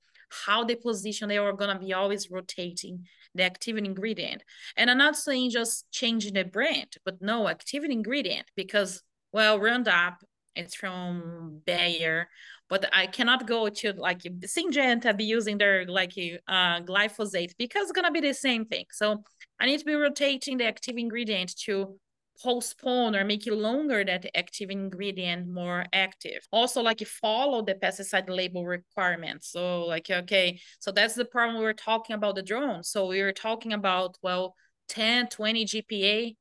how 0.46 0.64
they 0.64 0.76
position 0.76 1.28
they 1.28 1.38
are 1.38 1.54
going 1.54 1.74
to 1.74 1.80
be 1.80 1.94
always 1.94 2.32
rotating 2.32 3.06
the 3.36 3.44
active 3.44 3.78
ingredient. 3.78 4.44
And 4.78 4.90
i'm 4.90 4.98
not 4.98 5.16
saying 5.16 5.52
just 5.52 5.86
changing 5.92 6.34
the 6.34 6.46
brand 6.46 6.96
but 7.06 7.22
no 7.22 7.48
active 7.48 7.84
ingredient 7.84 8.48
because 8.56 9.04
well 9.34 9.60
roundup 9.60 10.18
it's 10.56 10.76
from 10.76 11.62
bayer 11.66 12.28
but 12.70 12.90
i 12.94 13.08
cannot 13.08 13.48
go 13.48 13.70
to 13.70 13.94
like 13.94 14.22
syngenta 14.56 15.16
be 15.16 15.26
using 15.26 15.58
their 15.58 15.86
like 15.86 16.14
uh, 16.48 16.82
glyphosate 16.82 17.52
because 17.58 17.84
it's 17.84 17.92
going 17.92 18.06
to 18.06 18.12
be 18.12 18.22
the 18.22 18.34
same 18.34 18.66
thing. 18.66 18.86
So 18.92 19.24
i 19.60 19.66
need 19.66 19.80
to 19.80 19.86
be 19.86 19.94
rotating 19.94 20.58
the 20.58 20.66
active 20.66 20.98
ingredient 20.98 21.56
to 21.66 22.00
postpone 22.42 23.16
or 23.16 23.24
make 23.24 23.46
it 23.46 23.54
longer 23.54 24.04
that 24.04 24.26
active 24.36 24.70
ingredient 24.70 25.48
more 25.48 25.86
active 25.94 26.48
also 26.52 26.82
like 26.82 27.00
follow 27.06 27.62
the 27.62 27.76
pesticide 27.76 28.30
label 28.30 28.66
requirements 28.66 29.52
so 29.52 29.86
like 29.86 30.10
okay 30.10 30.60
so 30.80 30.92
that's 30.92 31.14
the 31.14 31.26
problem 31.26 31.60
we 31.60 31.66
are 31.66 31.74
talking 31.74 32.16
about 32.16 32.36
the 32.36 32.42
drone 32.42 32.84
so 32.84 33.08
we 33.08 33.22
were 33.22 33.34
talking 33.34 33.74
about 33.74 34.18
well 34.22 34.56
10 34.90 35.28
20 35.28 35.66
gpa 35.66 36.36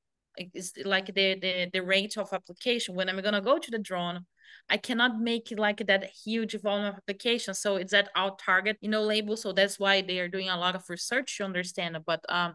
is 0.54 0.72
like 0.84 1.06
the, 1.06 1.38
the 1.40 1.68
the 1.72 1.80
rate 1.80 2.16
of 2.16 2.32
application 2.32 2.94
when 2.94 3.08
i'm 3.08 3.20
to 3.20 3.40
go 3.40 3.58
to 3.58 3.70
the 3.70 3.78
drone 3.78 4.24
I 4.68 4.76
cannot 4.76 5.20
make 5.20 5.50
it 5.50 5.58
like 5.58 5.84
that 5.86 6.04
huge 6.24 6.54
volume 6.60 6.86
of 6.86 6.94
application. 6.94 7.54
So 7.54 7.76
it's 7.76 7.90
that 7.90 8.08
our 8.14 8.36
target, 8.36 8.76
you 8.80 8.88
know, 8.88 9.02
label. 9.02 9.36
So 9.36 9.52
that's 9.52 9.80
why 9.80 10.00
they 10.00 10.20
are 10.20 10.28
doing 10.28 10.48
a 10.48 10.56
lot 10.56 10.76
of 10.76 10.88
research 10.88 11.36
to 11.38 11.44
understand. 11.44 11.98
But 12.06 12.24
um, 12.28 12.54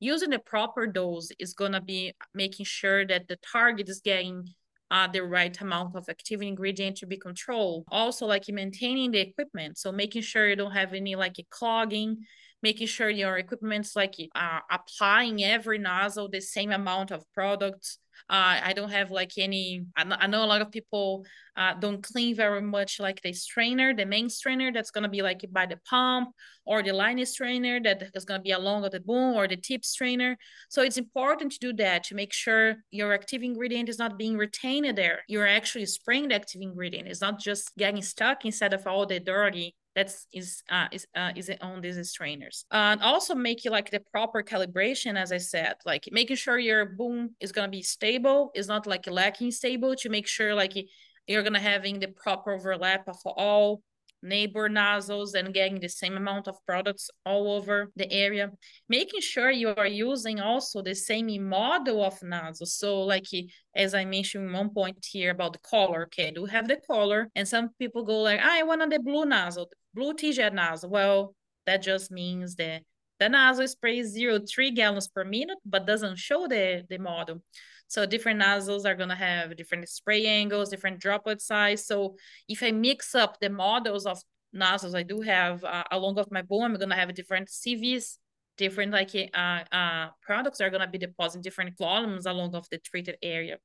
using 0.00 0.30
the 0.30 0.38
proper 0.38 0.86
dose 0.86 1.30
is 1.38 1.54
gonna 1.54 1.80
be 1.80 2.12
making 2.34 2.66
sure 2.66 3.06
that 3.06 3.28
the 3.28 3.36
target 3.52 3.88
is 3.88 4.00
getting 4.00 4.44
uh, 4.90 5.08
the 5.08 5.20
right 5.20 5.58
amount 5.60 5.96
of 5.96 6.06
active 6.08 6.42
ingredient 6.42 6.96
to 6.98 7.06
be 7.06 7.16
controlled. 7.16 7.84
Also, 7.90 8.26
like 8.26 8.44
maintaining 8.48 9.10
the 9.10 9.20
equipment, 9.20 9.78
so 9.78 9.90
making 9.90 10.22
sure 10.22 10.48
you 10.48 10.56
don't 10.56 10.72
have 10.72 10.94
any 10.94 11.16
like 11.16 11.36
clogging, 11.50 12.18
making 12.62 12.86
sure 12.86 13.10
your 13.10 13.36
equipment's 13.38 13.96
like 13.96 14.14
uh, 14.34 14.60
applying 14.70 15.42
every 15.42 15.78
nozzle 15.78 16.28
the 16.28 16.40
same 16.40 16.70
amount 16.70 17.10
of 17.10 17.24
products 17.32 17.98
uh, 18.28 18.60
I 18.62 18.72
don't 18.74 18.90
have 18.90 19.10
like 19.10 19.32
any. 19.38 19.84
I 19.96 20.26
know 20.26 20.44
a 20.44 20.46
lot 20.46 20.62
of 20.62 20.70
people 20.70 21.24
uh, 21.56 21.74
don't 21.74 22.02
clean 22.02 22.34
very 22.34 22.62
much 22.62 22.98
like 22.98 23.20
the 23.22 23.32
strainer, 23.32 23.94
the 23.94 24.06
main 24.06 24.28
strainer 24.28 24.72
that's 24.72 24.90
gonna 24.90 25.08
be 25.08 25.22
like 25.22 25.44
by 25.52 25.66
the 25.66 25.78
pump, 25.88 26.30
or 26.64 26.82
the 26.82 26.92
line 26.92 27.24
strainer 27.26 27.80
that 27.80 28.10
is 28.14 28.24
gonna 28.24 28.42
be 28.42 28.52
along 28.52 28.82
the 28.82 29.00
boom, 29.00 29.34
or 29.34 29.46
the 29.46 29.56
tip 29.56 29.84
strainer. 29.84 30.36
So 30.68 30.82
it's 30.82 30.96
important 30.96 31.52
to 31.52 31.58
do 31.58 31.72
that 31.74 32.04
to 32.04 32.14
make 32.14 32.32
sure 32.32 32.76
your 32.90 33.12
active 33.12 33.42
ingredient 33.42 33.88
is 33.88 33.98
not 33.98 34.18
being 34.18 34.36
retained 34.36 34.96
there. 34.96 35.20
You're 35.28 35.46
actually 35.46 35.86
spraying 35.86 36.28
the 36.28 36.36
active 36.36 36.60
ingredient. 36.62 37.08
It's 37.08 37.20
not 37.20 37.38
just 37.38 37.76
getting 37.76 38.02
stuck 38.02 38.44
inside 38.44 38.72
of 38.72 38.86
all 38.86 39.06
the 39.06 39.20
dirty 39.20 39.74
that's 39.94 40.26
is 40.32 40.62
uh, 40.70 40.88
is 40.90 41.06
uh, 41.14 41.32
is 41.36 41.50
on 41.60 41.80
these 41.80 42.10
strainers. 42.10 42.64
And 42.70 43.00
also 43.02 43.34
make 43.34 43.60
like 43.64 43.90
the 43.90 44.00
proper 44.12 44.42
calibration 44.42 45.16
as 45.16 45.32
i 45.32 45.38
said 45.38 45.74
like 45.86 46.08
making 46.10 46.36
sure 46.36 46.58
your 46.58 46.84
boom 46.86 47.30
is 47.40 47.52
going 47.52 47.66
to 47.66 47.76
be 47.76 47.82
stable. 47.82 48.50
Is 48.54 48.68
not 48.68 48.86
like 48.86 49.06
lacking 49.06 49.52
stable 49.52 49.94
to 49.96 50.08
make 50.08 50.26
sure 50.26 50.54
like 50.54 50.74
you're 51.26 51.42
going 51.42 51.54
to 51.54 51.60
having 51.60 52.00
the 52.00 52.08
proper 52.08 52.52
overlap 52.52 53.08
of 53.08 53.18
all 53.24 53.82
neighbor 54.22 54.68
nozzles 54.70 55.34
and 55.34 55.52
getting 55.52 55.78
the 55.78 55.88
same 55.88 56.16
amount 56.16 56.48
of 56.48 56.56
products 56.66 57.10
all 57.26 57.52
over 57.52 57.92
the 57.94 58.10
area. 58.10 58.50
Making 58.88 59.20
sure 59.20 59.50
you 59.50 59.68
are 59.68 59.86
using 59.86 60.40
also 60.40 60.80
the 60.80 60.94
same 60.94 61.46
model 61.46 62.02
of 62.02 62.22
nozzles. 62.22 62.74
So 62.74 63.02
like 63.02 63.26
as 63.76 63.94
i 63.94 64.04
mentioned 64.04 64.52
one 64.52 64.70
point 64.70 65.04
here 65.10 65.30
about 65.30 65.52
the 65.52 65.58
color 65.58 66.04
okay 66.04 66.30
do 66.30 66.44
have 66.44 66.68
the 66.68 66.76
color 66.86 67.28
and 67.34 67.46
some 67.46 67.70
people 67.78 68.04
go 68.04 68.20
like 68.22 68.40
ah, 68.42 68.58
i 68.58 68.62
want 68.62 68.88
the 68.90 69.00
blue 69.00 69.24
nozzle 69.24 69.68
blue 69.94 70.14
TeeJet 70.14 70.52
nozzle 70.52 70.90
well 70.90 71.34
that 71.66 71.82
just 71.82 72.10
means 72.10 72.56
that 72.56 72.82
the 73.20 73.28
nozzle 73.28 73.68
sprays 73.68 74.08
zero 74.08 74.38
three 74.38 74.70
gallons 74.70 75.08
per 75.08 75.24
minute 75.24 75.58
but 75.64 75.86
doesn't 75.86 76.18
show 76.18 76.46
the 76.46 76.84
the 76.88 76.98
model 76.98 77.42
so 77.88 78.06
different 78.06 78.38
nozzles 78.38 78.86
are 78.86 78.94
gonna 78.94 79.14
have 79.14 79.56
different 79.56 79.88
spray 79.88 80.26
angles, 80.26 80.70
different 80.70 81.00
droplet 81.00 81.40
size. 81.40 81.86
So 81.86 82.16
if 82.48 82.62
I 82.62 82.70
mix 82.72 83.14
up 83.14 83.38
the 83.40 83.50
models 83.50 84.06
of 84.06 84.20
nozzles 84.52 84.94
I 84.94 85.02
do 85.02 85.20
have 85.20 85.62
uh, 85.64 85.84
along 85.90 86.18
of 86.18 86.30
my 86.30 86.42
boom, 86.42 86.62
I'm 86.62 86.74
gonna 86.74 86.96
have 86.96 87.14
different 87.14 87.48
CVs, 87.48 88.18
different 88.56 88.92
like 88.92 89.10
uh, 89.14 89.64
uh, 89.70 90.08
products 90.22 90.60
are 90.60 90.70
gonna 90.70 90.88
be 90.88 90.98
depositing 90.98 91.42
different 91.42 91.76
volumes 91.76 92.26
along 92.26 92.54
of 92.54 92.68
the 92.70 92.78
treated 92.78 93.16
area. 93.22 93.58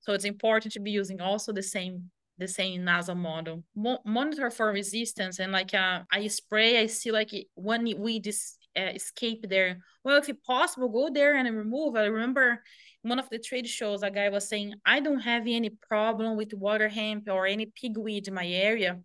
So 0.00 0.12
it's 0.12 0.24
important 0.24 0.72
to 0.74 0.80
be 0.80 0.90
using 0.90 1.20
also 1.20 1.52
the 1.52 1.62
same 1.62 2.10
the 2.42 2.48
same 2.48 2.84
nozzle 2.84 3.14
model. 3.14 3.62
Mo 3.74 3.98
monitor 4.04 4.50
for 4.50 4.72
resistance 4.72 5.38
and 5.38 5.52
like 5.52 5.72
uh, 5.74 6.00
I 6.12 6.26
spray, 6.26 6.80
I 6.80 6.86
see 6.86 7.12
like 7.12 7.30
when 7.54 7.84
we 7.98 8.20
just 8.20 8.58
uh, 8.76 8.92
escape 8.94 9.48
there. 9.48 9.78
Well, 10.04 10.20
if 10.20 10.42
possible, 10.42 10.88
go 10.88 11.10
there 11.10 11.36
and 11.36 11.56
remove. 11.56 11.96
I 11.96 12.04
remember 12.06 12.62
one 13.02 13.18
of 13.18 13.28
the 13.30 13.38
trade 13.38 13.68
shows, 13.68 14.02
a 14.02 14.10
guy 14.10 14.28
was 14.28 14.48
saying, 14.48 14.74
I 14.84 15.00
don't 15.00 15.20
have 15.20 15.44
any 15.46 15.70
problem 15.70 16.36
with 16.36 16.54
water 16.54 16.88
hemp 16.88 17.28
or 17.28 17.46
any 17.46 17.66
pigweed 17.66 18.28
in 18.28 18.34
my 18.34 18.46
area 18.46 19.00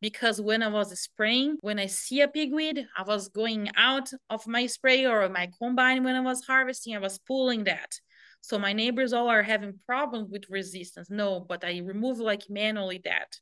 because 0.00 0.40
when 0.40 0.62
I 0.62 0.68
was 0.68 0.98
spraying, 0.98 1.58
when 1.60 1.78
I 1.78 1.86
see 1.86 2.20
a 2.20 2.28
pigweed, 2.28 2.86
I 2.96 3.02
was 3.04 3.28
going 3.28 3.70
out 3.76 4.10
of 4.28 4.46
my 4.46 4.66
spray 4.66 5.06
or 5.06 5.28
my 5.28 5.48
combine 5.58 6.02
when 6.04 6.16
I 6.16 6.20
was 6.20 6.44
harvesting, 6.44 6.96
I 6.96 6.98
was 6.98 7.18
pulling 7.18 7.64
that. 7.64 7.98
So 8.42 8.58
my 8.58 8.72
neighbors 8.72 9.12
all 9.12 9.28
are 9.28 9.42
having 9.42 9.78
problems 9.86 10.30
with 10.30 10.50
resistance. 10.50 11.08
No, 11.08 11.40
but 11.40 11.64
I 11.64 11.78
remove 11.78 12.18
like 12.18 12.42
manually 12.50 13.00
that. 13.04 13.38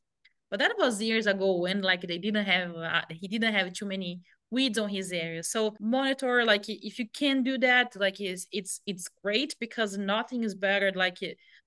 But 0.50 0.60
that 0.60 0.76
was 0.78 1.02
years 1.02 1.26
ago 1.26 1.56
when 1.58 1.82
like 1.82 2.02
they 2.02 2.18
didn't 2.18 2.44
have 2.44 2.76
uh, 2.76 3.02
he 3.10 3.26
didn't 3.28 3.54
have 3.54 3.72
too 3.72 3.86
many 3.86 4.20
weeds 4.50 4.78
on 4.78 4.88
his 4.88 5.12
area 5.12 5.42
so 5.42 5.74
monitor 5.80 6.44
like 6.44 6.68
if 6.68 6.98
you 6.98 7.08
can 7.08 7.42
do 7.42 7.56
that 7.56 7.94
like 7.96 8.20
it's 8.20 8.46
it's 8.50 8.80
it's 8.84 9.08
great 9.22 9.54
because 9.60 9.96
nothing 9.96 10.42
is 10.42 10.54
better 10.54 10.90
like 10.96 11.18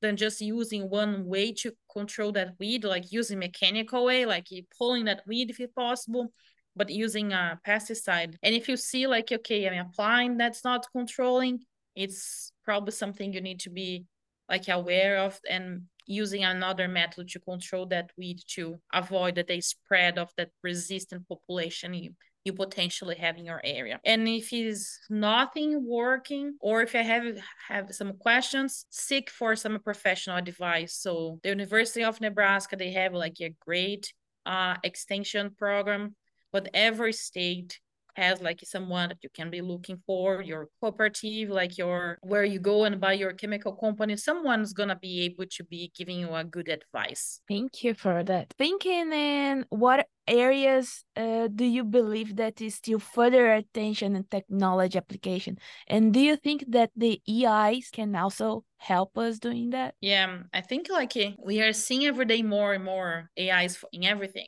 than 0.01 0.17
just 0.17 0.41
using 0.41 0.89
one 0.89 1.25
way 1.25 1.53
to 1.53 1.71
control 1.91 2.31
that 2.34 2.53
weed 2.59 2.84
like 2.84 3.09
using 3.11 3.39
mechanical 3.39 4.03
way 4.03 4.25
like 4.25 4.47
pulling 4.77 5.05
that 5.05 5.21
weed 5.25 5.49
if 5.49 5.75
possible 5.75 6.31
but 6.75 6.89
using 6.89 7.31
a 7.31 7.57
pesticide 7.65 8.36
and 8.43 8.53
if 8.53 8.67
you 8.67 8.75
see 8.75 9.07
like 9.07 9.31
okay 9.31 9.65
i'm 9.67 9.86
applying 9.86 10.36
that's 10.36 10.65
not 10.65 10.86
controlling 10.91 11.59
it's 11.95 12.51
probably 12.64 12.91
something 12.91 13.34
you 13.34 13.41
need 13.41 13.59
to 13.61 13.70
be 13.70 14.05
like 14.49 14.68
aware 14.68 15.18
of 15.18 15.39
and 15.49 15.84
using 16.05 16.43
another 16.43 16.88
method 16.88 17.30
to 17.30 17.39
control 17.39 17.86
that 17.86 18.11
weed 18.18 18.39
to 18.47 18.78
avoid 18.93 19.41
they 19.47 19.61
spread 19.61 20.18
of 20.18 20.30
that 20.38 20.49
resistant 20.61 21.28
population 21.28 21.93
you 21.93 22.11
you 22.45 22.53
potentially 22.53 23.16
have 23.16 23.38
in 23.38 23.45
your 23.45 23.61
area. 23.64 23.99
And 24.03 24.28
if 24.28 24.51
it's 24.51 24.99
nothing 25.09 25.86
working, 25.88 26.55
or 26.59 26.82
if 26.82 26.93
I 26.93 27.01
have 27.01 27.38
have 27.70 27.95
some 27.95 28.18
questions, 28.18 28.86
seek 28.89 29.30
for 29.30 29.55
some 29.55 29.80
professional 29.80 30.38
advice. 30.38 30.95
So 30.95 31.39
the 31.43 31.49
University 31.49 32.03
of 32.03 32.20
Nebraska, 32.20 32.76
they 32.76 32.91
have 32.91 33.14
like 33.14 33.38
a 33.39 33.55
great 33.66 34.14
uh, 34.45 34.76
extension 34.84 35.51
program, 35.57 36.16
but 36.51 36.68
every 36.74 37.14
state 37.14 37.80
has 38.16 38.41
like 38.41 38.59
someone 38.64 39.09
that 39.09 39.18
you 39.22 39.30
can 39.34 39.49
be 39.49 39.61
looking 39.61 40.01
for 40.05 40.41
your 40.41 40.70
cooperative 40.80 41.49
like 41.49 41.78
your 41.78 42.18
where 42.22 42.43
you 42.43 42.59
go 42.59 42.84
and 42.84 42.99
buy 42.99 43.14
your 43.14 43.34
chemical 43.34 43.74
company 43.74 44.16
someone's 44.16 44.74
gonna 44.74 44.95
be 44.95 45.22
able 45.26 45.45
to 45.45 45.64
be 45.64 45.91
giving 45.97 46.20
you 46.20 46.34
a 46.34 46.43
good 46.43 46.70
advice. 46.70 47.41
Thank 47.47 47.84
you 47.84 47.93
for 47.93 48.24
that. 48.24 48.53
Thinking 48.57 49.11
in 49.11 49.66
what 49.70 50.07
areas 50.28 51.03
uh, 51.18 51.47
do 51.53 51.66
you 51.66 51.84
believe 51.84 52.38
that 52.38 52.61
is 52.61 52.76
still 52.76 52.99
further 52.99 53.53
attention 53.53 54.16
and 54.16 54.30
technology 54.32 54.97
application? 54.97 55.57
And 55.88 56.14
do 56.14 56.20
you 56.20 56.38
think 56.38 56.64
that 56.70 56.91
the 56.95 57.22
AIs 57.28 57.89
can 57.91 58.16
also 58.16 58.64
help 58.78 59.18
us 59.18 59.39
doing 59.39 59.72
that? 59.72 59.95
Yeah 60.01 60.43
i 60.53 60.61
think 60.61 60.89
like 60.89 61.16
eh, 61.18 61.32
we 61.43 61.61
are 61.61 61.74
seeing 61.74 62.05
every 62.05 62.26
day 62.26 62.41
more 62.41 62.74
and 62.74 62.84
more 62.84 63.30
ais 63.38 63.84
in 63.91 64.03
everything 64.03 64.47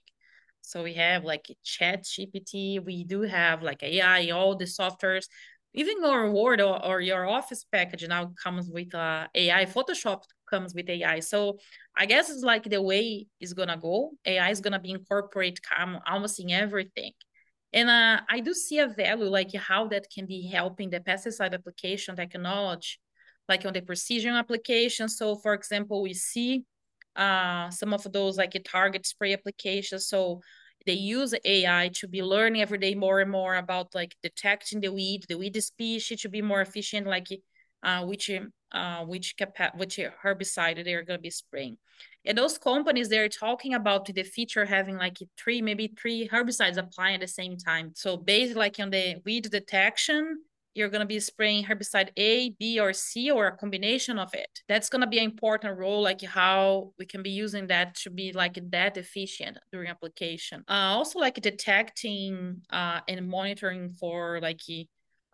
so 0.65 0.83
we 0.83 0.93
have 0.95 1.23
like 1.23 1.45
Chat 1.63 2.03
GPT. 2.03 2.79
We 2.79 3.03
do 3.03 3.21
have 3.21 3.61
like 3.61 3.83
AI, 3.83 4.29
all 4.31 4.55
the 4.55 4.65
softwares. 4.65 5.25
Even 5.73 6.01
your 6.01 6.31
Word 6.31 6.61
or, 6.61 6.83
or 6.83 7.01
your 7.01 7.27
Office 7.27 7.65
package 7.71 8.07
now 8.07 8.31
comes 8.41 8.69
with 8.71 8.93
uh, 8.95 9.27
AI. 9.35 9.65
Photoshop 9.65 10.23
comes 10.49 10.73
with 10.73 10.89
AI. 10.89 11.19
So 11.19 11.59
I 11.95 12.05
guess 12.05 12.29
it's 12.29 12.43
like 12.43 12.63
the 12.63 12.81
way 12.81 13.27
it's 13.39 13.53
gonna 13.53 13.77
go. 13.77 14.11
AI 14.25 14.49
is 14.49 14.61
gonna 14.61 14.79
be 14.79 14.91
incorporated 14.91 15.59
almost 16.07 16.39
in 16.39 16.49
everything. 16.49 17.11
And 17.71 17.89
uh, 17.89 18.21
I 18.29 18.39
do 18.39 18.53
see 18.53 18.79
a 18.79 18.87
value 18.87 19.25
like 19.25 19.53
how 19.53 19.87
that 19.89 20.07
can 20.13 20.25
be 20.25 20.47
helping 20.47 20.89
the 20.89 20.99
pesticide 20.99 21.53
application 21.53 22.15
technology, 22.15 22.97
like 23.47 23.65
on 23.65 23.73
the 23.73 23.81
precision 23.81 24.33
application. 24.33 25.09
So 25.09 25.35
for 25.35 25.53
example, 25.53 26.01
we 26.01 26.13
see 26.13 26.63
uh, 27.15 27.69
some 27.69 27.93
of 27.93 28.03
those 28.11 28.37
like 28.37 28.55
a 28.55 28.59
target 28.59 29.05
spray 29.05 29.33
applications. 29.33 30.07
So 30.07 30.41
they 30.85 30.93
use 30.93 31.33
AI 31.43 31.89
to 31.95 32.07
be 32.07 32.21
learning 32.21 32.61
every 32.61 32.77
day 32.77 32.95
more 32.95 33.19
and 33.19 33.31
more 33.31 33.55
about 33.55 33.95
like 33.95 34.15
detecting 34.21 34.81
the 34.81 34.91
weed, 34.91 35.25
the 35.27 35.37
weed 35.37 35.61
species 35.63 36.21
to 36.21 36.29
be 36.29 36.41
more 36.41 36.61
efficient, 36.61 37.07
like 37.07 37.27
uh, 37.83 38.05
which 38.05 38.29
uh, 38.71 39.05
which 39.05 39.35
capa- 39.37 39.73
which 39.75 39.99
herbicide 40.23 40.83
they're 40.83 41.03
gonna 41.03 41.19
be 41.19 41.29
spraying. 41.29 41.77
And 42.25 42.37
those 42.37 42.57
companies 42.57 43.09
they're 43.09 43.29
talking 43.29 43.73
about 43.73 44.05
the 44.05 44.23
feature 44.23 44.65
having 44.65 44.97
like 44.97 45.17
three, 45.37 45.61
maybe 45.61 45.93
three 45.99 46.27
herbicides 46.27 46.77
applying 46.77 47.15
at 47.15 47.21
the 47.21 47.27
same 47.27 47.57
time. 47.57 47.91
So 47.95 48.17
based 48.17 48.55
like 48.55 48.79
on 48.79 48.89
the 48.89 49.17
weed 49.25 49.49
detection, 49.49 50.39
you're 50.75 50.89
going 50.89 51.01
to 51.01 51.07
be 51.07 51.21
spraying 51.21 51.63
herbicide 51.63 52.09
A, 52.17 52.49
B, 52.51 52.79
or 52.79 52.91
C, 52.91 53.31
or 53.31 53.47
a 53.47 53.57
combination 53.57 54.19
of 54.19 54.33
it. 54.33 54.61
That's 54.67 54.89
going 54.89 55.01
to 55.01 55.07
be 55.07 55.19
an 55.19 55.23
important 55.23 55.77
role, 55.79 56.01
like 56.03 56.21
how 56.21 56.91
we 56.99 57.05
can 57.05 57.23
be 57.23 57.29
using 57.29 57.67
that 57.67 57.95
to 58.03 58.09
be 58.09 58.33
like 58.33 58.59
that 58.71 58.97
efficient 58.97 59.57
during 59.71 59.89
application. 59.89 60.63
Uh, 60.67 60.97
also, 60.97 61.17
like 61.19 61.35
detecting 61.35 62.61
uh, 62.69 62.99
and 63.07 63.27
monitoring 63.27 63.93
for 63.93 64.39
like 64.41 64.59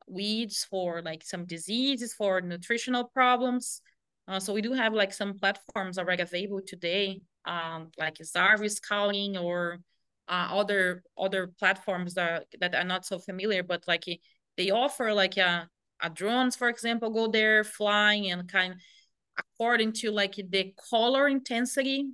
weeds, 0.07 0.63
for 0.69 1.01
like 1.01 1.23
some 1.23 1.45
diseases, 1.45 2.13
for 2.13 2.39
nutritional 2.39 3.05
problems. 3.05 3.81
Uh, 4.27 4.39
so 4.39 4.53
we 4.53 4.61
do 4.61 4.73
have 4.73 4.93
like 4.93 5.11
some 5.11 5.39
platforms 5.39 5.97
already 5.97 6.21
available 6.21 6.61
today, 6.65 7.19
um, 7.45 7.89
like 7.97 8.15
xarvio 8.15 8.69
Scouting 8.69 9.37
or 9.37 9.79
uh, 10.27 10.49
other 10.51 11.03
other 11.17 11.47
platforms 11.59 12.13
that 12.13 12.45
that 12.59 12.75
are 12.75 12.83
not 12.83 13.05
so 13.05 13.17
familiar, 13.17 13.63
but 13.63 13.83
like 13.87 14.05
they 14.57 14.69
offer 14.71 15.13
like 15.13 15.37
a, 15.37 15.67
a 16.01 16.09
drones, 16.09 16.55
for 16.55 16.69
example, 16.69 17.09
go 17.09 17.27
there 17.27 17.63
flying 17.63 18.31
and 18.31 18.47
kind 18.51 18.75
according 19.37 19.93
to 19.93 20.11
like 20.11 20.35
the 20.35 20.73
color 20.89 21.27
intensity 21.27 22.05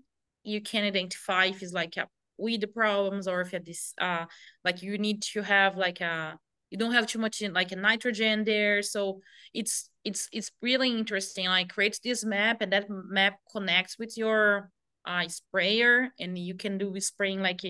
you 0.43 0.61
can 0.61 0.83
identify 0.83 1.45
if 1.45 1.61
it's 1.61 1.73
like 1.73 1.97
a 1.97 2.07
weed 2.37 2.63
problems 2.73 3.27
or 3.27 3.41
if 3.41 3.51
this 3.65 3.93
uh 3.99 4.25
like 4.63 4.83
you 4.83 4.97
need 4.97 5.21
to 5.21 5.41
have 5.41 5.75
like 5.75 5.99
a 5.99 6.37
you 6.69 6.77
don't 6.77 6.93
have 6.93 7.07
too 7.07 7.19
much 7.19 7.41
in 7.41 7.53
like 7.53 7.71
a 7.71 7.75
nitrogen 7.75 8.43
there. 8.43 8.81
So 8.81 9.21
it's 9.53 9.89
it's 10.03 10.27
it's 10.31 10.51
really 10.61 10.89
interesting. 10.89 11.47
Like 11.47 11.69
creates 11.69 11.99
this 11.99 12.25
map 12.25 12.61
and 12.61 12.73
that 12.73 12.87
map 12.89 13.39
connects 13.51 13.97
with 13.97 14.17
your 14.17 14.69
uh 15.05 15.27
sprayer 15.29 16.09
and 16.19 16.37
you 16.37 16.55
can 16.55 16.77
do 16.77 16.91
with 16.91 17.03
spraying 17.03 17.41
like 17.41 17.61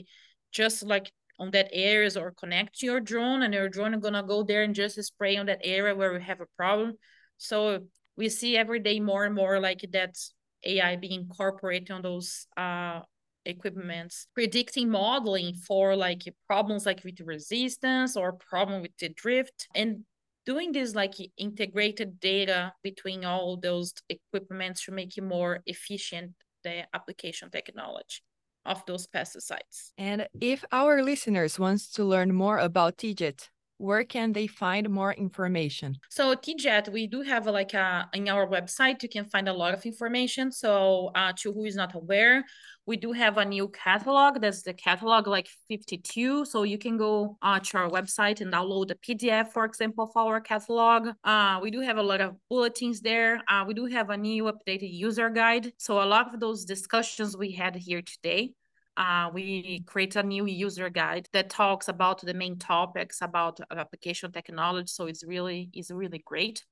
just 0.52 0.84
like 0.84 1.12
on 1.40 1.52
that 1.52 1.70
areas 1.72 2.18
or 2.18 2.32
connect 2.32 2.80
to 2.80 2.86
your 2.86 3.00
drone 3.00 3.44
and 3.44 3.54
your 3.54 3.70
drone 3.70 3.94
is 3.94 4.02
gonna 4.02 4.24
go 4.24 4.44
there 4.44 4.64
and 4.64 4.76
just 4.76 5.02
spray 5.04 5.38
on 5.38 5.46
that 5.46 5.62
area 5.64 5.96
where 5.96 6.14
we 6.14 6.22
have 6.22 6.42
a 6.42 6.48
problem. 6.58 6.94
So 7.38 7.84
we 8.18 8.30
see 8.30 8.58
every 8.58 8.80
day 8.80 9.00
more 9.00 9.26
and 9.26 9.36
more 9.36 9.60
like 9.60 9.86
that 9.92 10.18
ai 10.66 10.96
being 10.96 11.22
incorporated 11.22 11.92
on 11.92 12.02
those 12.02 12.48
uh 12.58 13.00
equipments 13.46 14.28
predicting 14.34 14.90
modeling 14.90 15.54
for 15.54 15.96
like 15.96 16.24
problems 16.48 16.86
like 16.86 17.02
with 17.06 17.22
resistance 17.22 18.18
or 18.18 18.34
problem 18.34 18.82
with 18.82 18.92
the 19.00 19.08
drift 19.10 19.68
and 19.74 20.04
doing 20.46 20.74
this 20.74 20.96
like 20.96 21.14
integrated 21.38 22.20
data 22.20 22.74
between 22.84 23.24
all 23.24 23.56
those 23.56 23.94
equipments 24.10 24.84
to 24.84 24.92
make 24.92 25.18
it 25.18 25.24
more 25.24 25.60
efficient 25.66 26.32
the 26.64 26.84
application 26.94 27.50
technology 27.50 28.22
of 28.68 28.84
those 28.86 29.08
pesticides 29.08 29.92
and 29.98 30.28
if 30.42 30.64
our 30.72 31.02
listeners 31.02 31.58
wants 31.60 31.90
to 31.92 32.04
learn 32.04 32.34
more 32.34 32.60
about 32.60 32.98
TeeJet 32.98 33.50
where 33.78 34.04
can 34.04 34.34
they 34.34 34.48
find 34.48 34.90
more 34.90 35.14
information? 35.14 35.98
So 36.10 36.34
TeeJet, 36.34 36.92
we 36.92 37.08
do 37.08 37.22
have 37.22 37.46
like 37.46 37.74
a 37.74 38.10
in 38.14 38.28
our 38.28 38.48
website, 38.48 39.04
you 39.04 39.10
can 39.10 39.26
find 39.26 39.48
a 39.48 39.54
lot 39.54 39.74
of 39.74 39.86
information. 39.86 40.52
So 40.52 41.12
uh, 41.16 41.34
to 41.38 41.54
who 41.54 41.66
is 41.66 41.76
not 41.76 41.94
aware, 41.94 42.44
we 42.86 42.98
do 42.98 43.12
have 43.12 43.38
a 43.38 43.46
new 43.46 43.68
catalog. 43.70 44.42
That's 44.42 44.64
the 44.64 44.74
catalog 44.74 45.28
like 45.28 45.48
52. 45.68 46.46
So 46.46 46.64
you 46.64 46.78
can 46.78 46.98
go 46.98 47.38
uh, 47.42 47.60
to 47.60 47.78
our 47.78 47.90
website 47.90 48.42
and 48.42 48.52
download 48.52 48.88
the 48.88 48.96
PDF, 48.96 49.50
for 49.50 49.66
example, 49.66 50.06
of 50.06 50.12
our 50.16 50.40
catalog. 50.40 51.10
Uh, 51.24 51.60
we 51.62 51.70
do 51.70 51.82
have 51.82 51.98
a 51.98 52.04
lot 52.04 52.22
of 52.22 52.36
bulletins 52.50 53.02
there. 53.02 53.42
Uh, 53.48 53.66
we 53.68 53.74
do 53.74 53.86
have 53.86 54.10
a 54.10 54.18
new 54.18 54.46
updated 54.46 54.92
user 54.92 55.30
guide. 55.30 55.74
So 55.78 56.02
a 56.02 56.06
lot 56.06 56.34
of 56.34 56.40
those 56.40 56.66
discussions 56.66 57.38
we 57.38 57.52
had 57.52 57.76
here 57.76 58.02
today 58.02 58.54
uh, 58.98 59.30
we 59.32 59.84
create 59.86 60.16
a 60.16 60.24
new 60.24 60.46
user 60.48 60.90
guide 60.90 61.28
that 61.32 61.50
talks 61.50 61.88
about 61.88 62.22
the 62.22 62.34
main 62.34 62.58
topics 62.58 63.22
about 63.22 63.60
application 63.72 64.32
technology. 64.32 64.88
So 64.88 65.06
it's 65.06 65.24
really 65.24 65.70
it's 65.74 65.92
really 65.92 66.22
great. 66.26 66.66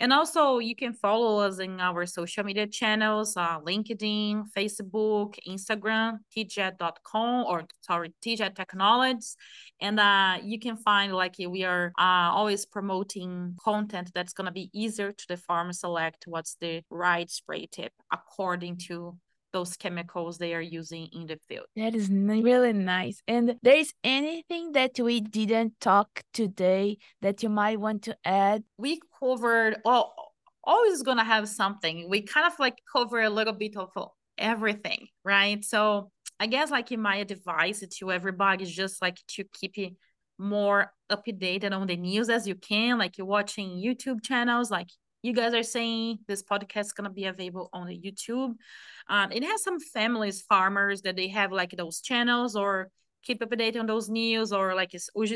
And 0.00 0.12
also 0.12 0.58
you 0.58 0.74
can 0.74 0.92
follow 0.92 1.38
us 1.40 1.58
in 1.58 1.80
our 1.80 2.04
social 2.06 2.44
media 2.44 2.66
channels, 2.66 3.36
uh, 3.36 3.60
LinkedIn, 3.60 4.44
Facebook, 4.56 5.36
Instagram, 5.48 6.18
teejet.com 6.36 7.46
or 7.46 7.64
sorry, 7.80 8.12
teejet 8.24 8.56
technologies. 8.56 9.36
And 9.80 10.00
uh, 10.00 10.38
you 10.42 10.58
can 10.58 10.76
find 10.76 11.12
like 11.12 11.36
we 11.38 11.64
are 11.64 11.92
uh, 11.98 12.30
always 12.32 12.66
promoting 12.66 13.56
content 13.62 14.10
that's 14.14 14.32
going 14.32 14.46
to 14.46 14.52
be 14.52 14.68
easier 14.74 15.12
to 15.12 15.24
the 15.28 15.36
farmer 15.36 15.72
select 15.72 16.24
what's 16.26 16.56
the 16.60 16.82
right 16.90 17.30
spray 17.30 17.66
tip 17.70 17.92
according 18.12 18.76
to 18.88 19.16
those 19.54 19.76
chemicals 19.76 20.36
they 20.36 20.52
are 20.52 20.60
using 20.60 21.08
in 21.12 21.26
the 21.26 21.38
field. 21.48 21.66
That 21.76 21.94
is 21.94 22.10
really 22.10 22.72
nice. 22.72 23.22
And 23.26 23.56
there's 23.62 23.94
anything 24.02 24.72
that 24.72 24.98
we 24.98 25.20
didn't 25.20 25.80
talk 25.80 26.08
today 26.34 26.98
that 27.22 27.42
you 27.42 27.48
might 27.48 27.78
want 27.80 28.02
to 28.02 28.16
add? 28.24 28.64
We 28.76 29.00
covered 29.18 29.76
oh 29.86 30.10
always 30.64 31.02
gonna 31.02 31.24
have 31.24 31.48
something. 31.48 32.10
We 32.10 32.22
kind 32.22 32.46
of 32.46 32.58
like 32.58 32.78
cover 32.94 33.20
a 33.22 33.30
little 33.30 33.52
bit 33.54 33.76
of 33.76 33.90
uh, 33.96 34.06
everything, 34.36 35.06
right? 35.24 35.64
So 35.64 36.10
I 36.40 36.46
guess 36.46 36.70
like 36.70 36.90
in 36.90 37.00
my 37.00 37.16
advice 37.16 37.84
to 37.98 38.12
everybody 38.12 38.64
is 38.64 38.74
just 38.74 39.00
like 39.00 39.18
to 39.28 39.44
keep 39.52 39.78
it 39.78 39.94
more 40.36 40.90
updated 41.12 41.72
on 41.72 41.86
the 41.86 41.96
news 41.96 42.28
as 42.28 42.48
you 42.48 42.56
can, 42.56 42.98
like 42.98 43.18
you're 43.18 43.26
watching 43.38 43.70
YouTube 43.70 44.22
channels 44.22 44.68
like 44.70 44.88
you 45.24 45.32
guys 45.32 45.54
are 45.54 45.62
saying 45.62 46.18
this 46.28 46.42
podcast 46.42 46.80
is 46.80 46.92
going 46.92 47.08
to 47.08 47.14
be 47.14 47.24
available 47.24 47.70
on 47.72 47.86
the 47.86 47.98
YouTube. 47.98 48.54
Um, 49.08 49.32
it 49.32 49.42
has 49.42 49.64
some 49.64 49.80
families, 49.80 50.42
farmers 50.42 51.00
that 51.02 51.16
they 51.16 51.28
have 51.28 51.50
like 51.50 51.70
those 51.70 52.02
channels 52.02 52.54
or 52.54 52.90
keep 53.22 53.42
up 53.42 53.48
to 53.48 53.56
date 53.56 53.74
on 53.78 53.86
those 53.86 54.10
news 54.10 54.52
or 54.52 54.74
like 54.74 54.92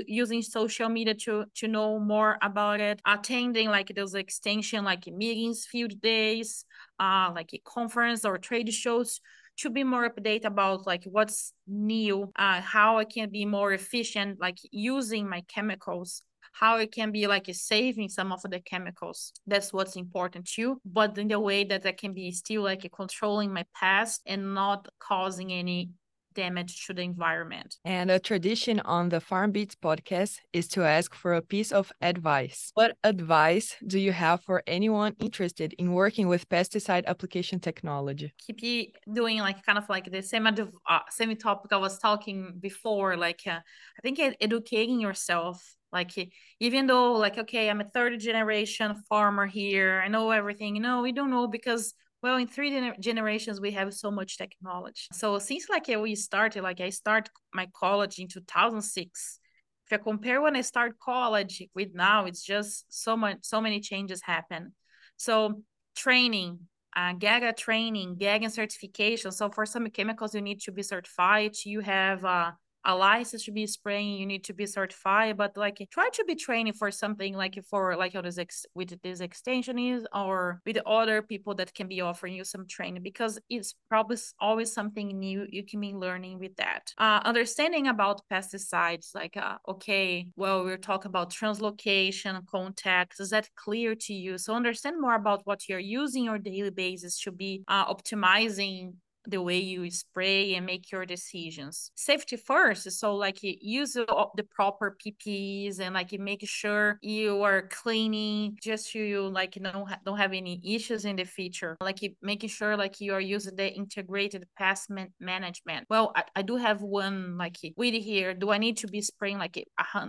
using 0.07 0.43
social 0.43 0.91
media 0.91 1.15
to 1.15 1.47
to 1.55 1.67
know 1.67 1.99
more 1.99 2.37
about 2.43 2.81
it 2.81 3.01
attending 3.07 3.71
like 3.71 3.91
those 3.97 4.15
extension 4.15 4.85
like 4.85 5.07
meetings 5.07 5.65
field 5.65 5.99
days 6.03 6.67
uh 7.01 7.33
like 7.35 7.49
a 7.55 7.59
conference 7.65 8.27
or 8.27 8.37
trade 8.37 8.71
shows 8.71 9.23
to 9.57 9.71
be 9.71 9.85
more 9.85 10.07
update 10.07 10.45
about 10.45 10.87
like 10.87 11.05
what's 11.05 11.55
new 11.67 12.31
uh 12.37 12.61
how 12.61 12.99
i 12.99 13.05
can 13.05 13.31
be 13.31 13.47
more 13.47 13.73
efficient 13.73 14.39
like 14.39 14.59
using 14.71 15.27
my 15.27 15.43
chemicals 15.49 16.23
how 16.59 16.77
it 16.79 16.93
can 16.93 17.13
be 17.13 17.27
like 17.27 17.47
saving 17.53 18.09
some 18.09 18.33
of 18.33 18.43
the 18.43 18.61
chemicals. 18.61 19.33
That's 19.47 19.73
what's 19.73 19.97
important 19.97 20.47
too, 20.47 20.81
but 20.85 21.17
in 21.19 21.29
the 21.29 21.41
way 21.41 21.65
that 21.65 21.87
I 21.87 21.93
can 21.93 22.13
be 22.13 22.33
still 22.33 22.63
like 22.63 22.91
controlling 22.95 23.53
my 23.53 23.65
past 23.75 24.23
and 24.27 24.55
not 24.55 24.89
causing 24.99 25.53
any 25.53 25.91
damage 26.35 26.87
to 26.87 26.95
the 26.95 27.03
environment. 27.03 27.77
And 27.85 28.11
a 28.11 28.21
tradition 28.21 28.81
on 28.81 29.09
the 29.09 29.21
FarmBits 29.21 29.75
podcast 29.83 30.39
is 30.53 30.69
to 30.69 30.85
ask 30.85 31.15
for 31.15 31.35
a 31.35 31.43
piece 31.43 31.73
of 31.73 31.91
advice. 32.01 32.71
What 32.75 32.97
advice 33.03 33.75
do 33.87 33.99
you 33.99 34.13
have 34.13 34.43
for 34.43 34.63
anyone 34.67 35.15
interested 35.19 35.75
in 35.79 35.93
working 35.93 36.29
with 36.29 36.49
pesticide 36.49 37.07
application 37.07 37.59
technology? 37.61 38.33
Keep 38.47 38.97
doing 39.13 39.39
like 39.39 39.65
kind 39.67 39.79
of 39.79 39.89
like 39.89 40.11
the 40.11 40.23
same 40.23 40.47
uh, 40.47 41.01
same 41.11 41.37
topic 41.37 41.73
I 41.73 41.77
was 41.77 41.99
talking 41.99 42.39
before. 42.61 43.17
Like 43.17 43.43
uh, 43.47 43.61
I 43.99 44.01
think 44.03 44.21
educating 44.41 45.01
yourself 45.01 45.78
like 45.93 46.13
even 46.61 46.87
though 46.87 47.13
like 47.13 47.39
okay 47.39 47.69
i'm 47.69 47.81
a 47.81 47.85
third 47.85 48.19
generation 48.21 48.95
farmer 49.09 49.47
here 49.47 50.03
i 50.05 50.09
know 50.09 50.31
everything 50.31 50.81
no 50.81 51.03
we 51.03 51.13
don't 51.13 51.31
know 51.31 51.47
because 51.47 51.95
well 52.23 52.37
in 52.37 52.47
three 52.47 52.93
generations 53.01 53.61
we 53.61 53.71
have 53.71 53.93
so 53.95 54.11
much 54.11 54.39
technology 54.39 55.07
so 55.13 55.39
since 55.39 55.69
like 55.69 55.87
we 55.89 56.15
started 56.15 56.63
like 56.63 56.81
i 56.81 56.91
start 56.91 57.31
my 57.55 57.67
college 57.75 58.19
in 58.19 58.29
2006 58.29 59.41
if 59.87 59.93
i 59.93 60.03
compare 60.03 60.41
when 60.41 60.57
i 60.57 60.61
start 60.61 60.99
college 60.99 61.63
with 61.75 61.95
now 61.95 62.27
it's 62.27 62.43
just 62.43 62.85
so 62.89 63.17
much 63.17 63.39
so 63.43 63.61
many 63.61 63.81
changes 63.81 64.21
happen 64.23 64.73
so 65.17 65.63
training 65.97 66.59
uh, 66.97 67.13
GAGA 67.13 67.53
training, 67.53 68.17
GAGA 68.17 68.51
certification. 68.51 69.31
So 69.31 69.51
for 69.51 69.65
some 69.67 69.89
chemicals, 69.91 70.35
you 70.35 70.41
need 70.41 70.61
to 70.63 70.73
be 70.73 70.83
certified. 70.83 71.55
You 71.65 71.81
have 71.81 72.25
uh, 72.25 72.53
a 72.85 72.95
license 72.95 73.45
to 73.45 73.53
be 73.53 73.67
spraying 73.67 74.19
you 74.19 74.27
need 74.27 74.45
to 74.45 74.53
be 74.53 74.67
certified 74.67 75.37
but 75.37 75.57
like 75.57 75.87
try 75.91 76.09
to 76.13 76.25
be 76.25 76.35
training 76.35 76.73
for 76.73 76.91
something 76.91 77.35
like 77.35 77.59
for 77.69 77.97
like 77.97 78.13
this 78.23 78.39
ex- 78.39 78.67
with 78.75 79.01
this 79.03 79.21
extension 79.21 79.79
is 79.79 80.07
or 80.15 80.61
with 80.67 80.79
other 80.87 81.23
people 81.23 81.55
that 81.55 81.75
can 81.75 81.89
be 81.89 82.01
offering 82.01 82.35
you 82.35 82.45
some 82.45 82.67
training 82.67 83.03
because 83.03 83.39
it's 83.49 83.75
probably 83.89 84.17
always 84.41 84.73
something 84.73 85.19
new 85.19 85.47
you 85.51 85.65
can 85.65 85.81
be 85.81 85.95
learning 85.95 86.39
with 86.39 86.55
that. 86.57 86.93
Uh, 86.99 87.21
understanding 87.25 87.89
about 87.89 88.23
pesticides 88.31 89.15
like 89.15 89.37
uh, 89.37 89.57
okay 89.67 90.27
well 90.37 90.65
we're 90.65 90.77
talking 90.77 91.09
about 91.09 91.33
translocation 91.33 92.45
contacts 92.47 93.21
is 93.21 93.31
that 93.31 93.49
clear 93.57 93.95
to 93.95 94.15
you? 94.15 94.39
So 94.39 94.55
understand 94.55 95.01
more 95.01 95.15
about 95.15 95.43
what 95.45 95.69
you're 95.69 95.79
using 95.79 96.29
on 96.29 96.43
daily 96.43 96.71
basis 96.71 97.21
to 97.23 97.33
be 97.33 97.63
uh, 97.69 97.93
optimizing 97.93 98.95
the 99.29 99.41
way 99.43 99.59
you 99.59 99.91
spray 99.91 100.55
and 100.55 100.67
make 100.67 100.91
your 100.91 101.05
decisions. 101.07 101.91
Safety 101.95 102.37
first, 102.37 102.91
so 102.91 103.15
like 103.15 103.39
use 103.43 103.93
the 103.93 104.47
proper 104.51 104.97
PPEs 105.01 105.81
and 105.81 105.95
like 105.95 106.13
make 106.19 106.47
sure 106.49 106.99
you 107.03 107.43
are 107.43 107.63
cleaning 107.69 108.57
just 108.63 108.93
so 108.93 108.99
you 108.99 109.29
like 109.29 109.53
don't 109.55 109.89
don't 110.05 110.19
have 110.19 110.33
any 110.33 110.61
issues 110.65 111.05
in 111.05 111.17
the 111.17 111.25
future. 111.25 111.77
Like 111.81 112.01
making 112.23 112.49
sure 112.49 112.77
like 112.77 113.01
you 113.01 113.13
are 113.15 113.21
using 113.21 113.57
the 113.57 113.73
integrated 113.73 114.47
pest 114.57 114.91
man- 114.91 115.13
management. 115.21 115.87
Well, 115.91 116.13
I, 116.17 116.25
I 116.37 116.43
do 116.43 116.57
have 116.57 116.83
one 116.83 117.37
like 117.37 117.57
weed 117.77 117.95
here. 118.01 118.35
Do 118.35 118.51
I 118.51 118.59
need 118.59 118.79
to 118.79 118.87
be 118.87 119.03
spraying 119.03 119.39
like 119.39 119.63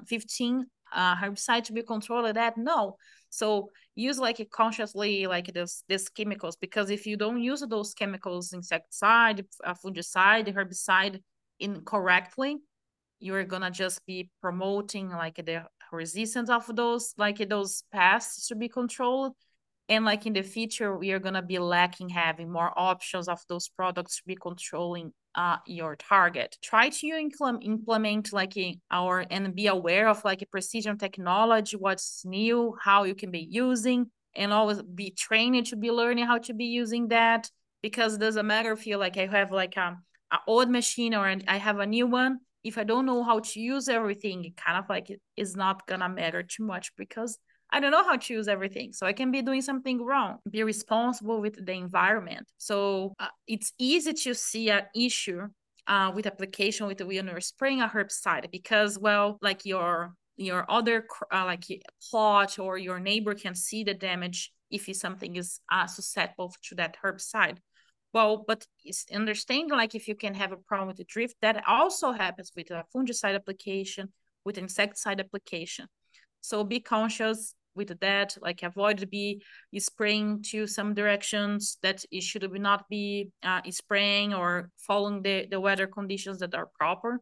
15 0.08 0.66
uh, 0.92 1.16
herbicide 1.16 1.64
to 1.66 1.74
be 1.74 1.84
controlled 1.84 2.36
that? 2.36 2.58
No. 2.58 2.98
So 3.30 3.70
use 3.96 4.20
like 4.20 4.48
consciously 4.52 5.28
like 5.28 5.54
those 5.54 5.84
these 5.88 6.10
chemicals 6.10 6.56
because 6.56 6.90
if 6.90 7.06
you 7.06 7.18
don't 7.18 7.42
use 7.42 7.64
those 7.68 7.94
chemicals, 7.94 8.54
insecticide, 8.54 9.46
uh, 9.64 9.74
fungicide, 9.74 10.54
herbicide 10.54 11.22
incorrectly, 11.60 12.58
you're 13.20 13.44
gonna 13.44 13.72
just 13.72 14.06
be 14.06 14.30
promoting 14.42 15.10
like 15.10 15.36
the 15.36 15.64
resistance 15.92 16.50
of 16.50 16.74
those 16.76 17.14
like 17.18 17.38
those 17.50 17.84
pests 17.92 18.48
to 18.48 18.56
be 18.56 18.70
controlled 18.70 19.34
and 19.90 20.06
like 20.06 20.26
in 20.26 20.34
the 20.34 20.44
future 20.44 20.96
we 20.98 21.12
are 21.12 21.20
to 21.20 21.42
be 21.42 21.60
lacking 21.60 22.10
having 22.10 22.52
more 22.52 22.72
options 22.78 23.28
of 23.28 23.42
those 23.50 23.68
products 23.70 24.18
to 24.18 24.24
be 24.26 24.36
controlling 24.36 25.12
uh, 25.40 25.58
your 25.66 25.96
target 25.96 26.58
try 26.62 26.90
to 26.90 27.08
implement 27.62 28.34
like 28.34 28.56
our 28.92 29.26
and 29.32 29.56
be 29.56 29.68
aware 29.68 30.10
of 30.10 30.22
like 30.26 30.42
a 30.42 30.46
precision 30.46 30.98
technology 30.98 31.78
what's 31.78 32.26
new 32.26 32.76
how 32.84 33.06
you 33.06 33.16
can 33.16 33.32
be 33.32 33.48
using 33.50 34.12
and 34.36 34.52
always 34.52 34.82
be 34.82 35.12
trained 35.12 35.66
to 35.66 35.78
be 35.78 35.92
learning 35.92 36.26
how 36.26 36.38
to 36.38 36.54
be 36.54 36.66
using 36.66 37.08
that 37.08 37.50
because 37.82 38.16
it 38.16 38.20
doesn't 38.20 38.48
matter 38.48 38.74
if 38.74 38.86
you 38.86 38.98
like 38.98 39.16
I 39.18 39.28
have 39.28 39.54
like 39.54 39.78
a, 39.78 39.98
a 40.30 40.40
old 40.46 40.70
machine 40.70 41.16
or 41.16 41.34
I 41.48 41.58
have 41.58 41.80
a 41.80 41.86
new 41.86 42.06
one. 42.08 42.40
If 42.62 42.78
I 42.78 42.84
don't 42.84 43.06
know 43.06 43.24
how 43.24 43.40
to 43.40 43.60
use 43.62 43.88
everything, 43.88 44.44
it 44.44 44.58
kind 44.58 44.78
of 44.78 44.90
like 44.90 45.10
it 45.10 45.22
is 45.38 45.56
not 45.56 45.88
gonna 45.88 46.10
matter 46.10 46.44
too 46.44 46.66
much 46.66 46.92
because 46.98 47.40
I 47.72 47.80
don't 47.80 47.92
know 47.92 48.04
how 48.04 48.18
to 48.18 48.34
use 48.34 48.48
everything. 48.48 48.94
So 48.94 49.06
I 49.06 49.14
can 49.14 49.32
be 49.32 49.42
doing 49.42 49.62
something 49.62 50.04
wrong. 50.04 50.38
Be 50.50 50.64
responsible 50.64 51.40
with 51.40 51.64
the 51.66 51.74
environment. 51.74 52.48
So 52.58 53.14
uh, 53.20 53.28
it's 53.48 53.74
easy 53.78 54.14
to 54.14 54.34
see 54.34 54.70
an 54.70 54.84
issue 54.96 55.48
uh, 55.88 56.12
with 56.14 56.26
application 56.28 56.88
with 56.88 57.02
when 57.02 57.28
you're 57.28 57.42
spraying 57.42 57.82
a 57.82 57.88
herbicide 57.88 58.52
because 58.52 58.98
well, 58.98 59.38
like 59.42 59.66
your 59.66 60.14
your 60.38 60.66
other 60.70 61.06
uh, 61.34 61.46
like 61.46 61.66
plot 62.10 62.58
or 62.60 62.78
your 62.78 63.00
neighbor 63.00 63.34
can 63.34 63.54
see 63.54 63.84
the 63.84 63.94
damage 63.94 64.52
if 64.72 64.96
something 64.96 65.36
is 65.36 65.60
uh, 65.72 65.86
susceptible 65.86 66.54
to 66.64 66.76
that 66.76 66.96
herbicide. 67.04 67.58
Well, 68.14 68.46
but 68.48 68.66
it's 68.84 69.06
understanding 69.14 69.70
like 69.70 69.94
if 69.94 70.08
you 70.08 70.16
can 70.16 70.34
have 70.34 70.52
a 70.52 70.58
problem 70.58 70.88
with 70.88 70.98
the 70.98 71.04
drift, 71.04 71.36
that 71.42 71.64
also 71.68 72.12
happens 72.12 72.52
with 72.56 72.72
a 72.72 72.84
fungicide 72.96 73.36
application, 73.36 74.12
with 74.46 74.58
insecticide 74.58 75.20
application. 75.20 75.88
So 76.42 76.64
be 76.64 76.80
conscious 76.80 77.54
with 77.80 78.00
that, 78.02 78.38
like 78.42 78.62
avoid 78.62 79.10
be 79.10 79.42
spraying 79.80 80.44
to 80.52 80.68
some 80.68 80.94
directions 80.94 81.78
that 81.82 82.04
it 82.12 82.22
should 82.22 82.46
not 82.60 82.88
be 82.90 83.32
uh, 83.42 83.62
spraying 83.72 84.34
or 84.34 84.70
following 84.78 85.24
the, 85.24 85.48
the 85.50 85.60
weather 85.60 85.88
conditions 85.88 86.40
that 86.40 86.54
are 86.54 86.68
proper 86.78 87.22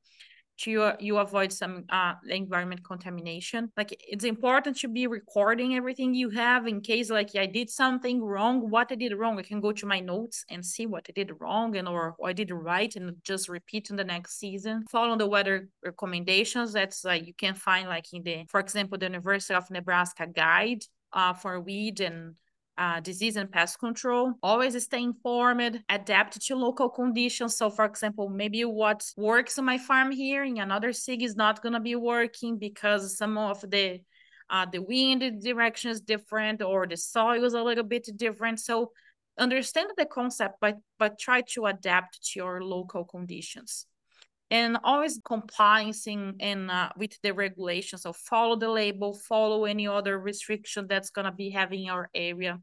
to 0.59 0.81
uh, 0.81 0.95
you 0.99 1.17
avoid 1.17 1.51
some 1.51 1.85
uh, 1.89 2.13
environment 2.29 2.83
contamination. 2.83 3.71
Like 3.77 3.95
it's 4.07 4.23
important 4.23 4.77
to 4.79 4.87
be 4.87 5.07
recording 5.07 5.75
everything 5.75 6.13
you 6.13 6.29
have 6.29 6.67
in 6.67 6.81
case 6.81 7.09
like 7.09 7.35
I 7.35 7.45
did 7.45 7.69
something 7.69 8.23
wrong, 8.23 8.69
what 8.69 8.91
I 8.91 8.95
did 8.95 9.13
wrong. 9.13 9.39
I 9.39 9.43
can 9.43 9.61
go 9.61 9.71
to 9.71 9.85
my 9.85 9.99
notes 9.99 10.45
and 10.49 10.65
see 10.65 10.85
what 10.85 11.05
I 11.09 11.13
did 11.13 11.31
wrong 11.39 11.75
and 11.75 11.87
or, 11.87 12.15
or 12.17 12.29
I 12.29 12.33
did 12.33 12.51
right 12.51 12.93
and 12.95 13.15
just 13.23 13.49
repeat 13.49 13.89
in 13.89 13.95
the 13.95 14.03
next 14.03 14.39
season. 14.39 14.85
Follow 14.89 15.17
the 15.17 15.27
weather 15.27 15.69
recommendations. 15.83 16.73
That's 16.73 17.03
like 17.03 17.27
you 17.27 17.33
can 17.33 17.53
find 17.53 17.87
like 17.87 18.13
in 18.13 18.23
the, 18.23 18.45
for 18.49 18.59
example, 18.59 18.97
the 18.97 19.05
University 19.05 19.53
of 19.53 19.69
Nebraska 19.69 20.27
guide 20.27 20.83
uh, 21.13 21.33
for 21.33 21.59
weed 21.59 21.99
and 21.99 22.35
uh, 22.77 22.99
disease 22.99 23.37
and 23.37 23.51
pest 23.51 23.79
control. 23.79 24.33
Always 24.43 24.81
stay 24.83 25.03
informed, 25.03 25.83
adapt 25.89 26.41
to 26.41 26.55
local 26.55 26.89
conditions. 26.89 27.55
So, 27.55 27.69
for 27.69 27.85
example, 27.85 28.29
maybe 28.29 28.63
what 28.65 29.03
works 29.17 29.57
on 29.57 29.65
my 29.65 29.77
farm 29.77 30.11
here 30.11 30.43
in 30.43 30.59
another 30.59 30.93
SIG 30.93 31.23
is 31.23 31.35
not 31.35 31.61
going 31.61 31.73
to 31.73 31.79
be 31.79 31.95
working 31.95 32.57
because 32.57 33.17
some 33.17 33.37
of 33.37 33.61
the 33.69 34.01
uh, 34.49 34.65
the 34.71 34.81
wind 34.81 35.41
direction 35.43 35.91
is 35.91 35.99
different 35.99 36.61
or 36.61 36.87
the 36.87 36.95
soil 36.95 37.43
is 37.43 37.53
a 37.53 37.61
little 37.61 37.83
bit 37.83 38.07
different. 38.15 38.59
So, 38.59 38.91
understand 39.37 39.89
the 39.97 40.05
concept, 40.05 40.55
but 40.61 40.77
but 40.99 41.19
try 41.19 41.41
to 41.53 41.65
adapt 41.65 42.23
to 42.27 42.39
your 42.39 42.63
local 42.63 43.03
conditions 43.03 43.85
and 44.49 44.77
always 44.83 45.19
complying 45.25 45.93
and 46.39 46.71
uh, 46.71 46.89
with 46.97 47.19
the 47.21 47.33
regulations. 47.33 48.03
So 48.03 48.13
follow 48.13 48.55
the 48.55 48.69
label 48.69 49.13
follow 49.13 49.65
any 49.65 49.87
other 49.87 50.19
restriction 50.19 50.87
that's 50.87 51.09
to 51.25 51.31
be 51.31 51.49
having 51.49 51.81
your 51.81 52.09
area. 52.13 52.59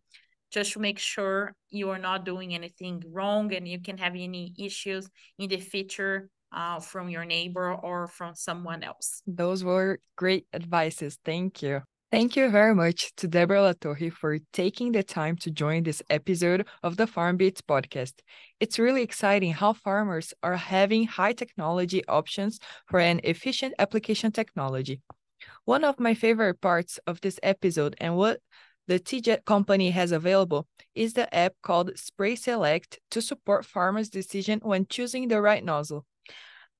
Just 0.51 0.73
to 0.75 0.79
make 0.79 0.99
sure 0.99 1.55
you 1.71 1.91
are 1.91 1.99
not 1.99 2.25
doing 2.25 2.55
anything 2.55 3.03
wrong 3.11 3.53
and 3.53 3.67
you 3.67 3.81
can 3.81 3.99
have 3.99 4.15
any 4.15 4.55
issues 4.57 5.09
in 5.39 5.49
the 5.49 5.59
future 5.59 6.31
uh, 6.53 6.79
from 6.79 7.09
your 7.09 7.25
neighbor 7.25 7.75
or 7.75 8.07
from 8.07 8.37
someone 8.37 8.85
else. 8.85 9.21
Those 9.27 9.65
were 9.65 9.99
great 10.17 10.47
advices. 10.53 11.19
Thank 11.25 11.63
you 11.63 11.83
Thank 12.15 12.37
you 12.37 12.49
very 12.49 12.77
much 12.77 13.13
to 13.17 13.27
Debora 13.27 13.75
Latorre 13.75 14.13
for 14.13 14.39
taking 14.53 14.93
the 14.93 15.03
time 15.03 15.35
to 15.39 15.51
join 15.51 15.83
this 15.83 16.01
episode 16.09 16.65
of 16.85 16.97
the 16.97 17.07
FarmBits 17.07 17.61
podcast. 17.63 18.21
It's 18.61 18.79
really 18.79 19.03
exciting 19.03 19.53
how 19.53 19.73
farmers 19.73 20.33
are 20.41 20.55
having 20.55 21.09
high 21.09 21.33
technology 21.33 22.07
options 22.07 22.61
for 22.87 23.01
an 23.01 23.21
efficient 23.25 23.75
application 23.81 24.31
technology. 24.31 25.01
One 25.65 25.83
of 25.83 25.99
my 25.99 26.15
favorite 26.15 26.61
parts 26.61 27.01
of 27.05 27.21
this 27.21 27.41
episode 27.43 27.97
and 27.99 28.17
what 28.17 28.39
the 28.87 29.01
TeeJet 29.01 29.45
company 29.45 29.91
has 29.91 30.13
available 30.13 30.69
is 30.95 31.15
the 31.15 31.27
app 31.35 31.55
called 31.65 31.99
Spray 31.99 32.37
Select 32.37 33.01
to 33.11 33.21
support 33.21 33.67
farmers' 33.67 34.09
decision 34.09 34.61
when 34.63 34.87
choosing 34.87 35.27
the 35.27 35.43
right 35.43 35.65
nozzle. 35.65 36.07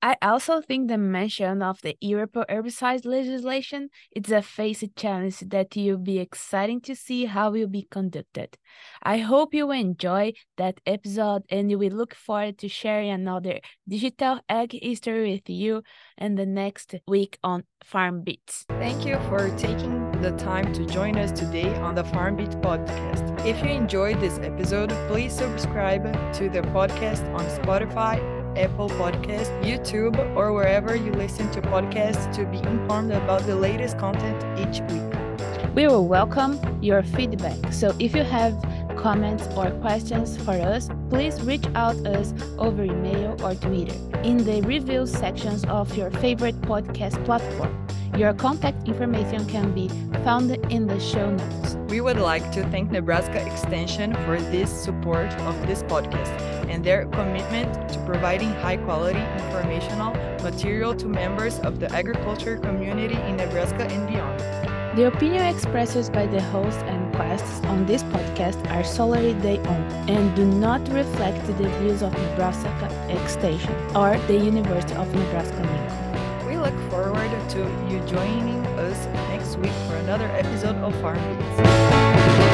I 0.01 0.15
also 0.21 0.61
think 0.61 0.87
the 0.87 0.97
mention 0.97 1.61
of 1.63 1.81
the 1.81 1.97
European 1.99 2.45
herbicide 2.49 3.05
legislation 3.05 3.89
is 4.15 4.31
a 4.31 4.41
face 4.41 4.83
challenge 4.95 5.39
that 5.39 5.75
will 5.75 5.97
be 5.97 6.19
exciting 6.19 6.81
to 6.81 6.95
see 6.95 7.25
how 7.25 7.51
will 7.51 7.67
be 7.67 7.87
conducted. 7.89 8.57
I 9.01 9.17
hope 9.17 9.53
you 9.53 9.71
enjoy 9.71 10.33
that 10.57 10.79
episode 10.85 11.43
and 11.49 11.75
we 11.79 11.89
look 11.89 12.13
forward 12.13 12.59
to 12.59 12.69
sharing 12.69 13.09
another 13.09 13.61
digital 13.87 14.41
egg 14.47 14.77
history 14.79 15.31
with 15.31 15.49
you 15.49 15.81
and 16.17 16.37
the 16.37 16.45
next 16.45 16.95
week 17.07 17.39
on 17.43 17.63
FarmBits. 17.83 18.65
Thank 18.69 19.05
you 19.05 19.17
for 19.27 19.49
taking 19.57 20.11
the 20.21 20.31
time 20.33 20.71
to 20.73 20.85
join 20.85 21.17
us 21.17 21.31
today 21.31 21.73
on 21.75 21.95
the 21.95 22.03
FarmBits 22.03 22.61
podcast. 22.61 23.45
If 23.45 23.63
you 23.63 23.71
enjoyed 23.71 24.19
this 24.19 24.37
episode, 24.39 24.89
please 25.07 25.33
subscribe 25.33 26.03
to 26.33 26.49
the 26.49 26.61
podcast 26.61 27.23
on 27.33 27.45
Spotify 27.63 28.44
Apple 28.57 28.89
Podcast, 28.89 29.51
YouTube, 29.63 30.17
or 30.35 30.53
wherever 30.53 30.95
you 30.95 31.11
listen 31.11 31.49
to 31.51 31.61
podcasts 31.61 32.33
to 32.35 32.45
be 32.45 32.57
informed 32.69 33.11
about 33.11 33.45
the 33.45 33.55
latest 33.55 33.97
content 33.97 34.41
each 34.59 34.81
week. 34.91 35.73
We 35.75 35.87
will 35.87 36.07
welcome 36.07 36.59
your 36.81 37.03
feedback. 37.03 37.73
So 37.73 37.93
if 37.99 38.15
you 38.15 38.23
have 38.23 38.53
comments 38.95 39.47
or 39.55 39.71
questions 39.81 40.37
for 40.37 40.51
us, 40.51 40.89
please 41.09 41.41
reach 41.41 41.65
out 41.75 41.95
us 42.07 42.33
over 42.57 42.83
email 42.83 43.35
or 43.43 43.55
Twitter 43.55 43.95
in 44.23 44.37
the 44.37 44.61
review 44.61 45.05
sections 45.05 45.65
of 45.65 45.95
your 45.95 46.11
favorite 46.11 46.59
podcast 46.61 47.23
platform. 47.25 47.85
Your 48.17 48.33
contact 48.33 48.87
information 48.87 49.45
can 49.47 49.73
be 49.73 49.89
found 50.23 50.49
in 50.71 50.87
the 50.87 50.99
show 50.99 51.31
notes. 51.31 51.75
We 51.89 51.99
would 51.99 52.17
like 52.17 52.49
to 52.53 52.63
thank 52.69 52.89
Nebraska 52.91 53.45
Extension 53.45 54.13
for 54.25 54.39
this 54.39 54.71
support 54.71 55.33
of 55.41 55.67
this 55.67 55.83
podcast 55.83 56.39
and 56.69 56.83
their 56.83 57.05
commitment 57.07 57.89
to 57.89 57.99
providing 58.05 58.53
high 58.55 58.77
quality 58.77 59.19
informational 59.43 60.13
material 60.43 60.95
to 60.95 61.07
members 61.07 61.59
of 61.59 61.79
the 61.79 61.91
agriculture 61.91 62.57
community 62.57 63.15
in 63.27 63.35
Nebraska 63.35 63.83
and 63.83 64.07
beyond. 64.07 64.74
The 64.95 65.07
opinion 65.07 65.43
expressed 65.43 66.13
by 66.13 66.25
the 66.25 66.41
host 66.41 66.79
and 66.85 67.11
guests 67.11 67.59
on 67.65 67.85
this 67.85 68.01
podcast 68.03 68.65
are 68.71 68.81
solely 68.85 69.33
their 69.33 69.59
own 69.67 69.83
and 70.07 70.33
do 70.37 70.45
not 70.45 70.87
reflect 70.87 71.45
the 71.47 71.67
views 71.79 72.01
of 72.01 72.13
Nebraska 72.13 72.71
Extension 73.09 73.75
or 73.93 74.17
the 74.27 74.37
University 74.37 74.95
of 74.95 75.13
Nebraska 75.13 75.57
Lincoln 75.57 76.47
We 76.47 76.55
look 76.55 76.77
forward 76.89 77.29
to 77.49 77.59
you 77.89 77.99
joining 78.07 78.65
us 78.79 79.05
next 79.27 79.57
week 79.57 79.75
for 79.89 79.97
another 79.97 80.31
episode 80.31 80.77
of 80.77 80.95
Farm 81.01 81.19
Beats. 81.37 82.44